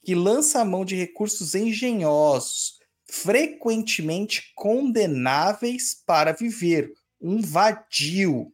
[0.04, 2.80] que lança a mão de recursos engenhosos,
[3.10, 8.54] frequentemente condenáveis para viver, um vadio.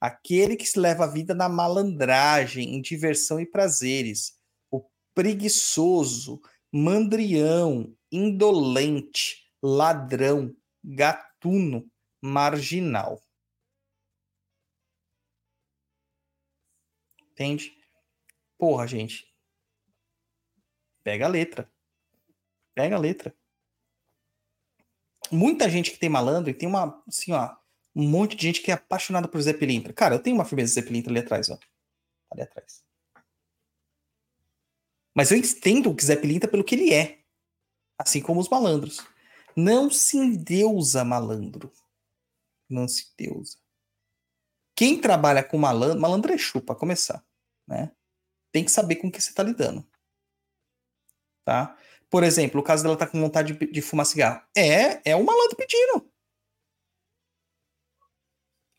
[0.00, 4.34] Aquele que se leva a vida na malandragem, em diversão e prazeres,
[4.70, 4.82] o
[5.14, 6.40] preguiçoso,
[6.72, 11.86] mandrião, indolente, ladrão, gatuno,
[12.20, 13.22] marginal.
[17.34, 17.76] Entende?
[18.56, 19.28] Porra, gente.
[21.02, 21.70] Pega a letra.
[22.74, 23.36] Pega a letra.
[25.32, 27.56] Muita gente que tem malandro e tem uma, assim, ó,
[27.94, 29.92] um monte de gente que é apaixonada por Zé Pilintra.
[29.92, 31.58] Cara, eu tenho uma firmeza Zé Pilintra ali atrás, ó.
[32.30, 32.84] Ali atrás.
[35.12, 37.24] Mas eu entendo o que Zé Pilintra pelo que ele é.
[37.98, 39.04] Assim como os malandros.
[39.56, 41.72] Não se endeusa malandro.
[42.68, 43.63] Não se endeusa.
[44.74, 47.24] Quem trabalha com malandro, malandro é para começar,
[47.66, 47.92] né?
[48.50, 49.86] Tem que saber com que você está lidando.
[51.44, 51.76] Tá?
[52.10, 54.42] Por exemplo, o caso dela tá com vontade de, de fumar cigarro.
[54.56, 56.10] É, é um malandro pedindo.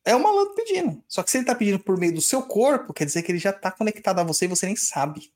[0.06, 1.04] É um malandro pedindo.
[1.08, 3.40] Só que se ele tá pedindo por meio do seu corpo, quer dizer que ele
[3.40, 5.34] já tá conectado a você e você nem sabe.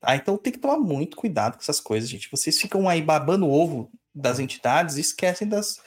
[0.00, 0.16] Tá?
[0.16, 2.30] Então tem que tomar muito cuidado com essas coisas, gente.
[2.30, 5.80] Vocês ficam aí babando o ovo das entidades e esquecem das,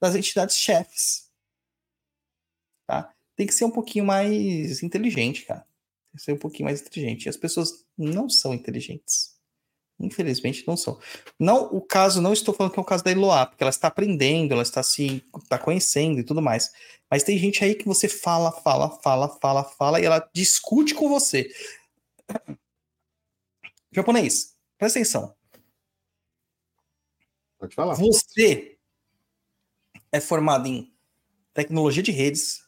[0.00, 1.31] das entidades chefes
[2.86, 3.12] tá?
[3.36, 5.60] Tem que ser um pouquinho mais inteligente, cara.
[5.60, 7.26] Tem que ser um pouquinho mais inteligente.
[7.26, 9.32] E as pessoas não são inteligentes.
[9.98, 10.98] Infelizmente não são.
[11.38, 13.88] Não, o caso, não estou falando que é o caso da Eloá, porque ela está
[13.88, 16.72] aprendendo, ela está se está conhecendo e tudo mais.
[17.10, 21.08] Mas tem gente aí que você fala, fala, fala, fala, fala e ela discute com
[21.08, 21.48] você.
[23.92, 25.36] Japonês, presta atenção.
[27.58, 27.94] Pode falar.
[27.94, 28.76] Você
[30.10, 30.92] é formado em
[31.54, 32.66] tecnologia de redes,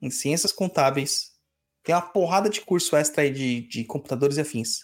[0.00, 1.32] em ciências contábeis,
[1.82, 4.80] tem uma porrada de curso extra aí de, de computadores e afins.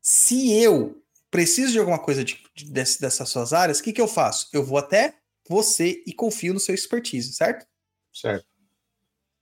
[0.00, 4.08] Se eu preciso de alguma coisa de, de, dessas suas áreas, o que, que eu
[4.08, 4.48] faço?
[4.52, 5.18] Eu vou até
[5.48, 7.66] você e confio no seu expertise, certo?
[8.12, 8.46] Certo.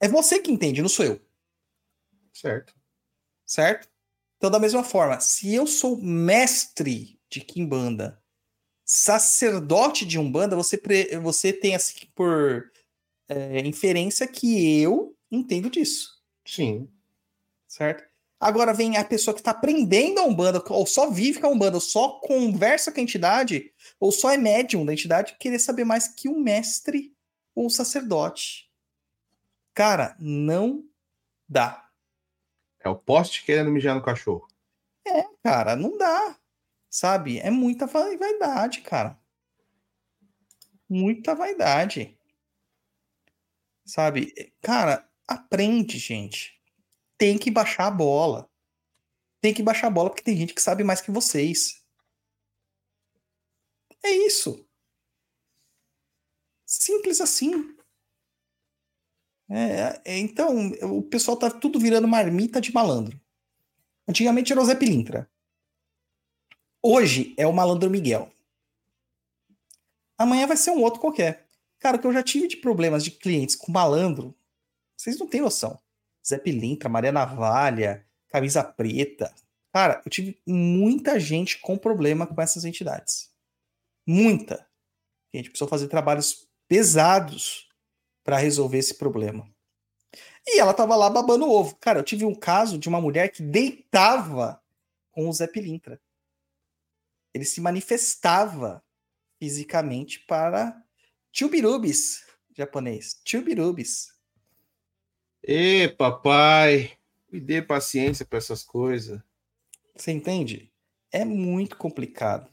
[0.01, 1.21] É você que entende, não sou eu.
[2.33, 2.75] Certo.
[3.45, 3.89] Certo?
[4.37, 8.23] Então, da mesma forma, se eu sou mestre de Kimbanda,
[8.85, 10.81] sacerdote de Umbanda, você,
[11.21, 12.71] você tem assim por
[13.29, 16.19] é, inferência que eu entendo disso.
[16.45, 16.89] Sim.
[17.67, 18.09] Certo?
[18.41, 21.77] Agora vem a pessoa que está aprendendo a Umbanda, ou só vive com a Umbanda,
[21.77, 26.07] ou só conversa com a entidade, ou só é médium da entidade, querer saber mais
[26.07, 27.13] que o mestre
[27.55, 28.71] ou o sacerdote.
[29.75, 30.85] Cara, não
[31.49, 31.89] dá.
[32.81, 34.47] É o poste querendo mijar no cachorro.
[35.07, 36.37] É, cara, não dá.
[36.89, 37.39] Sabe?
[37.41, 39.19] É muita vaidade, cara.
[40.89, 42.18] Muita vaidade.
[43.89, 44.53] Sabe?
[44.61, 46.61] Cara, aprende, gente.
[47.17, 48.49] Tem que baixar a bola.
[49.41, 51.83] Tem que baixar a bola porque tem gente que sabe mais que vocês.
[54.05, 54.69] É isso.
[56.67, 57.75] Simples assim.
[59.49, 63.19] É, é, então, o pessoal tá tudo virando marmita de malandro.
[64.07, 65.31] Antigamente era o Zé Pilintra.
[66.83, 68.31] Hoje é o malandro Miguel.
[70.19, 71.48] Amanhã vai ser um outro qualquer.
[71.79, 74.35] Cara, o que eu já tive de problemas de clientes com malandro,
[74.97, 75.79] vocês não têm noção.
[76.27, 79.33] Zé Pilintra, Maria Navalha, Camisa Preta.
[79.73, 83.31] Cara, eu tive muita gente com problema com essas entidades.
[84.07, 84.67] Muita.
[85.33, 87.69] A gente precisou fazer trabalhos pesados
[88.25, 89.49] para resolver esse problema.
[90.47, 91.77] E ela tava lá babando o ovo.
[91.77, 94.63] Cara, eu tive um caso de uma mulher que deitava
[95.13, 96.01] com o Zé Pilintra.
[97.35, 98.83] Ele se manifestava
[99.39, 100.83] fisicamente para
[101.39, 103.21] Chubirubis, japonês.
[103.25, 104.13] Chubirubis.
[105.41, 106.99] Ê, papai,
[107.31, 109.21] me dê paciência para essas coisas.
[109.95, 110.69] Você entende?
[111.13, 112.53] É muito complicado.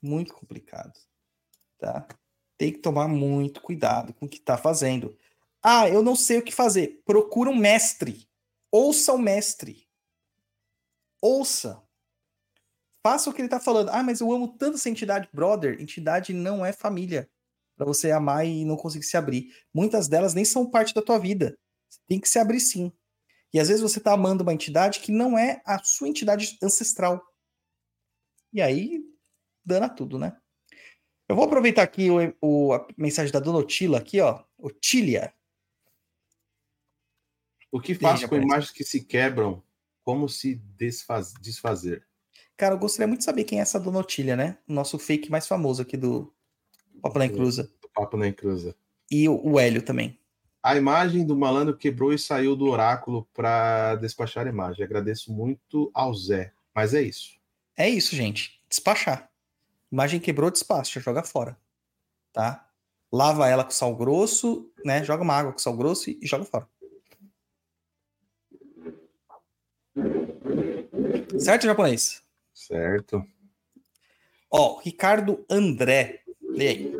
[0.00, 0.96] Muito complicado.
[1.76, 2.06] Tá?
[2.56, 5.18] Tem que tomar muito cuidado com o que está fazendo.
[5.60, 7.02] Ah, eu não sei o que fazer.
[7.04, 8.28] Procura um mestre.
[8.70, 9.88] Ouça o mestre.
[11.20, 11.82] Ouça.
[13.02, 13.88] Faça o que ele está falando.
[13.88, 15.28] Ah, mas eu amo tanto essa entidade.
[15.32, 17.28] Brother, entidade não é família
[17.78, 19.54] para você amar e não conseguir se abrir.
[19.72, 21.56] Muitas delas nem são parte da tua vida.
[22.06, 22.92] Tem que se abrir sim.
[23.54, 27.24] E às vezes você tá amando uma entidade que não é a sua entidade ancestral.
[28.52, 29.00] E aí,
[29.64, 30.36] dana tudo, né?
[31.28, 34.42] Eu vou aproveitar aqui o, o- a mensagem da Dona Otila aqui, ó.
[34.58, 35.32] Otília.
[37.70, 39.62] O que faço com imagens que se quebram?
[40.02, 42.06] Como se desfaz- desfazer?
[42.56, 44.58] Cara, eu gostaria muito de saber quem é essa Dona Otília, né?
[44.66, 46.34] O nosso fake mais famoso aqui do
[47.00, 47.70] Papo na Cruza.
[47.84, 48.74] O papo na encruza.
[49.10, 50.18] E o, Hélio também.
[50.62, 54.84] A imagem do malandro quebrou e saiu do oráculo para despachar a imagem.
[54.84, 56.52] Agradeço muito ao Zé.
[56.74, 57.38] Mas é isso.
[57.76, 58.60] É isso, gente.
[58.68, 59.30] Despachar.
[59.90, 61.56] Imagem quebrou, despacha, joga fora.
[62.32, 62.68] Tá?
[63.10, 65.02] Lava ela com sal grosso, né?
[65.02, 66.68] Joga uma água com sal grosso e, e joga fora.
[71.38, 72.22] Certo, japonês?
[72.52, 73.24] Certo.
[74.50, 76.22] Ó, Ricardo André.
[76.58, 76.92] Lê aí.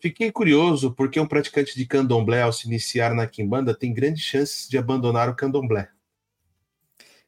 [0.00, 4.68] Fiquei curioso porque um praticante de candomblé, ao se iniciar na quimbanda, tem grandes chances
[4.68, 5.90] de abandonar o candomblé.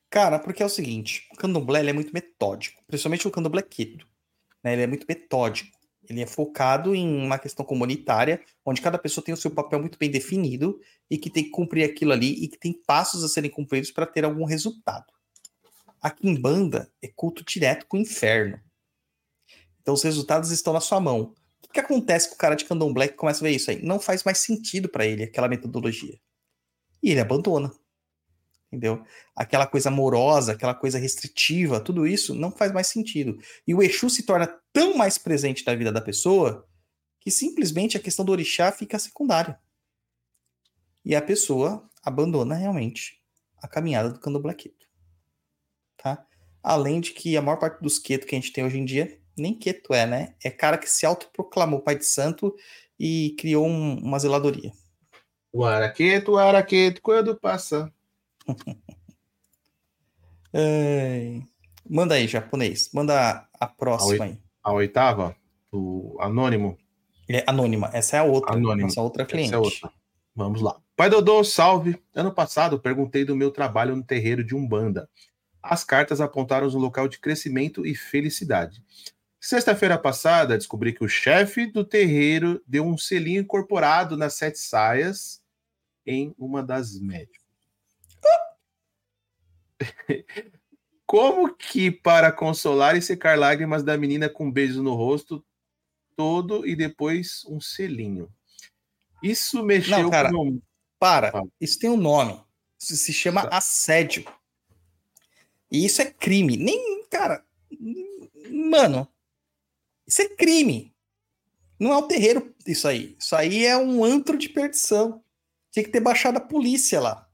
[0.08, 4.06] Cara, porque é o seguinte, o candomblé é muito metódico, principalmente o candomblé queto.
[4.62, 4.74] Né?
[4.74, 5.76] Ele é muito metódico.
[6.08, 9.98] Ele é focado em uma questão comunitária, onde cada pessoa tem o seu papel muito
[9.98, 13.50] bem definido e que tem que cumprir aquilo ali e que tem passos a serem
[13.50, 15.06] cumpridos para ter algum resultado.
[16.00, 18.60] A quimbanda é culto direto com o inferno.
[19.82, 21.34] Então os resultados estão na sua mão.
[21.62, 23.82] O que, que acontece com o cara de candomblé que começa a ver isso aí?
[23.82, 26.18] Não faz mais sentido para ele aquela metodologia.
[27.02, 27.72] E ele abandona.
[28.68, 29.04] Entendeu?
[29.36, 33.38] aquela coisa amorosa, aquela coisa restritiva, tudo isso não faz mais sentido.
[33.66, 36.66] E o Exu se torna tão mais presente na vida da pessoa
[37.20, 39.58] que simplesmente a questão do orixá fica secundária.
[41.04, 43.20] E a pessoa abandona realmente
[43.58, 44.56] a caminhada do candomblé.
[45.96, 46.26] Tá?
[46.62, 49.20] Além de que a maior parte dos queto que a gente tem hoje em dia,
[49.36, 50.34] nem queto é, né?
[50.44, 52.54] É cara que se autoproclamou pai de santo
[52.98, 54.72] e criou um- uma zeladoria.
[55.52, 57.92] O araqueto, o araqueto, quando passa.
[60.54, 61.42] Ai.
[61.88, 62.90] Manda aí, japonês.
[62.92, 64.38] Manda a próxima aí.
[64.62, 65.34] A oitava,
[65.72, 66.78] o anônimo.
[67.28, 67.90] É anônima.
[67.92, 68.52] Essa é a outra.
[68.54, 68.88] Anônimo.
[68.88, 69.48] Nossa outra cliente.
[69.48, 69.92] Essa é outra.
[70.34, 70.80] Vamos lá.
[70.96, 72.00] Pai Dodô, salve.
[72.14, 75.08] Ano passado perguntei do meu trabalho no terreiro de Umbanda.
[75.62, 78.82] As cartas apontaram um local de crescimento e felicidade.
[79.44, 85.42] Sexta-feira passada, descobri que o chefe do terreiro deu um selinho incorporado nas sete saias
[86.06, 87.42] em uma das médicas.
[91.04, 95.44] Como que para consolar e secar lágrimas da menina com beijos no rosto
[96.16, 98.32] todo e depois um selinho?
[99.20, 100.30] Isso mexeu Não, cara.
[100.30, 100.62] com.
[101.00, 101.32] Para.
[101.60, 102.40] Isso tem um nome.
[102.80, 103.56] Isso se chama Tá.
[103.56, 104.24] assédio.
[105.68, 106.56] E isso é crime.
[106.56, 107.44] Nem, cara.
[108.70, 109.11] Mano.
[110.12, 110.94] Isso é crime.
[111.80, 113.16] Não é o terreiro isso aí.
[113.18, 115.24] Isso aí é um antro de perdição.
[115.70, 117.26] Tinha que ter baixado a polícia lá.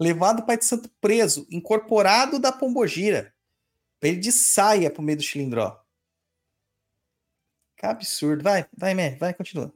[0.00, 3.34] Levado o pai de santo preso, incorporado da pombogira.
[4.00, 5.78] Pra ele de saia pro meio do chilindró.
[7.76, 8.42] Que absurdo.
[8.42, 9.70] Vai, vai, Mé, vai, continua.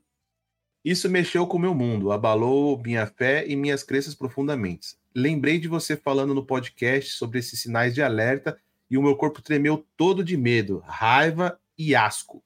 [0.82, 4.96] Isso mexeu com o meu mundo, abalou minha fé e minhas crenças profundamente.
[5.14, 8.58] Lembrei de você falando no podcast sobre esses sinais de alerta
[8.90, 12.44] e o meu corpo tremeu todo de medo, raiva e asco.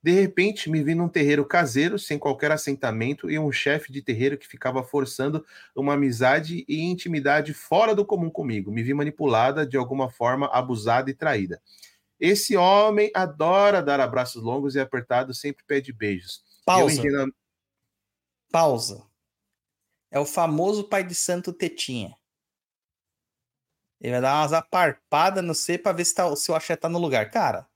[0.00, 4.38] De repente, me vi num terreiro caseiro, sem qualquer assentamento, e um chefe de terreiro
[4.38, 5.44] que ficava forçando
[5.74, 8.70] uma amizade e intimidade fora do comum comigo.
[8.70, 11.60] Me vi manipulada, de alguma forma abusada e traída.
[12.18, 16.44] Esse homem adora dar abraços longos e apertados, sempre pede beijos.
[16.64, 17.02] Pausa.
[18.50, 19.06] Pausa.
[20.10, 22.16] É o famoso pai de santo tetinha.
[24.00, 26.88] Ele vai dar umas aparpadas no C pra ver se, tá, o seu axé tá
[26.88, 27.30] no lugar.
[27.30, 27.68] Cara,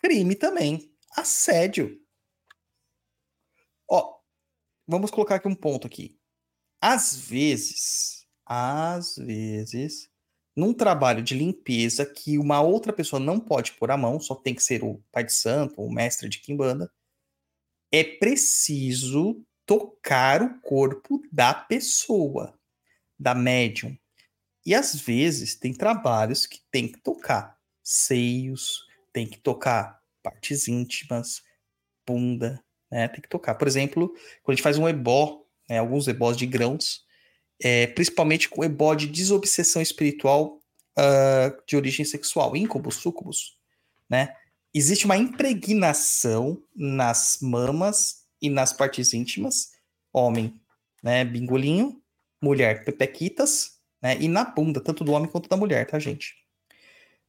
[0.00, 0.92] crime também.
[1.16, 2.00] Assédio.
[3.88, 4.18] Ó,
[4.86, 6.18] vamos colocar aqui um ponto aqui.
[6.80, 10.10] Às vezes, às vezes,
[10.56, 14.54] num trabalho de limpeza que uma outra pessoa não pode pôr a mão, só tem
[14.54, 16.90] que ser o pai de santo, o mestre de quimbanda,
[17.92, 22.58] é preciso tocar o corpo da pessoa,
[23.18, 23.96] da médium.
[24.64, 31.42] E às vezes tem trabalhos que tem que tocar seios, tem que tocar partes íntimas,
[32.06, 33.08] bunda, né?
[33.08, 33.54] Tem que tocar.
[33.54, 34.08] Por exemplo,
[34.42, 37.04] quando a gente faz um ebó, né, alguns ebós de grãos,
[37.62, 40.60] é, principalmente com ebó de desobsessão espiritual
[40.96, 43.56] ah, de origem sexual, íncubos, súcubos,
[44.08, 44.34] né?
[44.74, 49.72] Existe uma impregnação nas mamas e nas partes íntimas,
[50.12, 50.60] homem,
[51.02, 52.00] né, bingolinho,
[52.40, 56.34] mulher, pepequitas, né, e na bunda, tanto do homem quanto da mulher, tá, gente?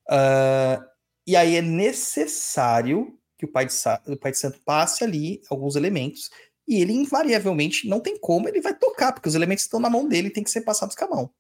[0.09, 0.85] Ah,
[1.25, 3.73] e aí é necessário que o pai, de
[4.07, 6.29] o pai de santo passe ali alguns elementos
[6.67, 10.07] e ele invariavelmente não tem como, ele vai tocar, porque os elementos estão na mão
[10.07, 11.33] dele e tem que ser passados com a mão.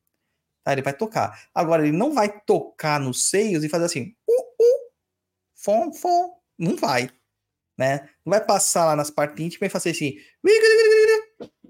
[0.63, 0.73] Tá?
[0.73, 1.47] Ele vai tocar.
[1.53, 4.91] Agora, ele não vai tocar nos seios e fazer assim, uh, uh,
[5.55, 6.37] fom, fom.
[6.57, 7.09] Não vai.
[7.77, 8.09] Né?
[8.25, 10.17] Não vai passar lá nas partes íntimas e fazer assim.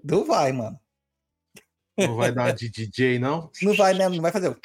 [0.04, 0.80] Não vai, mano.
[1.98, 3.52] Não vai dar de DJ, não?
[3.62, 4.10] Não vai, né?
[4.10, 4.58] Não vai fazer.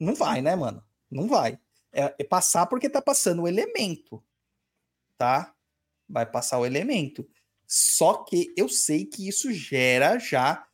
[0.00, 0.82] Não vai, né, mano?
[1.10, 1.58] Não vai.
[1.92, 4.22] É, é passar porque tá passando o elemento.
[5.18, 5.54] Tá?
[6.08, 7.28] Vai passar o elemento.
[7.66, 10.66] Só que eu sei que isso gera já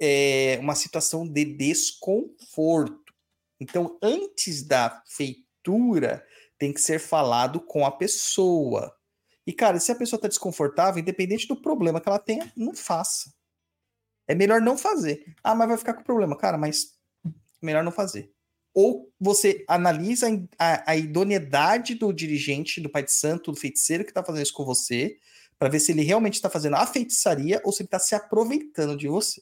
[0.00, 3.14] é, uma situação de desconforto.
[3.60, 6.26] Então, antes da feitura,
[6.58, 8.94] tem que ser falado com a pessoa.
[9.46, 13.32] E, cara, se a pessoa tá desconfortável, independente do problema que ela tenha, não faça.
[14.26, 15.34] É melhor não fazer.
[15.42, 16.36] Ah, mas vai ficar com problema.
[16.36, 16.94] Cara, mas
[17.62, 18.33] melhor não fazer.
[18.74, 20.26] Ou você analisa
[20.58, 24.52] a, a idoneidade do dirigente, do pai de santo, do feiticeiro que tá fazendo isso
[24.52, 25.16] com você,
[25.58, 28.96] para ver se ele realmente está fazendo a feitiçaria ou se ele está se aproveitando
[28.96, 29.40] de você.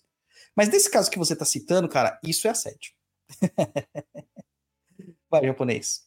[0.55, 2.93] Mas nesse caso que você está citando, cara, isso é assédio.
[5.31, 6.07] Vai, japonês.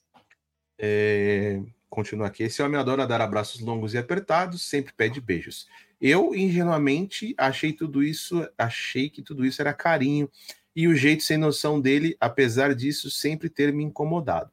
[0.78, 2.44] É, continua aqui.
[2.44, 5.68] Esse homem adora dar abraços longos e apertados, sempre pede beijos.
[6.00, 10.30] Eu, ingenuamente, achei tudo isso, achei que tudo isso era carinho
[10.76, 14.52] e o jeito sem noção dele, apesar disso, sempre ter me incomodado.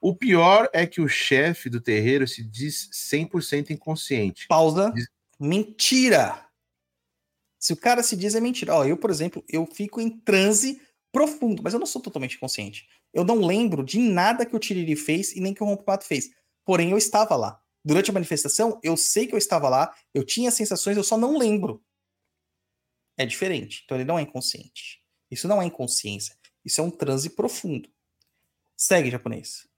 [0.00, 4.46] O pior é que o chefe do terreiro se diz 100% inconsciente.
[4.46, 4.92] Pausa.
[4.94, 5.08] Diz-
[5.40, 6.46] Mentira.
[7.58, 8.74] Se o cara se diz é mentira.
[8.74, 10.80] Ó, eu, por exemplo, eu fico em transe
[11.10, 12.86] profundo, mas eu não sou totalmente consciente.
[13.12, 16.30] Eu não lembro de nada que o Tiriri fez e nem que o Rompimato fez.
[16.64, 17.60] Porém, eu estava lá.
[17.84, 21.38] Durante a manifestação, eu sei que eu estava lá, eu tinha sensações, eu só não
[21.38, 21.82] lembro.
[23.16, 23.82] É diferente.
[23.84, 25.02] Então ele não é inconsciente.
[25.34, 26.36] Isso não é inconsciência.
[26.64, 27.88] Isso é um transe profundo.
[28.76, 29.68] Segue, japonês.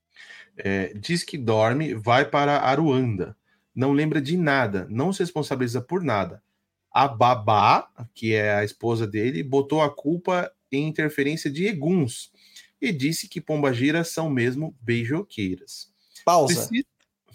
[0.56, 3.36] É, diz que dorme, vai para Aruanda.
[3.74, 6.42] Não lembra de nada, não se responsabiliza por nada.
[6.90, 12.32] A babá, que é a esposa dele, botou a culpa em interferência de eguns
[12.80, 15.92] e disse que pombagiras são mesmo beijoqueiras.
[16.24, 16.70] Pausa.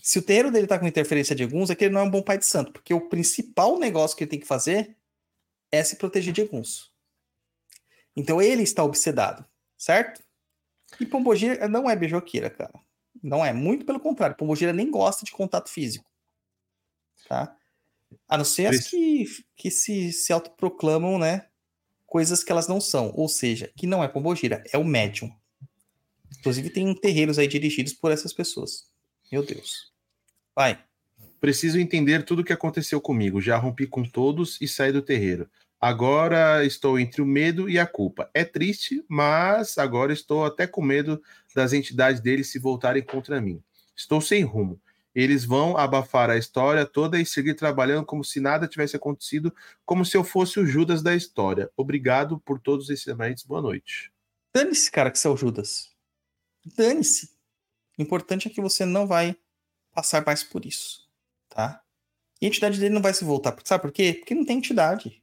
[0.01, 2.09] Se o terreiro dele tá com interferência de alguns, é que ele não é um
[2.09, 4.95] bom pai de santo, porque o principal negócio que ele tem que fazer
[5.71, 6.90] é se proteger de alguns.
[8.15, 9.45] Então ele está obsedado,
[9.77, 10.21] certo?
[10.99, 12.73] E Pombogira não é beijoqueira, cara.
[13.23, 14.35] Não é, muito pelo contrário.
[14.35, 16.09] Pombogira nem gosta de contato físico.
[17.27, 17.55] Tá?
[18.27, 19.25] A não ser as que,
[19.55, 21.47] que se, se autoproclamam, né?
[22.05, 23.11] Coisas que elas não são.
[23.15, 25.33] Ou seja, que não é Pombogira, é o médium.
[26.39, 28.89] Inclusive tem terreiros aí dirigidos por essas pessoas.
[29.31, 29.91] Meu Deus.
[30.55, 30.83] Vai.
[31.39, 33.41] Preciso entender tudo o que aconteceu comigo.
[33.41, 35.49] Já rompi com todos e saí do terreiro.
[35.83, 38.29] Agora estou entre o medo e a culpa.
[38.35, 41.19] É triste, mas agora estou até com medo
[41.55, 43.63] das entidades deles se voltarem contra mim.
[43.95, 44.79] Estou sem rumo.
[45.13, 49.51] Eles vão abafar a história toda e seguir trabalhando como se nada tivesse acontecido,
[49.83, 51.69] como se eu fosse o Judas da história.
[51.75, 53.43] Obrigado por todos esses eventos.
[53.43, 54.13] Boa noite.
[54.53, 55.89] Dane-se, cara, que você é o Judas.
[56.77, 57.31] Dane-se.
[57.97, 59.35] O importante é que você não vai
[59.91, 61.09] passar mais por isso,
[61.49, 61.81] tá?
[62.39, 63.57] E a entidade dele não vai se voltar.
[63.65, 64.13] Sabe por quê?
[64.13, 65.21] Porque não tem entidade.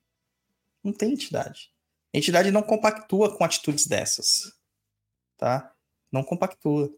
[0.88, 1.70] Não tem entidade.
[2.14, 4.52] A entidade não compactua com atitudes dessas,
[5.36, 5.72] tá?
[6.10, 6.90] Não compactua.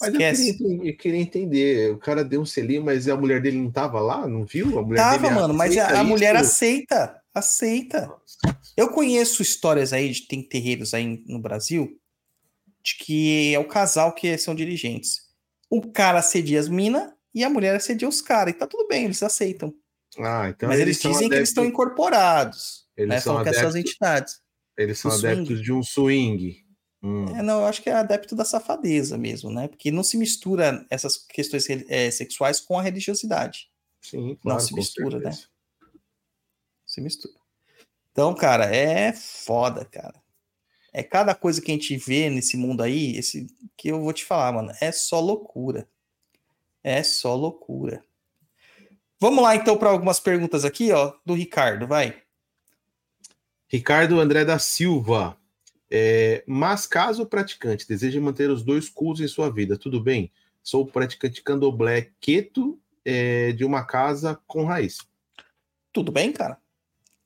[0.00, 1.92] Mas eu queria, eu queria entender.
[1.92, 4.26] O cara deu um selinho, mas a mulher dele não tava lá?
[4.26, 4.78] Não viu?
[4.78, 7.20] A mulher Tava, mano, mas a, a mulher aceita.
[7.34, 8.10] Aceita.
[8.76, 11.98] Eu conheço histórias aí de tem terreiros aí no Brasil
[12.82, 15.22] de que é o casal que são dirigentes.
[15.68, 18.54] O cara assedia as minas e a mulher assedia os caras.
[18.54, 19.74] E tá tudo bem, eles aceitam.
[20.18, 22.85] Ah, então Mas eles, são dizem que eles estão incorporados.
[22.96, 23.20] Eles né?
[23.20, 24.40] são adeptos- entidades.
[24.76, 26.64] Eles são adeptos de um swing.
[27.02, 27.26] Hum.
[27.36, 29.68] É, não, eu acho que é adepto da safadeza mesmo, né?
[29.68, 33.70] Porque não se mistura essas questões eh, sexuais com a religiosidade.
[34.00, 34.60] Sim, claro.
[34.60, 35.32] se com mistura, né?
[35.32, 35.48] certeza.
[36.86, 37.34] se mistura.
[38.12, 40.20] Então, cara, é foda, cara.
[40.92, 43.46] É cada coisa que a gente vê nesse mundo aí, esse
[43.76, 45.86] que eu vou te falar, mano, é só loucura.
[46.82, 48.02] É só loucura.
[49.20, 52.22] Vamos lá então para algumas perguntas aqui, ó, do Ricardo, vai.
[53.68, 55.36] Ricardo André da Silva.
[55.90, 60.32] É, mas caso o praticante deseje manter os dois cultos em sua vida, tudo bem?
[60.62, 64.98] Sou praticante candomblé queto é, de uma casa com raiz.
[65.92, 66.58] Tudo bem, cara?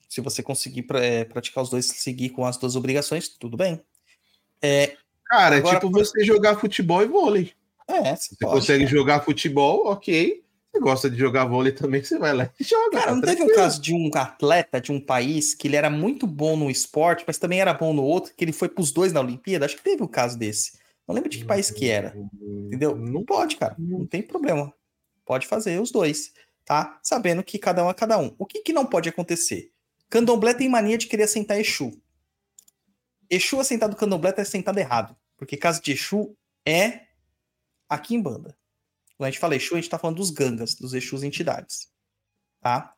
[0.08, 3.80] Se você conseguir pra- é, praticar os dois, seguir com as duas obrigações, tudo bem.
[4.60, 7.52] É, Cara, é tipo você jogar futebol e vôlei.
[7.88, 10.44] é, você Você consegue jogar futebol, ok.
[10.72, 12.92] Você gosta de jogar vôlei também, você vai lá e joga.
[12.92, 13.56] Cara, tá não teve um tranquilo.
[13.56, 17.38] caso de um atleta de um país que ele era muito bom no esporte, mas
[17.38, 19.66] também era bom no outro, que ele foi pros dois na Olimpíada?
[19.66, 20.78] Acho que teve um caso desse.
[21.08, 22.16] Não lembro de que país que era.
[22.40, 22.94] Entendeu?
[22.94, 23.74] Não pode, cara.
[23.76, 24.72] Não tem problema.
[25.24, 26.32] Pode fazer os dois.
[26.64, 27.00] tá?
[27.02, 28.32] Sabendo que cada um é cada um.
[28.38, 29.72] O que, que não pode acontecer?
[30.08, 31.90] Candomblé tem mania de querer assentar Exu.
[33.28, 35.16] Exu assentado candomblé tá sentado errado.
[35.36, 37.06] Porque casa de Exu é
[37.88, 38.56] aqui em banda.
[39.20, 41.90] Quando a gente fala Exu, a gente tá falando dos gangas, dos Exus entidades.
[42.58, 42.94] Tá?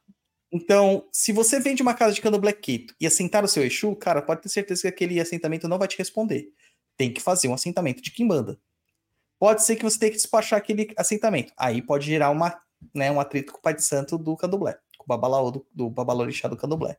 [0.53, 3.97] Então, se você vem de uma casa de candomblé quito e assentar o seu Exu,
[3.97, 6.53] cara, pode ter certeza que aquele assentamento não vai te responder.
[6.97, 8.57] Tem que fazer um assentamento de quimbanda.
[9.37, 11.53] Pode ser que você tenha que despachar aquele assentamento.
[11.57, 12.57] Aí pode gerar uma,
[12.95, 14.79] né, um atrito com o pai de santo do candomblé.
[14.97, 16.99] Com o babalaô do, do babalorixá do candomblé.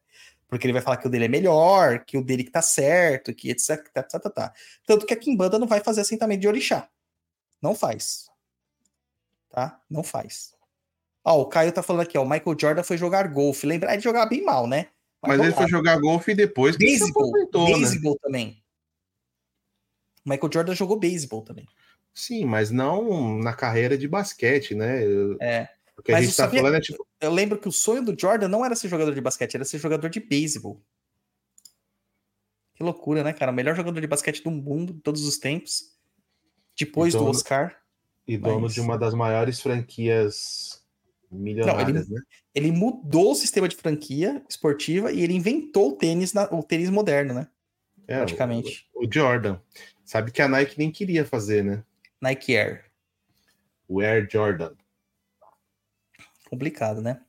[0.50, 3.34] Porque ele vai falar que o dele é melhor, que o dele que tá certo,
[3.34, 4.54] que etc, tá, tá, tá, tá.
[4.86, 6.90] Tanto que a quimbanda não vai fazer assentamento de orixá.
[7.62, 8.33] Não faz.
[9.54, 9.80] Tá?
[9.88, 10.56] Não faz.
[11.24, 13.68] Ó, o Caio tá falando aqui, ó, o Michael Jordan foi jogar golfe.
[13.68, 14.88] Lembrar de jogar bem mal, né?
[15.22, 17.32] Mas ele foi jogar golfe depois que ele se beisebol,
[18.14, 18.18] né?
[18.20, 18.64] também.
[20.26, 21.68] O Michael Jordan jogou beisebol também.
[22.14, 25.04] Sim, mas não na carreira de basquete, né?
[25.40, 25.70] É.
[25.96, 27.08] O que a Mas gente eu tá sabia- falando é tipo.
[27.22, 29.78] Eu lembro que o sonho do Jordan não era ser jogador de basquete, era ser
[29.78, 30.82] jogador de beisebol.
[32.74, 33.52] Que loucura, né, cara?
[33.52, 35.96] O melhor jogador de basquete do mundo, de todos os tempos.
[36.78, 37.80] Depois Então, do Oscar.
[38.28, 40.82] E dono Mas- de uma das maiores franquias
[41.30, 42.22] milionárias, né?
[42.54, 46.90] Ele mudou o sistema de franquia esportiva e ele inventou o tênis, na- o tênis
[46.90, 47.48] moderno, né?
[48.08, 48.88] É, Praticamente.
[48.94, 49.60] O, o Jordan.
[50.06, 51.84] Sabe que a Nike nem queria fazer, né?
[52.22, 52.86] Nike Air.
[53.88, 54.74] O Air Jordan.
[56.50, 57.22] Complicado, né?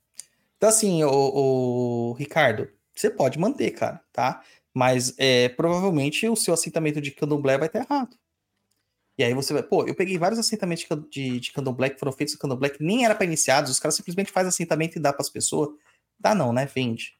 [0.57, 4.43] Então, assim, o, o Ricardo, você pode manter, cara, tá?
[4.73, 8.15] Mas é, provavelmente o seu assentamento de candomblé vai estar errado.
[9.17, 12.35] E aí você vai, pô, eu peguei vários assentamentos de, de candomblé que foram feitos
[12.35, 15.21] no candomblé que nem era para iniciados, os caras simplesmente fazem assentamento e dá para
[15.21, 15.69] as pessoas.
[16.19, 16.65] Dá não, né?
[16.65, 17.17] Vende.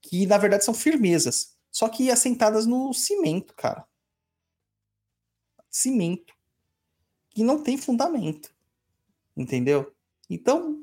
[0.00, 3.86] Que na verdade são firmezas, só que assentadas no cimento, cara.
[5.70, 6.34] Cimento.
[7.30, 8.52] Que não tem fundamento.
[9.36, 9.94] Entendeu?
[10.28, 10.82] Então,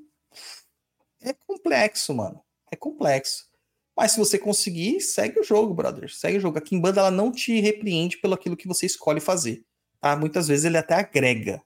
[1.22, 2.42] é complexo, mano.
[2.72, 3.50] É complexo.
[3.96, 6.14] Mas se você conseguir, segue o jogo, brother.
[6.14, 6.58] Segue o jogo.
[6.58, 9.66] A Kimbanda ela não te repreende pelo aquilo que você escolhe fazer.
[10.06, 10.16] Tá?
[10.16, 11.64] Muitas vezes ele até agrega.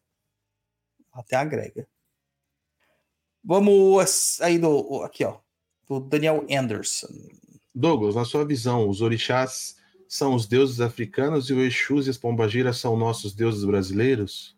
[1.12, 1.86] Até agrega.
[3.44, 5.40] Vamos aí do aqui, ó,
[5.86, 7.10] do Daniel Anderson.
[7.76, 9.76] Douglas, na sua visão, os orixás
[10.08, 14.58] são os deuses africanos e o Exus e as pombagiras são nossos deuses brasileiros?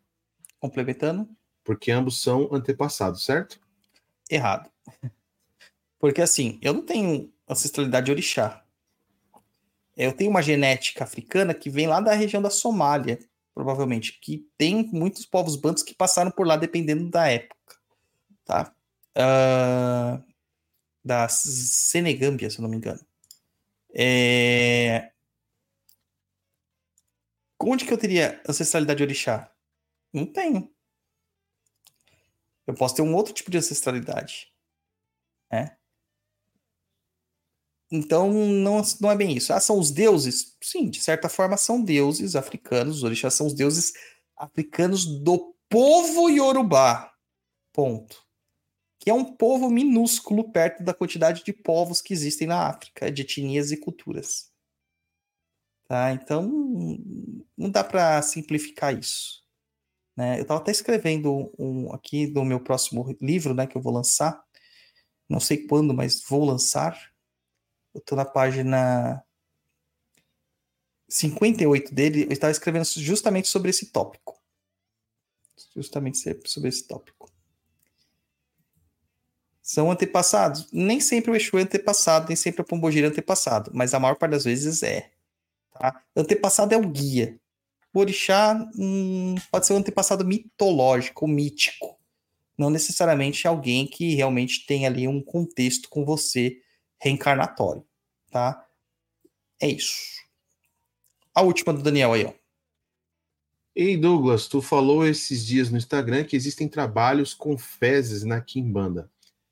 [0.59, 1.27] Complementando,
[1.63, 3.59] Porque ambos são antepassados, certo?
[4.29, 4.69] errado.
[5.97, 8.63] Porque assim, eu não tenho ancestralidade de orixá.
[9.97, 13.17] Eu tenho uma genética africana que vem lá da região da Somália,
[13.53, 17.75] provavelmente, que tem muitos povos bantos que passaram por lá dependendo da época,
[18.45, 18.73] tá?
[19.15, 20.21] Ah,
[21.03, 23.05] da Senegâmbia, se eu não me engano.
[23.93, 25.11] É...
[27.59, 29.53] Onde que eu teria ancestralidade de orixá?
[30.13, 30.73] Não tenho.
[32.65, 34.51] Eu posso ter um outro tipo de ancestralidade.
[35.51, 35.77] Né?
[37.91, 39.51] Então, não, não é bem isso.
[39.51, 40.55] Ah, são os deuses?
[40.63, 42.97] Sim, de certa forma são deuses africanos.
[42.97, 43.91] Os orixás são os deuses
[44.37, 47.11] africanos do povo Yorubá.
[47.73, 48.25] Ponto.
[48.97, 53.23] Que é um povo minúsculo perto da quantidade de povos que existem na África, de
[53.23, 54.49] etnias e culturas.
[55.85, 56.13] Tá?
[56.13, 56.49] Então,
[57.57, 59.41] não dá para simplificar isso.
[60.15, 60.37] Né?
[60.37, 64.41] Eu estava até escrevendo um aqui do meu próximo livro, né, que eu vou lançar.
[65.27, 67.10] Não sei quando, mas vou lançar.
[67.93, 69.23] Eu estou na página
[71.09, 72.23] 58 dele.
[72.23, 74.39] Eu estava escrevendo justamente sobre esse tópico.
[75.75, 77.31] Justamente sobre esse tópico.
[79.61, 80.67] São antepassados?
[80.71, 84.15] Nem sempre o Exu é antepassado, nem sempre a Pombogira é antepassado, mas a maior
[84.15, 85.11] parte das vezes é.
[85.71, 86.03] Tá?
[86.15, 87.39] Antepassado é o guia.
[87.93, 91.97] O orixá hum, pode ser um antepassado mitológico, mítico.
[92.57, 96.60] Não necessariamente alguém que realmente tem ali um contexto com você
[97.01, 97.83] reencarnatório,
[98.29, 98.65] tá?
[99.59, 100.21] É isso.
[101.33, 102.33] A última do Daniel aí, ó.
[103.73, 109.09] Ei, Douglas, tu falou esses dias no Instagram que existem trabalhos com fezes na Kimbanda.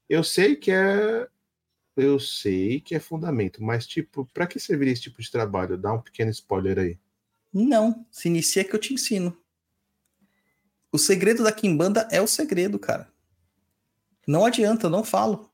[0.07, 1.27] Eu sei que é.
[1.95, 5.77] Eu sei que é fundamento, mas, tipo, para que serviria esse tipo de trabalho?
[5.77, 6.99] Dá um pequeno spoiler aí.
[7.51, 9.37] Não, se inicia que eu te ensino.
[10.91, 13.11] O segredo da Kimbanda é o segredo, cara.
[14.27, 15.48] Não adianta, eu não falo.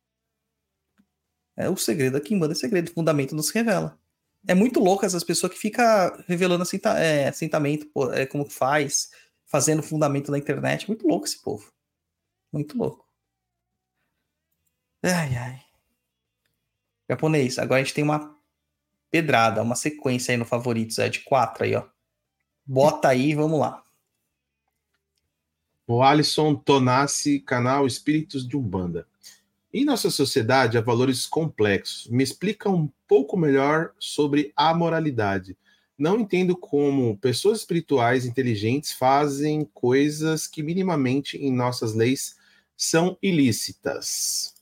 [1.57, 2.89] É o segredo da Kimbanda, é segredo.
[2.89, 3.97] O fundamento nos revela.
[4.47, 5.85] É muito louco essas pessoas que ficam
[6.27, 9.09] revelando assenta, é, assentamento, pô, é, como faz,
[9.45, 10.87] fazendo fundamento na internet.
[10.87, 11.71] Muito louco esse povo.
[12.51, 13.05] Muito louco.
[15.03, 15.61] Ai, ai.
[17.09, 18.35] Japonês, agora a gente tem uma
[19.11, 21.87] pedrada, uma sequência aí no favoritos, é de quatro aí, ó.
[22.65, 23.83] Bota aí, vamos lá.
[25.87, 29.07] O Alisson Tonassi, canal Espíritos de Umbanda.
[29.77, 32.07] Em nossa sociedade há valores complexos.
[32.07, 35.57] Me explica um pouco melhor sobre a moralidade.
[35.97, 42.37] Não entendo como pessoas espirituais inteligentes fazem coisas que minimamente em nossas leis
[42.77, 44.55] são ilícitas.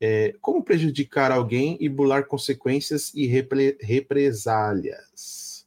[0.00, 5.64] É, como prejudicar alguém e bular consequências e repre- represálias?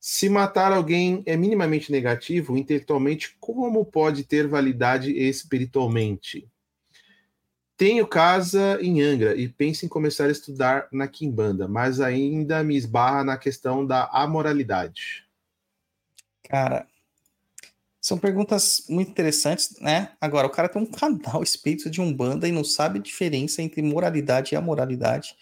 [0.00, 6.48] Se matar alguém é minimamente negativo, intelectualmente, como pode ter validade espiritualmente?
[7.76, 12.76] Tenho casa em Angra e penso em começar a estudar na Quimbanda, mas ainda me
[12.76, 15.24] esbarra na questão da amoralidade.
[16.48, 16.86] Cara,
[18.00, 20.12] são perguntas muito interessantes, né?
[20.20, 23.82] Agora, o cara tem um canal espírito de Umbanda e não sabe a diferença entre
[23.82, 25.34] moralidade e amoralidade.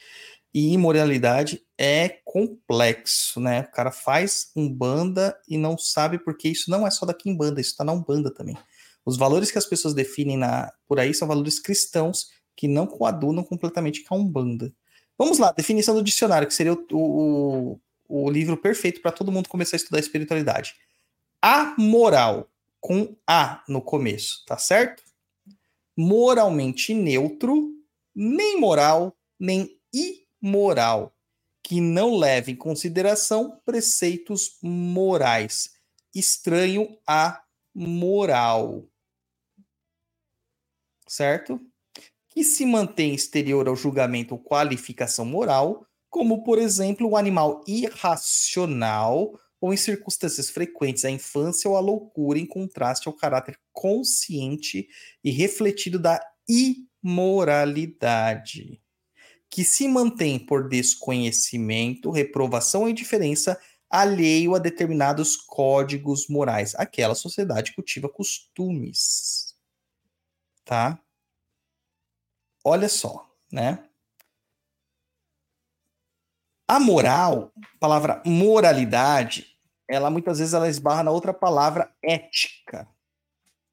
[0.54, 3.62] E imoralidade é complexo, né?
[3.62, 7.76] O cara faz Umbanda e não sabe porque isso não é só da Quimbanda, isso
[7.76, 8.56] tá na Umbanda também.
[9.04, 13.42] Os valores que as pessoas definem na, por aí são valores cristãos que não coadunam
[13.42, 14.72] completamente com a Umbanda.
[15.18, 19.48] Vamos lá, definição do dicionário, que seria o, o, o livro perfeito para todo mundo
[19.48, 20.74] começar a estudar espiritualidade.
[21.40, 22.50] Amoral,
[22.80, 25.02] com A no começo, tá certo?
[25.96, 27.70] Moralmente neutro,
[28.14, 31.14] nem moral, nem imoral,
[31.62, 35.70] que não leva em consideração preceitos morais.
[36.14, 37.42] Estranho a
[37.74, 38.84] moral.
[41.12, 41.60] Certo?
[42.30, 49.38] Que se mantém exterior ao julgamento ou qualificação moral, como, por exemplo, o animal irracional
[49.60, 54.88] ou em circunstâncias frequentes a infância ou a loucura em contraste ao caráter consciente
[55.22, 56.18] e refletido da
[56.48, 58.80] imoralidade,
[59.50, 63.60] que se mantém por desconhecimento, reprovação ou indiferença
[63.90, 66.74] alheio a determinados códigos morais.
[66.74, 69.51] Aquela sociedade cultiva costumes.
[70.72, 70.98] Tá?
[72.64, 73.90] Olha só, né?
[76.66, 79.54] A moral, palavra moralidade,
[79.86, 82.88] ela muitas vezes ela esbarra na outra palavra ética,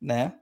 [0.02, 0.38] né?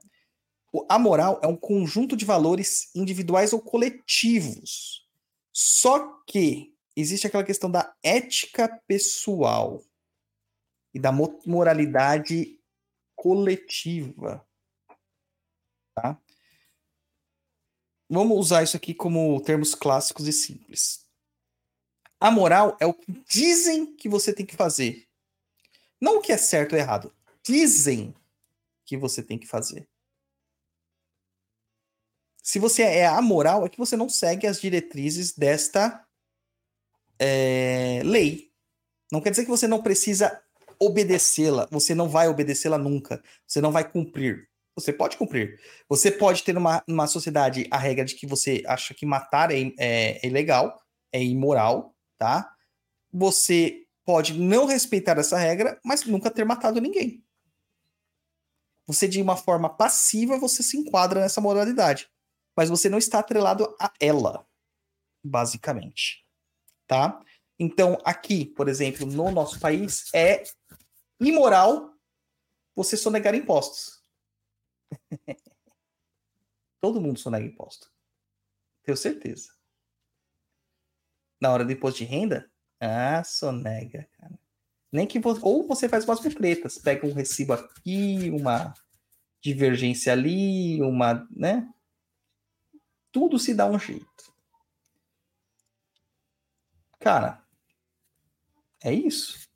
[0.88, 5.08] A moral é um conjunto de valores individuais ou coletivos.
[5.52, 9.80] Só que existe aquela questão da ética pessoal
[10.92, 12.58] e da mo- moralidade
[13.14, 14.44] coletiva.
[15.94, 16.20] Tá?
[18.08, 21.06] Vamos usar isso aqui como termos clássicos e simples.
[22.18, 25.06] A moral é o que dizem que você tem que fazer.
[26.00, 27.14] Não o que é certo ou errado.
[27.44, 28.14] Dizem
[28.84, 29.86] que você tem que fazer.
[32.42, 36.02] Se você é amoral, é que você não segue as diretrizes desta
[37.18, 38.50] é, lei.
[39.12, 40.42] Não quer dizer que você não precisa
[40.78, 41.68] obedecê-la.
[41.70, 43.22] Você não vai obedecê-la nunca.
[43.46, 44.48] Você não vai cumprir.
[44.78, 45.60] Você pode cumprir.
[45.88, 49.60] Você pode ter numa, numa sociedade a regra de que você acha que matar é,
[49.76, 50.80] é, é ilegal,
[51.12, 52.48] é imoral, tá?
[53.12, 57.24] Você pode não respeitar essa regra, mas nunca ter matado ninguém.
[58.86, 62.08] Você, de uma forma passiva, você se enquadra nessa moralidade.
[62.56, 64.46] Mas você não está atrelado a ela,
[65.24, 66.24] basicamente.
[66.86, 67.20] Tá?
[67.58, 70.44] Então, aqui, por exemplo, no nosso país, é
[71.20, 71.92] imoral
[72.76, 73.97] você sonegar impostos.
[76.80, 77.90] Todo mundo sonega imposto.
[78.82, 79.52] Tenho certeza.
[81.40, 82.50] Na hora do imposto de renda,
[82.80, 84.38] ah, sonega, cara.
[84.90, 88.72] Nem que você, ou você faz umas pretas, pega um recibo aqui, uma
[89.40, 91.68] divergência ali, uma, né?
[93.12, 94.06] Tudo se dá um jeito.
[96.98, 97.44] Cara,
[98.82, 99.48] é isso.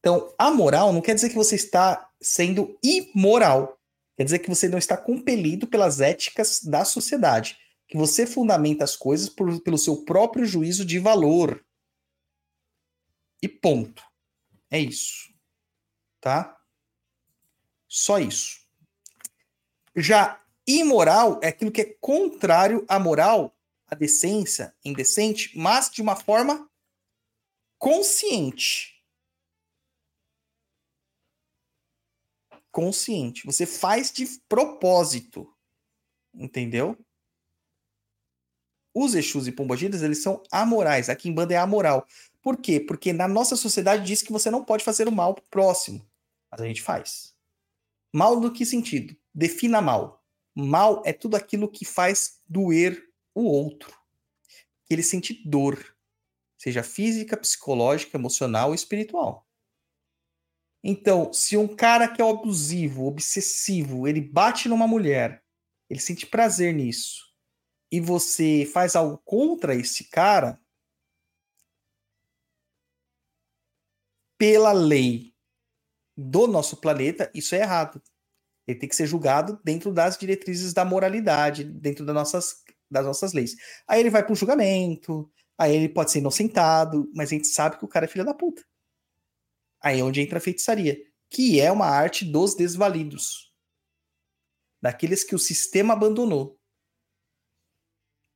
[0.00, 3.77] Então, a moral não quer dizer que você está sendo imoral.
[4.18, 7.56] Quer dizer que você não está compelido pelas éticas da sociedade.
[7.86, 11.64] Que você fundamenta as coisas por- pelo seu próprio juízo de valor.
[13.40, 14.02] E ponto.
[14.68, 15.32] É isso.
[16.20, 16.60] Tá?
[17.86, 18.58] Só isso.
[19.94, 26.16] Já imoral é aquilo que é contrário à moral, à decência, indecente, mas de uma
[26.16, 26.68] forma
[27.78, 28.97] consciente.
[32.78, 33.44] Consciente.
[33.44, 35.52] Você faz de propósito.
[36.32, 36.96] Entendeu?
[38.94, 41.08] Os Exus e Pombagiras, eles são amorais.
[41.08, 42.06] A Kimbanda é amoral.
[42.40, 42.78] Por quê?
[42.78, 46.08] Porque na nossa sociedade diz que você não pode fazer o mal pro próximo.
[46.52, 47.34] Mas a gente faz.
[48.14, 49.16] Mal no que sentido?
[49.34, 50.24] Defina mal.
[50.54, 53.92] Mal é tudo aquilo que faz doer o outro.
[54.86, 55.96] Que ele sente dor.
[56.56, 59.47] Seja física, psicológica, emocional ou espiritual.
[60.82, 65.42] Então, se um cara que é abusivo, obsessivo, ele bate numa mulher,
[65.90, 67.26] ele sente prazer nisso.
[67.90, 70.60] e você faz algo contra esse cara,
[74.38, 75.34] pela lei
[76.16, 78.02] do nosso planeta, isso é errado.
[78.66, 83.32] Ele tem que ser julgado dentro das diretrizes da moralidade, dentro das nossas, das nossas
[83.34, 83.56] leis.
[83.88, 87.78] Aí ele vai para o julgamento, aí ele pode ser inocentado, mas a gente sabe
[87.78, 88.64] que o cara é filho da puta.
[89.80, 91.00] Aí é onde entra a feitiçaria,
[91.30, 93.52] que é uma arte dos desvalidos.
[94.80, 96.58] Daqueles que o sistema abandonou.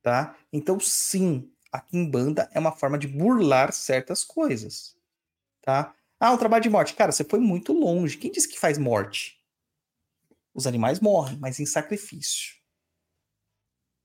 [0.01, 0.37] Tá?
[0.51, 4.97] Então, sim, a Kimbanda é uma forma de burlar certas coisas.
[5.61, 5.95] Tá?
[6.19, 6.93] Ah, um trabalho de morte.
[6.93, 8.17] Cara, você foi muito longe.
[8.17, 9.41] Quem disse que faz morte?
[10.53, 12.55] Os animais morrem, mas em sacrifício.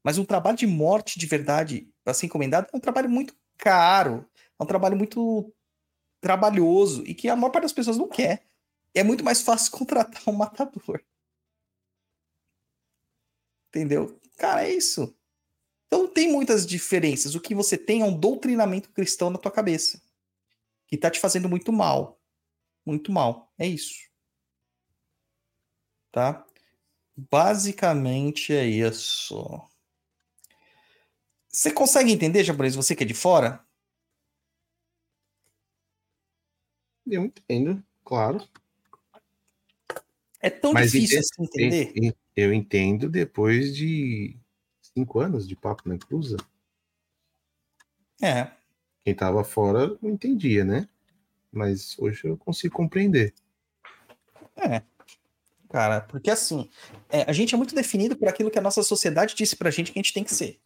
[0.05, 4.27] Mas um trabalho de morte de verdade, ser encomendado, é um trabalho muito caro.
[4.59, 5.53] É um trabalho muito
[6.21, 8.47] trabalhoso e que a maior parte das pessoas não quer.
[8.95, 11.03] É muito mais fácil contratar um matador.
[13.69, 14.19] Entendeu?
[14.37, 15.15] Cara, é isso.
[15.87, 17.35] Então tem muitas diferenças.
[17.35, 20.03] O que você tem é um doutrinamento cristão na tua cabeça.
[20.87, 22.21] Que tá te fazendo muito mal.
[22.85, 23.53] Muito mal.
[23.59, 24.09] É isso.
[26.11, 26.45] Tá?
[27.17, 29.61] Basicamente é isso.
[31.49, 33.67] Você consegue entender, japonês, você que é de fora?
[37.11, 38.47] Eu entendo, claro.
[40.41, 41.93] É tão Mas difícil assim entender.
[41.97, 44.37] en- en- Eu entendo depois de
[44.81, 46.37] cinco anos de papo na inclusa.
[48.23, 48.51] É.
[49.05, 50.89] Quem tava fora não entendia, né?
[51.51, 53.35] Mas hoje eu consigo compreender.
[54.57, 54.83] É.
[55.69, 56.71] Cara, porque assim,
[57.09, 59.91] é, a gente é muito definido por aquilo que a nossa sociedade disse pra gente
[59.93, 60.61] que a gente tem que ser.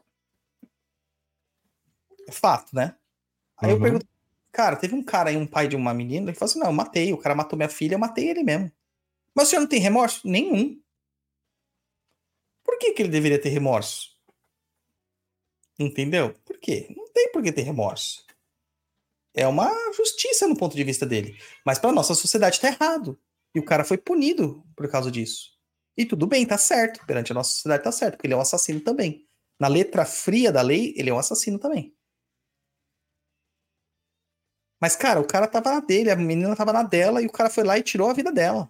[2.29, 2.95] É fato, né?
[3.57, 3.83] Aí eu Uhum.
[3.83, 4.07] pergunto,
[4.53, 6.73] cara, teve um cara aí, um pai de uma menina, ele falou assim: não, eu
[6.73, 8.71] matei, o cara matou minha filha, eu matei ele mesmo.
[9.35, 10.29] Mas o senhor não tem remorso?
[10.29, 10.81] Nenhum.
[12.65, 14.13] Por que, que ele deveria ter remorso?
[15.79, 16.35] Entendeu?
[16.45, 16.87] Por quê?
[16.97, 18.25] Não tem por que ter remorso.
[19.35, 21.39] É uma justiça no ponto de vista dele.
[21.65, 23.19] Mas pra nossa sociedade tá errado.
[23.55, 25.51] E o cara foi punido por causa disso.
[25.97, 27.05] E tudo bem, tá certo.
[27.07, 29.27] Perante a nossa sociedade tá certo, porque ele é um assassino também.
[29.59, 31.95] Na letra fria da lei, ele é um assassino também.
[34.83, 37.49] Mas, cara, o cara tava na dele, a menina tava na dela, e o cara
[37.49, 38.69] foi lá e tirou a vida dela.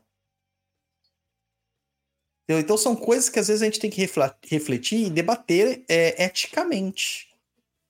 [2.44, 2.62] Entendeu?
[2.62, 4.06] Então são coisas que às vezes a gente tem que
[4.46, 7.34] refletir e debater é, eticamente.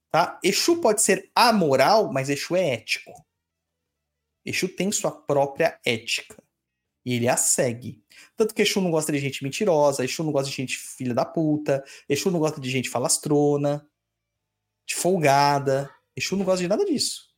[0.09, 0.39] Tá?
[0.41, 3.13] Exu pode ser amoral, mas Exu é ético.
[4.45, 6.41] Exu tem sua própria ética.
[7.05, 8.05] E ele a segue.
[8.37, 11.25] Tanto que Exu não gosta de gente mentirosa, Exu não gosta de gente filha da
[11.25, 13.85] puta, Exu não gosta de gente falastrona,
[14.87, 15.93] de folgada.
[16.15, 17.32] Exu não gosta de nada disso.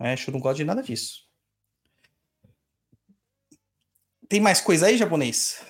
[0.00, 1.28] É, Exu não gosta de nada disso.
[4.28, 5.62] Tem mais coisa aí, japonês?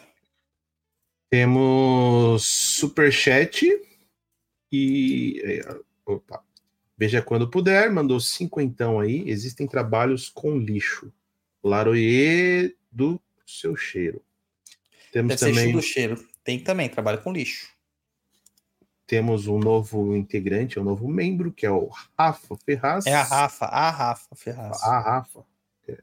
[1.28, 3.66] Temos superchat
[4.70, 5.62] e.
[6.06, 6.44] Opa.
[6.96, 9.28] Veja quando puder, mandou cinquentão aí.
[9.28, 11.12] Existem trabalhos com lixo.
[11.64, 14.22] Laroie do seu cheiro.
[15.10, 16.28] Temos Deve também do cheiro.
[16.44, 17.68] Tem também, trabalha com lixo.
[19.10, 23.06] Temos um novo integrante, um novo membro, que é o Rafa Ferraz.
[23.06, 24.80] É a Rafa, a Rafa Ferraz.
[24.84, 25.44] A Rafa.
[25.88, 25.98] É.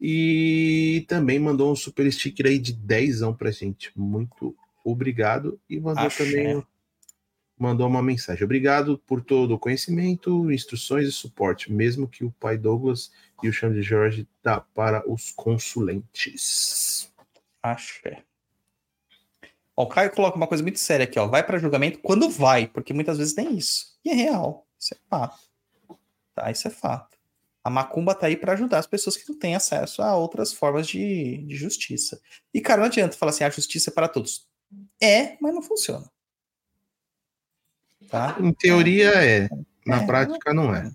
[0.00, 3.92] E também mandou um super sticker aí de 10 pra gente.
[3.94, 5.60] Muito obrigado.
[5.68, 6.24] E mandou Axé.
[6.24, 6.66] também
[7.58, 8.44] mandou uma mensagem.
[8.44, 13.52] Obrigado por todo o conhecimento, instruções e suporte, mesmo que o pai Douglas e o
[13.52, 17.12] Xande Jorge dá para os consulentes.
[17.62, 18.24] Axé.
[19.76, 21.26] Ó, o Caio coloca uma coisa muito séria aqui, ó.
[21.26, 23.86] Vai para julgamento quando vai, porque muitas vezes tem isso.
[24.04, 24.66] E é real.
[24.78, 25.38] Isso é fato.
[26.34, 27.16] Tá, isso é fato.
[27.64, 30.86] A macumba tá aí para ajudar as pessoas que não têm acesso a outras formas
[30.86, 32.20] de, de justiça.
[32.52, 34.46] E, cara, não adianta falar assim, a justiça é para todos.
[35.00, 36.10] É, mas não funciona.
[38.08, 38.36] Tá?
[38.40, 39.48] Em teoria é,
[39.86, 40.90] na É, prática não é.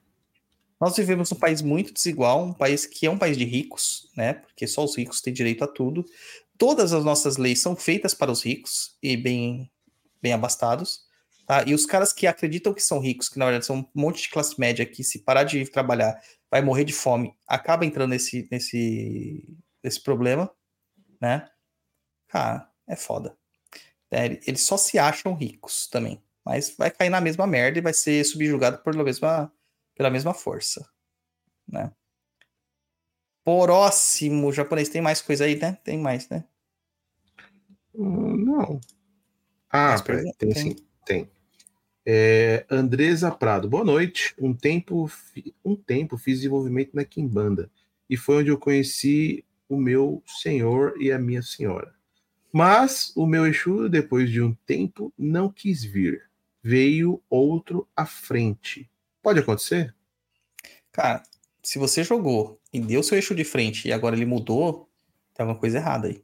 [0.79, 4.33] Nós vivemos num país muito desigual, um país que é um país de ricos, né?
[4.33, 6.05] Porque só os ricos têm direito a tudo.
[6.57, 9.71] Todas as nossas leis são feitas para os ricos e bem,
[10.21, 11.05] bem abastados.
[11.45, 11.63] Tá?
[11.65, 14.29] E os caras que acreditam que são ricos, que na verdade são um monte de
[14.29, 16.19] classe média que, se parar de trabalhar,
[16.51, 19.47] vai morrer de fome, acaba entrando nesse, nesse,
[19.83, 20.51] nesse problema,
[21.21, 21.49] né?
[22.27, 23.37] Cara, é foda.
[24.11, 26.21] É, eles só se acham ricos também.
[26.43, 29.51] Mas vai cair na mesma merda e vai ser subjugado pela mesma,
[29.95, 30.87] pela mesma força,
[31.67, 31.91] né?
[33.47, 35.77] Próximo japonês, tem mais coisa aí, né?
[35.81, 36.43] Tem mais, né?
[37.95, 38.81] Hum, Não.
[39.69, 40.37] Ah, Mais peraí, pergunta?
[40.37, 40.63] tem Tem.
[40.63, 41.29] sim, tem.
[42.05, 44.35] É, Andresa Prado, boa noite.
[44.37, 45.09] Um tempo,
[45.63, 47.71] um tempo fiz desenvolvimento na Kimbanda
[48.09, 51.95] e foi onde eu conheci o meu senhor e a minha senhora.
[52.51, 56.29] Mas o meu Exu, depois de um tempo, não quis vir.
[56.61, 58.89] Veio outro à frente.
[59.23, 59.95] Pode acontecer?
[60.91, 61.23] Cara,
[61.63, 64.89] se você jogou e deu seu eixo de frente e agora ele mudou,
[65.33, 66.23] tem alguma coisa errada aí.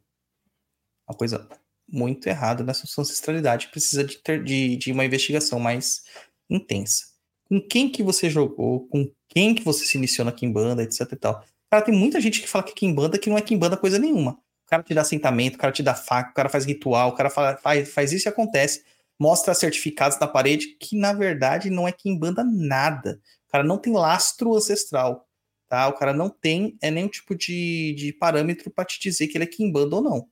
[1.08, 1.48] Uma coisa
[1.88, 3.68] muito errada nessa ancestralidade.
[3.68, 6.04] Precisa de, ter, de, de uma investigação mais
[6.48, 7.04] intensa.
[7.48, 11.16] Com quem que você jogou, com quem que você se iniciou na Kimbanda, etc e
[11.16, 11.44] tal.
[11.70, 14.32] Cara, tem muita gente que fala que Kimbanda que não é Kimbanda coisa nenhuma.
[14.32, 17.14] O cara te dá assentamento, o cara te dá faca, o cara faz ritual, o
[17.14, 18.82] cara fala- faz, faz isso e acontece.
[19.18, 23.20] Mostra certificados na parede que, na verdade, não é Kimbanda nada.
[23.46, 25.23] O cara não tem lastro ancestral,
[25.68, 25.88] tá?
[25.88, 29.44] O cara não tem é nenhum tipo de, de parâmetro para te dizer que ele
[29.44, 30.28] é Kimbanda ou não.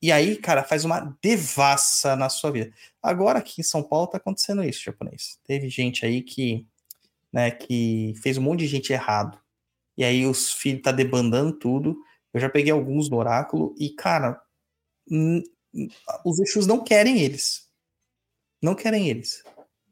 [0.00, 2.72] E aí, cara, faz uma devassa na sua vida.
[3.02, 5.40] Agora aqui em São Paulo tá acontecendo isso, japonês.
[5.44, 6.66] Teve gente aí que,
[7.32, 9.40] né, que fez um monte de gente errado.
[9.96, 11.98] E aí os filhos tá debandando tudo.
[12.32, 14.40] Eu já peguei alguns no oráculo e, cara,
[16.24, 17.68] os Exus não querem eles.
[18.62, 19.42] Não querem eles.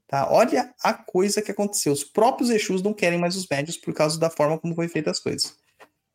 [0.06, 0.30] Tá?
[0.30, 1.92] Olha a coisa que aconteceu.
[1.92, 5.10] Os próprios Exus não querem mais os médios por causa da forma como foi feita
[5.10, 5.56] as coisas.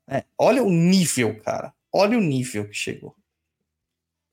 [0.07, 1.73] É, olha o nível, cara.
[1.91, 3.15] Olha o nível que chegou.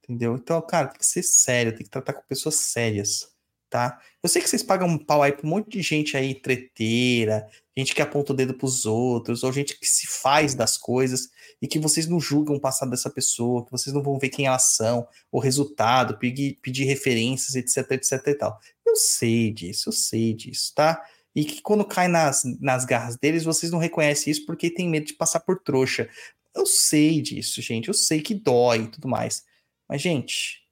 [0.02, 0.36] Entendeu?
[0.36, 3.30] Então, cara, tem que ser sério, tem que tratar com pessoas sérias,
[3.68, 4.00] tá?
[4.22, 7.46] Eu sei que vocês pagam um pau aí pra um monte de gente aí treteira,
[7.76, 11.28] gente que aponta o dedo pros outros, ou gente que se faz das coisas
[11.60, 14.46] e que vocês não julgam o passado dessa pessoa, que vocês não vão ver quem
[14.46, 18.58] elas são, o resultado, pedir, pedir referências, etc, etc e tal.
[18.86, 21.02] Eu sei disso, eu sei disso, tá?
[21.34, 25.06] E que quando cai nas, nas garras deles, vocês não reconhecem isso porque tem medo
[25.06, 26.08] de passar por trouxa.
[26.54, 29.44] Eu sei disso, gente, eu sei que dói e tudo mais.
[29.88, 30.67] Mas, gente,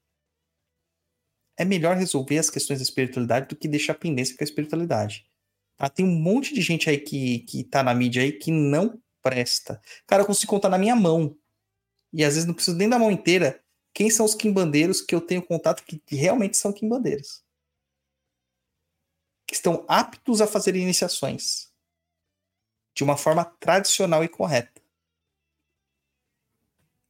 [1.57, 5.27] é melhor resolver as questões da espiritualidade do que deixar pendência com a espiritualidade.
[5.77, 5.89] Tá?
[5.89, 9.81] Tem um monte de gente aí que, que tá na mídia aí que não presta.
[10.07, 11.37] Cara, eu consigo contar na minha mão.
[12.12, 13.62] E às vezes não preciso nem da mão inteira.
[13.93, 17.43] Quem são os quimbandeiros que eu tenho contato que realmente são quimbandeiros?
[19.47, 21.73] Que estão aptos a fazer iniciações
[22.95, 24.81] de uma forma tradicional e correta.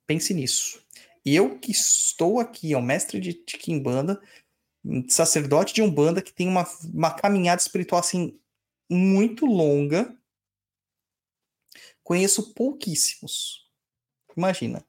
[0.06, 0.84] Pense nisso.
[1.28, 4.22] Eu que estou aqui, é um mestre de, de Kimbanda,
[5.08, 8.38] sacerdote de Umbanda, que tem uma, uma caminhada espiritual assim
[8.88, 10.16] muito longa,
[12.04, 13.68] conheço pouquíssimos.
[14.36, 14.86] Imagina.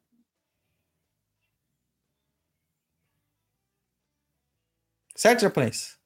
[5.16, 5.98] Certo, japonês?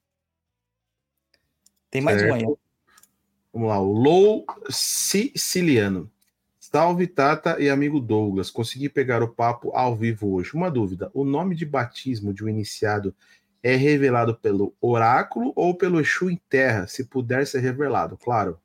[1.89, 2.43] Tem mais um aí.
[3.51, 6.09] Vamos lá, o Low Siciliano.
[6.71, 8.49] Salve Tata e amigo Douglas.
[8.49, 10.53] Consegui pegar o papo ao vivo hoje.
[10.53, 13.13] Uma dúvida: o nome de batismo de um iniciado
[13.61, 18.59] é revelado pelo oráculo ou pelo Exu em terra, se puder ser revelado, claro.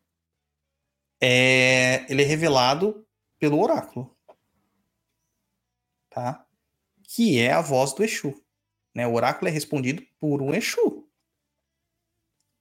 [1.21, 3.05] É, ele é revelado
[3.41, 4.17] pelo oráculo.
[6.09, 6.47] Tá?
[7.03, 8.41] Que é a voz do Exu.
[8.95, 9.07] Né?
[9.07, 11.09] O oráculo é respondido por um Exu.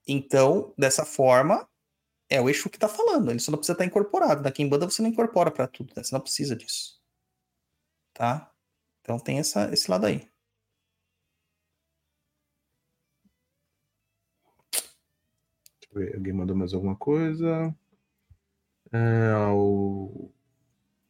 [0.08, 1.68] Então, dessa forma,
[2.30, 3.30] é o Exu que tá falando.
[3.30, 4.42] Ele só não precisa estar incorporado.
[4.42, 6.04] Na Kimbanda você não incorpora para tudo, né?
[6.04, 7.00] Você não precisa disso.
[8.14, 8.52] Tá?
[9.02, 10.28] Então tem essa, esse lado aí.
[16.14, 17.74] Alguém mandou mais alguma coisa?
[18.92, 20.30] É, o...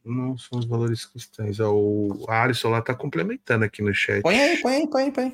[0.04, 1.58] Não são os valores cristãos.
[1.58, 4.22] É o Alisson lá está complementando aqui no chat.
[4.22, 5.32] Põe aí, põe aí, põe aí, põe aí.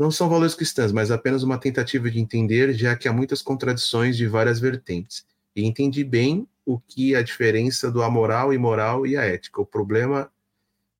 [0.00, 4.16] Não são valores cristãos, mas apenas uma tentativa de entender, já que há muitas contradições
[4.16, 5.26] de várias vertentes.
[5.54, 9.60] E entendi bem o que é a diferença do amoral, imoral e a ética.
[9.60, 10.32] O problema,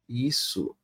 [0.06, 0.76] isso,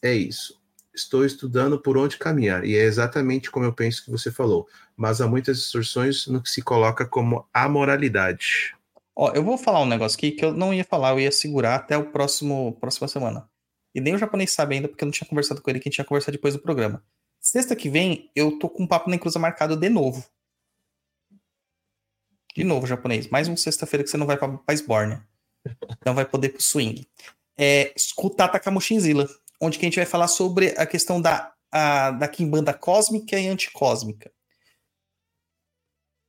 [0.00, 0.58] é isso.
[0.94, 4.66] Estou estudando por onde caminhar, e é exatamente como eu penso que você falou.
[4.96, 8.74] Mas há muitas distorções no que se coloca como amoralidade.
[9.14, 11.74] Ó, eu vou falar um negócio aqui que eu não ia falar, eu ia segurar
[11.74, 13.46] até o próximo próxima semana.
[13.94, 15.90] E nem o japonês sabe ainda, porque eu não tinha conversado com ele, que a
[15.90, 17.04] gente tinha conversado depois do programa.
[17.40, 20.24] Sexta que vem, eu tô com um papo na encruza marcado de novo.
[22.54, 23.28] De novo, japonês.
[23.28, 25.22] Mais uma sexta-feira que você não vai pra, pra Sborne.
[26.04, 27.06] Não vai poder pro swing.
[27.56, 29.28] É, escutar Takamushinzila,
[29.60, 33.48] onde que a gente vai falar sobre a questão da, a, da Kimbanda cósmica e
[33.48, 34.32] anticósmica.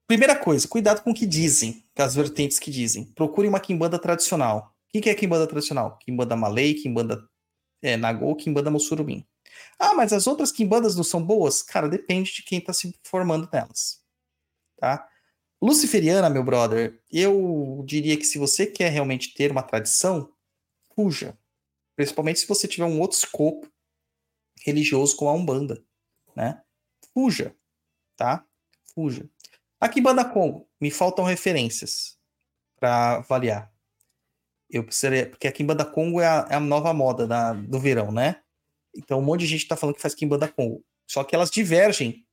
[0.08, 3.06] Primeira coisa, cuidado com o que dizem, com as vertentes que dizem.
[3.14, 4.76] Procure uma Kimbanda tradicional.
[4.88, 5.98] O que, que é Kimbanda tradicional?
[6.00, 7.28] Kimbanda Malay, Kimbanda
[7.82, 9.26] é, Nagô, Kimbanda Mussurubim.
[9.78, 11.62] Ah, mas as outras Kimbandas não são boas?
[11.62, 14.02] Cara, depende de quem está se formando nelas.
[14.78, 15.08] Tá?
[15.62, 20.32] Luciferiana, meu brother, eu diria que se você quer realmente ter uma tradição,
[20.96, 21.38] fuja.
[21.96, 23.68] Principalmente se você tiver um outro escopo
[24.66, 25.84] religioso como a Umbanda,
[26.36, 26.62] né?
[27.14, 27.54] Fuja,
[28.16, 28.46] tá?
[28.94, 29.30] Fuja.
[29.82, 32.18] Aqui em Banda Congo, me faltam referências
[32.80, 33.72] para avaliar.
[34.70, 37.80] Eu precisaria, porque aqui em Banda Congo é a, é a nova moda da- do
[37.80, 38.42] verão, né?
[38.96, 40.84] Então, um monte de gente tá falando que faz Kimbanda Congo.
[41.08, 42.26] Só que elas divergem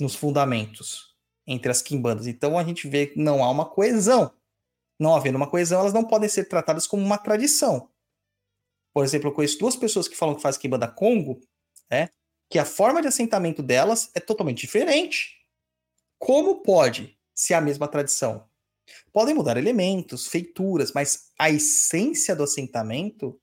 [0.00, 1.16] nos fundamentos
[1.46, 2.26] entre as Kimbandas.
[2.26, 4.34] Então, a gente vê que não há uma coesão.
[4.98, 7.90] Não havendo uma coesão, elas não podem ser tratadas como uma tradição.
[8.94, 11.40] Por exemplo, eu conheço duas pessoas que falam que fazem Kimbanda Congo,
[11.90, 12.10] né?
[12.50, 15.40] Que a forma de assentamento delas é totalmente diferente.
[16.18, 18.48] Como pode se é a mesma tradição?
[19.12, 23.40] Podem mudar elementos, feituras, mas a essência do assentamento,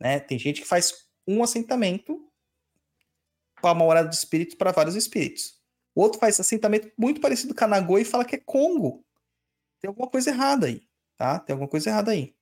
[0.00, 0.18] né?
[0.18, 2.26] Tem gente que faz um assentamento
[3.60, 5.60] para uma hora de espíritos para vários espíritos.
[5.94, 9.04] O outro faz assentamento muito parecido com a Nagô e fala que é Congo.
[9.80, 10.82] Tem alguma coisa errada aí,
[11.16, 11.38] tá?
[11.38, 12.34] Tem alguma coisa errada aí.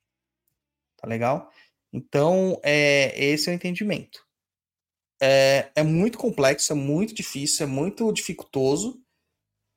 [0.96, 1.50] Tá legal?
[1.92, 4.26] Então, é, esse é o entendimento.
[5.20, 9.02] É, é muito complexo, é muito difícil, é muito dificultoso,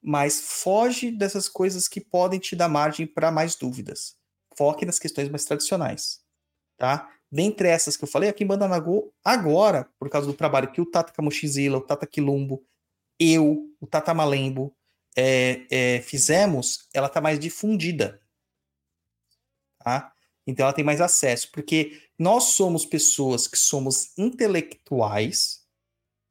[0.02, 4.16] mas foge dessas coisas que podem te dar margem para mais dúvidas.
[4.58, 6.20] Foque nas questões mais tradicionais,
[6.78, 7.10] tá?
[7.32, 10.86] Dentre essas que eu falei, aqui em Bandanago, agora, por causa do trabalho que o
[10.86, 12.62] Tata Kamoshizila, o Tata Quilumbo,
[13.18, 14.76] eu, o Tata Malembo,
[15.16, 18.22] é, é, fizemos, ela está mais difundida.
[19.80, 20.14] Tá?
[20.45, 25.61] Então ela tem mais acesso, porque nós somos pessoas que somos intelectuais,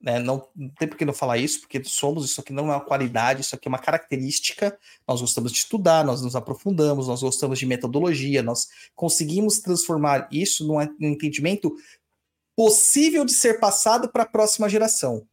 [0.01, 0.19] né?
[0.19, 2.81] Não, não tem por que não falar isso, porque somos, isso aqui não é uma
[2.81, 4.79] qualidade, isso aqui é uma característica.
[5.07, 10.67] Nós gostamos de estudar, nós nos aprofundamos, nós gostamos de metodologia, nós conseguimos transformar isso
[10.67, 11.75] num, entendimento
[12.57, 15.27] possível de ser passado para a próxima geração.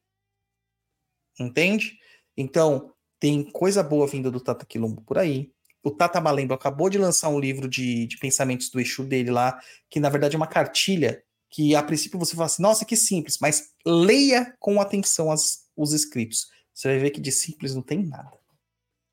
[1.39, 1.98] Entende?
[2.35, 5.52] Então, tem coisa boa vinda do Tata Quilombo por aí.
[5.84, 9.57] O Tata Malembo acabou de lançar um livro de, de pensamentos do Exu dele lá,
[9.89, 13.38] que na verdade é uma cartilha que a princípio você fala assim, nossa, que simples,
[13.40, 16.48] mas leia com atenção as, os escritos.
[16.74, 18.38] Você vai ver que de simples não tem nada.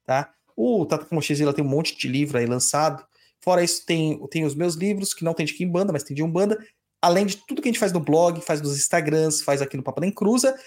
[0.05, 0.35] Tá?
[0.56, 3.06] O Tata Kamoshizila tem um monte de livro aí lançado.
[3.40, 6.23] Fora isso, tem, tem os meus livros, que não tem de Kimbanda, mas tem de
[6.23, 6.59] Umbanda.
[7.01, 9.82] Além de tudo que a gente faz no blog, faz nos Instagrams, faz aqui no
[9.82, 10.59] Papo da Encruza.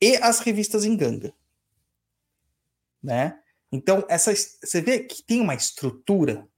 [0.00, 1.32] E as revistas em ganga.
[3.02, 3.38] Né?
[3.70, 6.48] Então, essa, você vê que tem uma estrutura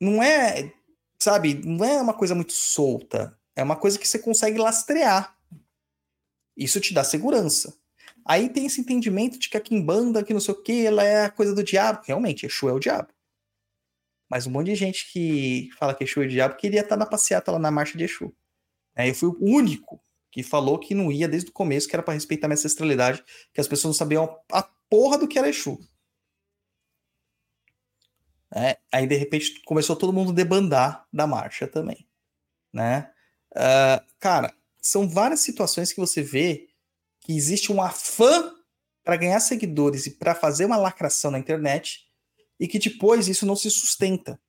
[0.00, 0.72] não é,
[1.18, 3.38] sabe, não é uma coisa muito solta.
[3.54, 5.36] É uma coisa que você consegue lastrear.
[6.56, 7.76] Isso te dá segurança.
[8.24, 11.24] Aí tem esse entendimento de que a Kimbanda, que não sei o que, ela é
[11.24, 12.00] a coisa do diabo.
[12.04, 13.08] Realmente, Exu é o diabo.
[14.30, 17.06] Mas um monte de gente que fala que Exu é o diabo queria estar na
[17.06, 18.32] passeata lá na marcha de Exu.
[18.94, 20.00] Aí eu fui o único
[20.30, 23.60] que falou que não ia desde o começo, que era para respeitar minha ancestralidade, que
[23.60, 25.78] as pessoas não sabiam a porra do que era Exu.
[28.54, 28.76] Né?
[28.90, 32.06] Aí, de repente, começou todo mundo debandar da marcha também.
[32.72, 33.10] Né?
[33.52, 36.68] Uh, cara, são várias situações que você vê
[37.20, 38.54] que existe um afã
[39.04, 42.06] para ganhar seguidores e para fazer uma lacração na internet
[42.58, 44.40] e que depois isso não se sustenta.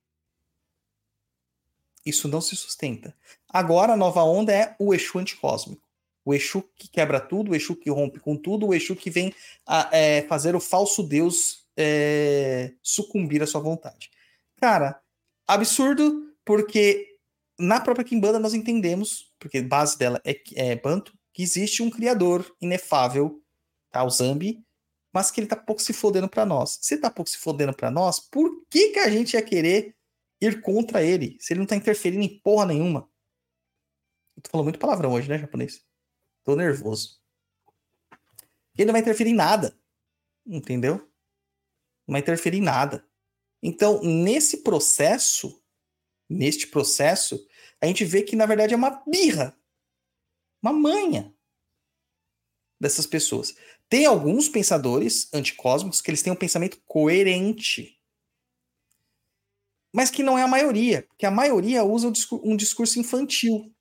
[2.04, 3.16] Isso não se sustenta.
[3.48, 5.82] Agora a nova onda é o Exu anticósmico.
[6.24, 9.34] O Exu que quebra tudo, o Exu que rompe com tudo, o Exu que vem
[9.66, 14.10] a, é, fazer o falso Deus é, sucumbir à sua vontade.
[14.56, 15.00] Cara,
[15.46, 17.16] absurdo, porque
[17.58, 21.90] na própria Kimbanda nós entendemos, porque a base dela é, é Banto, que existe um
[21.90, 23.42] criador inefável,
[23.90, 24.04] tá?
[24.04, 24.64] o Zambi,
[25.12, 26.78] mas que ele tá pouco se fodendo para nós.
[26.80, 29.94] Se ele tá pouco se fodendo para nós, por que, que a gente ia querer
[30.40, 33.08] ir contra ele, se ele não tá interferindo em porra nenhuma?
[34.36, 35.84] Eu tô falando muito palavrão hoje, né, japonês?
[36.42, 37.20] Tô nervoso.
[38.76, 39.76] Ele não vai interferir em nada.
[40.46, 41.08] Entendeu?
[42.12, 43.04] Não vai interferir em nada.
[43.62, 45.62] Então, nesse processo,
[46.28, 47.44] neste processo,
[47.80, 49.56] a gente vê que na verdade é uma birra,
[50.62, 51.34] uma manha
[52.78, 53.56] dessas pessoas.
[53.88, 57.98] Tem alguns pensadores anticósmicos que eles têm um pensamento coerente,
[59.94, 62.12] mas que não é a maioria, porque a maioria usa
[62.42, 63.74] um discurso infantil.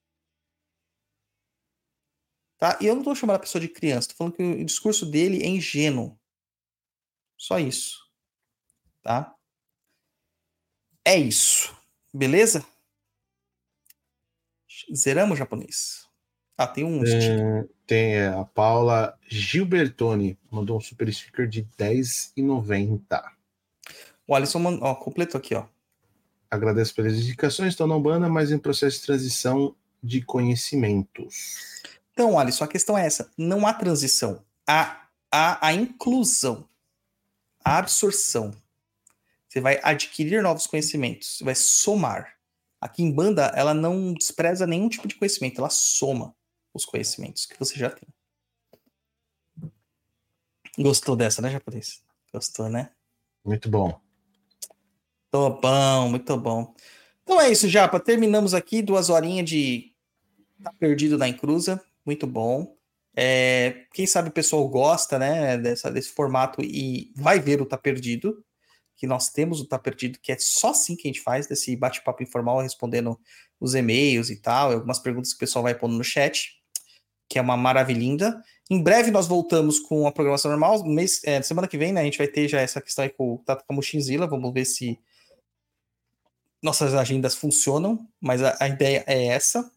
[2.57, 2.77] Tá?
[2.79, 5.41] E eu não estou chamando a pessoa de criança, estou falando que o discurso dele
[5.41, 6.19] é ingênuo.
[7.35, 8.01] Só isso
[9.02, 9.34] tá?
[11.06, 11.76] É isso.
[12.14, 12.65] Beleza?
[14.94, 16.07] Zeramos japonês.
[16.57, 17.03] Ah, tem um.
[17.03, 23.23] É, tem é, a Paula Gilbertoni, mandou um super sticker de R$10,90.
[24.28, 25.65] O Alisson mandou, ó, completou aqui, ó.
[26.49, 31.82] Agradeço pelas indicações, estou na Umbanda, mas em processo de transição de conhecimentos.
[32.11, 36.68] Então, Alisson, a questão é essa: não há transição, há, há a inclusão,
[37.64, 38.53] a absorção.
[39.52, 42.38] Você vai adquirir novos conhecimentos, você vai somar.
[42.80, 46.34] Aqui em banda, ela não despreza nenhum tipo de conhecimento, ela soma
[46.73, 48.07] os conhecimentos que você já tem.
[50.80, 52.02] Gostou dessa, né, japonês?
[52.34, 52.91] Gostou, né?
[53.44, 53.99] Muito bom.
[55.34, 56.73] Muito bom, muito bom.
[57.22, 57.99] Então é isso, Japa.
[57.99, 59.94] Terminamos aqui duas horinhas de
[60.64, 61.84] Tá Perdido na Encruza.
[62.06, 62.78] Muito bom.
[63.14, 67.78] É, quem sabe o pessoal gosta né, dessa, desse formato e vai ver o Tá
[67.78, 68.41] Perdido.
[69.02, 71.76] Que nós temos o Tá Perdido, que é só assim que a gente faz, desse
[71.76, 73.19] bate-papo informal, respondendo
[73.60, 76.61] os e-mails e tal, algumas perguntas que o pessoal vai pondo no chat,
[77.28, 78.40] que é uma maravilhinda.
[78.69, 80.86] Em breve nós voltamos com a programação normal.
[80.86, 82.02] Mês, é, semana que vem, né?
[82.02, 84.28] A gente vai ter já essa questão aí com o Tata Camuchinzila.
[84.28, 84.99] Vamos ver se
[86.61, 89.72] nossas agendas funcionam, mas a, a ideia é essa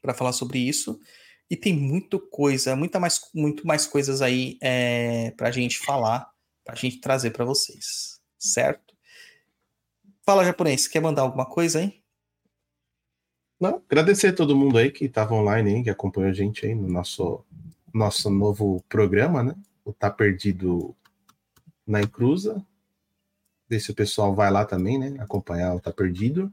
[0.00, 1.00] para falar sobre isso.
[1.50, 6.29] E tem muita coisa, muita mais, muito mais coisas aí é, para a gente falar,
[6.64, 8.94] para a gente trazer para vocês, certo?
[10.22, 12.00] Fala japonês, quer mandar alguma coisa aí?
[13.60, 16.74] Não, agradecer a todo mundo aí que estava online, hein, que acompanhou a gente aí
[16.74, 17.44] no nosso,
[17.92, 19.54] nosso novo programa, né?
[19.84, 20.96] O Tá Perdido
[21.86, 22.64] na Encruza.
[23.68, 25.16] Ver se o pessoal vai lá também, né?
[25.20, 26.52] Acompanhar o Tá Perdido.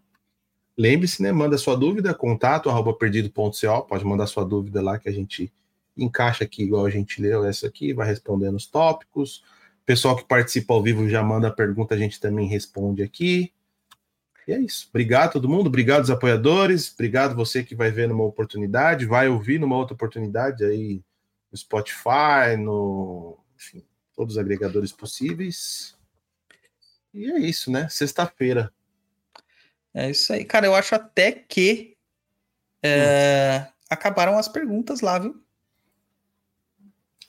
[0.78, 1.32] Lembre-se, né?
[1.32, 3.82] Manda sua dúvida, contato arroba perdido.co.
[3.88, 5.52] Pode mandar sua dúvida lá que a gente
[5.98, 9.44] encaixa aqui, igual a gente leu essa aqui, vai respondendo os tópicos.
[9.88, 13.54] Pessoal que participa ao vivo já manda a pergunta, a gente também responde aqui.
[14.46, 14.88] E é isso.
[14.90, 19.30] Obrigado a todo mundo, obrigado aos apoiadores, obrigado você que vai ver numa oportunidade, vai
[19.30, 21.02] ouvir numa outra oportunidade aí
[21.50, 23.82] no Spotify, no, enfim,
[24.14, 25.96] todos os agregadores possíveis.
[27.14, 27.88] E é isso, né?
[27.88, 28.74] Sexta-feira.
[29.94, 30.44] É isso aí.
[30.44, 31.96] Cara, eu acho até que
[32.84, 35.42] é, acabaram as perguntas lá, viu?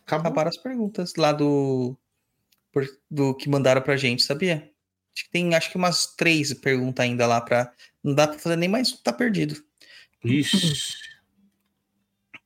[0.03, 0.27] Acabou.
[0.27, 1.97] Acabaram as perguntas lá do,
[2.73, 4.71] por- do que mandaram pra gente, sabia?
[5.15, 7.73] Acho que tem acho que umas três perguntas ainda lá pra.
[8.03, 9.61] Não dá pra fazer nem mais, tá perdido.
[10.25, 10.95] Ixi.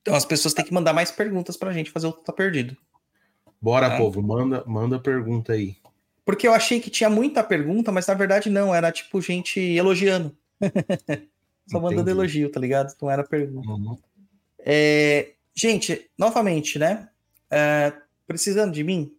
[0.00, 2.76] Então as pessoas têm que mandar mais perguntas pra gente fazer o tá perdido.
[3.60, 3.96] Bora, Tá.
[3.98, 5.76] povo, manda, manda pergunta aí.
[6.24, 10.36] Porque eu achei que tinha muita pergunta, mas na verdade não, era tipo gente elogiando.
[11.68, 12.10] Só mandando Entendi.
[12.10, 12.92] elogio, tá ligado?
[13.00, 13.68] Não era pergunta.
[13.68, 13.96] Uhum.
[14.58, 17.08] É, gente, novamente, né?
[17.50, 17.92] É,
[18.26, 19.14] precisando de mim,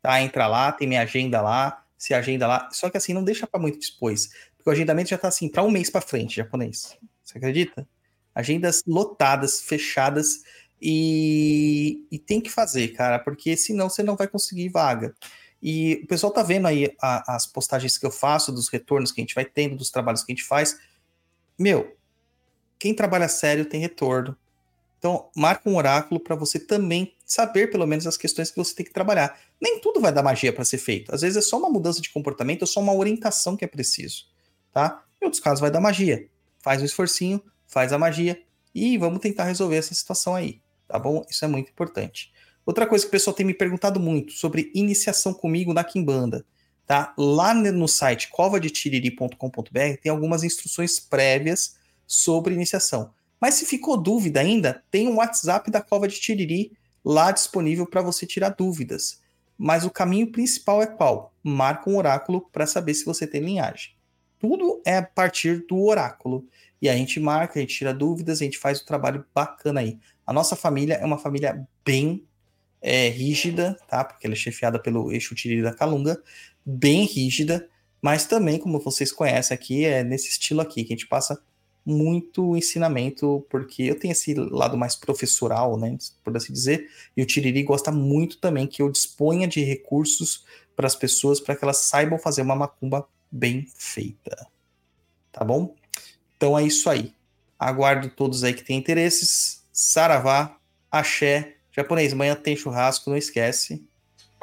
[0.03, 0.21] Tá?
[0.21, 2.69] Entra lá, tem minha agenda lá, se agenda lá.
[2.73, 4.29] Só que assim, não deixa para muito depois.
[4.57, 6.97] Porque o agendamento já tá assim, para um mês para frente, japonês.
[7.23, 7.89] Você acredita?
[8.35, 10.43] Agendas lotadas, fechadas.
[10.81, 15.15] E, e tem que fazer, cara, porque senão você não vai conseguir vaga.
[15.63, 19.21] E o pessoal tá vendo aí a- as postagens que eu faço, dos retornos que
[19.21, 20.79] a gente vai tendo, dos trabalhos que a gente faz.
[21.59, 21.97] Meu,
[22.79, 24.37] quem trabalha sério tem retorno.
[25.05, 28.87] Então, marca um oráculo para você também saber, pelo menos, as questões que você tem
[28.87, 29.39] que trabalhar.
[29.61, 31.15] Nem tudo vai dar magia para ser feito.
[31.15, 34.25] Às vezes é só uma mudança de comportamento ou só uma orientação que é preciso,
[34.73, 35.05] tá?
[35.21, 36.27] Em outros casos vai dar magia.
[36.59, 38.41] Faz um esforcinho, faz a magia
[38.75, 41.23] e vamos tentar resolver essa situação aí, tá bom?
[41.29, 42.33] Isso é muito importante.
[42.65, 46.47] Outra coisa que o pessoal tem me perguntado muito sobre iniciação comigo na Kimbanda,
[46.87, 47.13] tá?
[47.19, 51.77] Lá no site covadetiriri.com.br tem algumas instruções prévias
[52.07, 53.13] sobre iniciação.
[53.45, 56.73] Mas se ficou dúvida ainda, tem um WhatsApp da Cova de Tiriri
[57.05, 59.21] lá disponível para você tirar dúvidas.
[59.59, 61.31] Mas o caminho principal é qual?
[61.43, 63.91] Marca um oráculo para saber se você tem linhagem.
[64.39, 66.49] Tudo é a partir do oráculo.
[66.81, 69.99] E a gente marca, a gente tira dúvidas, a gente faz o trabalho bacana aí.
[70.27, 72.27] A nossa família é uma família bem
[72.81, 74.05] é, rígida, tá?
[74.05, 76.19] Porque ela é chefiada pelo eixo Tiriri da Calunga,
[76.65, 77.69] bem rígida,
[78.01, 81.39] mas também, como vocês conhecem aqui, é nesse estilo aqui, que a gente passa
[81.85, 87.27] muito ensinamento, porque eu tenho esse lado mais professoral, né, por assim dizer, e o
[87.27, 90.45] Tiriri gosta muito também que eu disponha de recursos
[90.75, 94.47] para as pessoas, para que elas saibam fazer uma macumba bem feita.
[95.31, 95.75] Tá bom?
[96.37, 97.13] Então é isso aí.
[97.59, 99.65] Aguardo todos aí que têm interesses.
[99.73, 100.57] Saravá,
[100.91, 103.85] axé, japonês, amanhã tem churrasco, não esquece.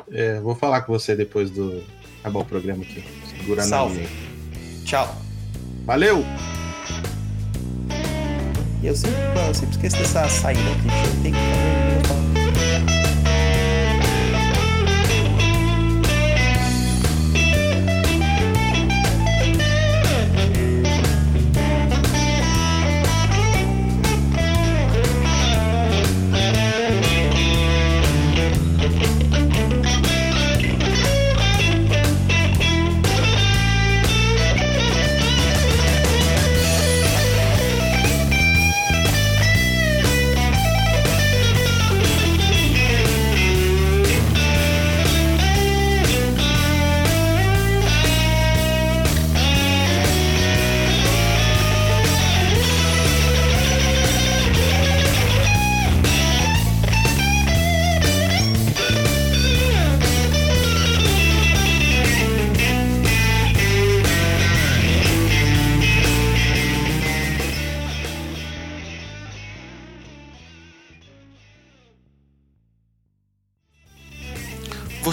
[0.09, 1.83] É, vou falar com você depois do
[2.19, 3.03] acabar o programa aqui.
[3.37, 4.07] Segura Salve.
[4.85, 5.07] Tchau.
[5.85, 6.23] Valeu!
[8.81, 9.15] E eu sempre,
[9.47, 10.87] eu sempre esqueço dessa saída aqui.
[10.87, 12.40] Eu tenho que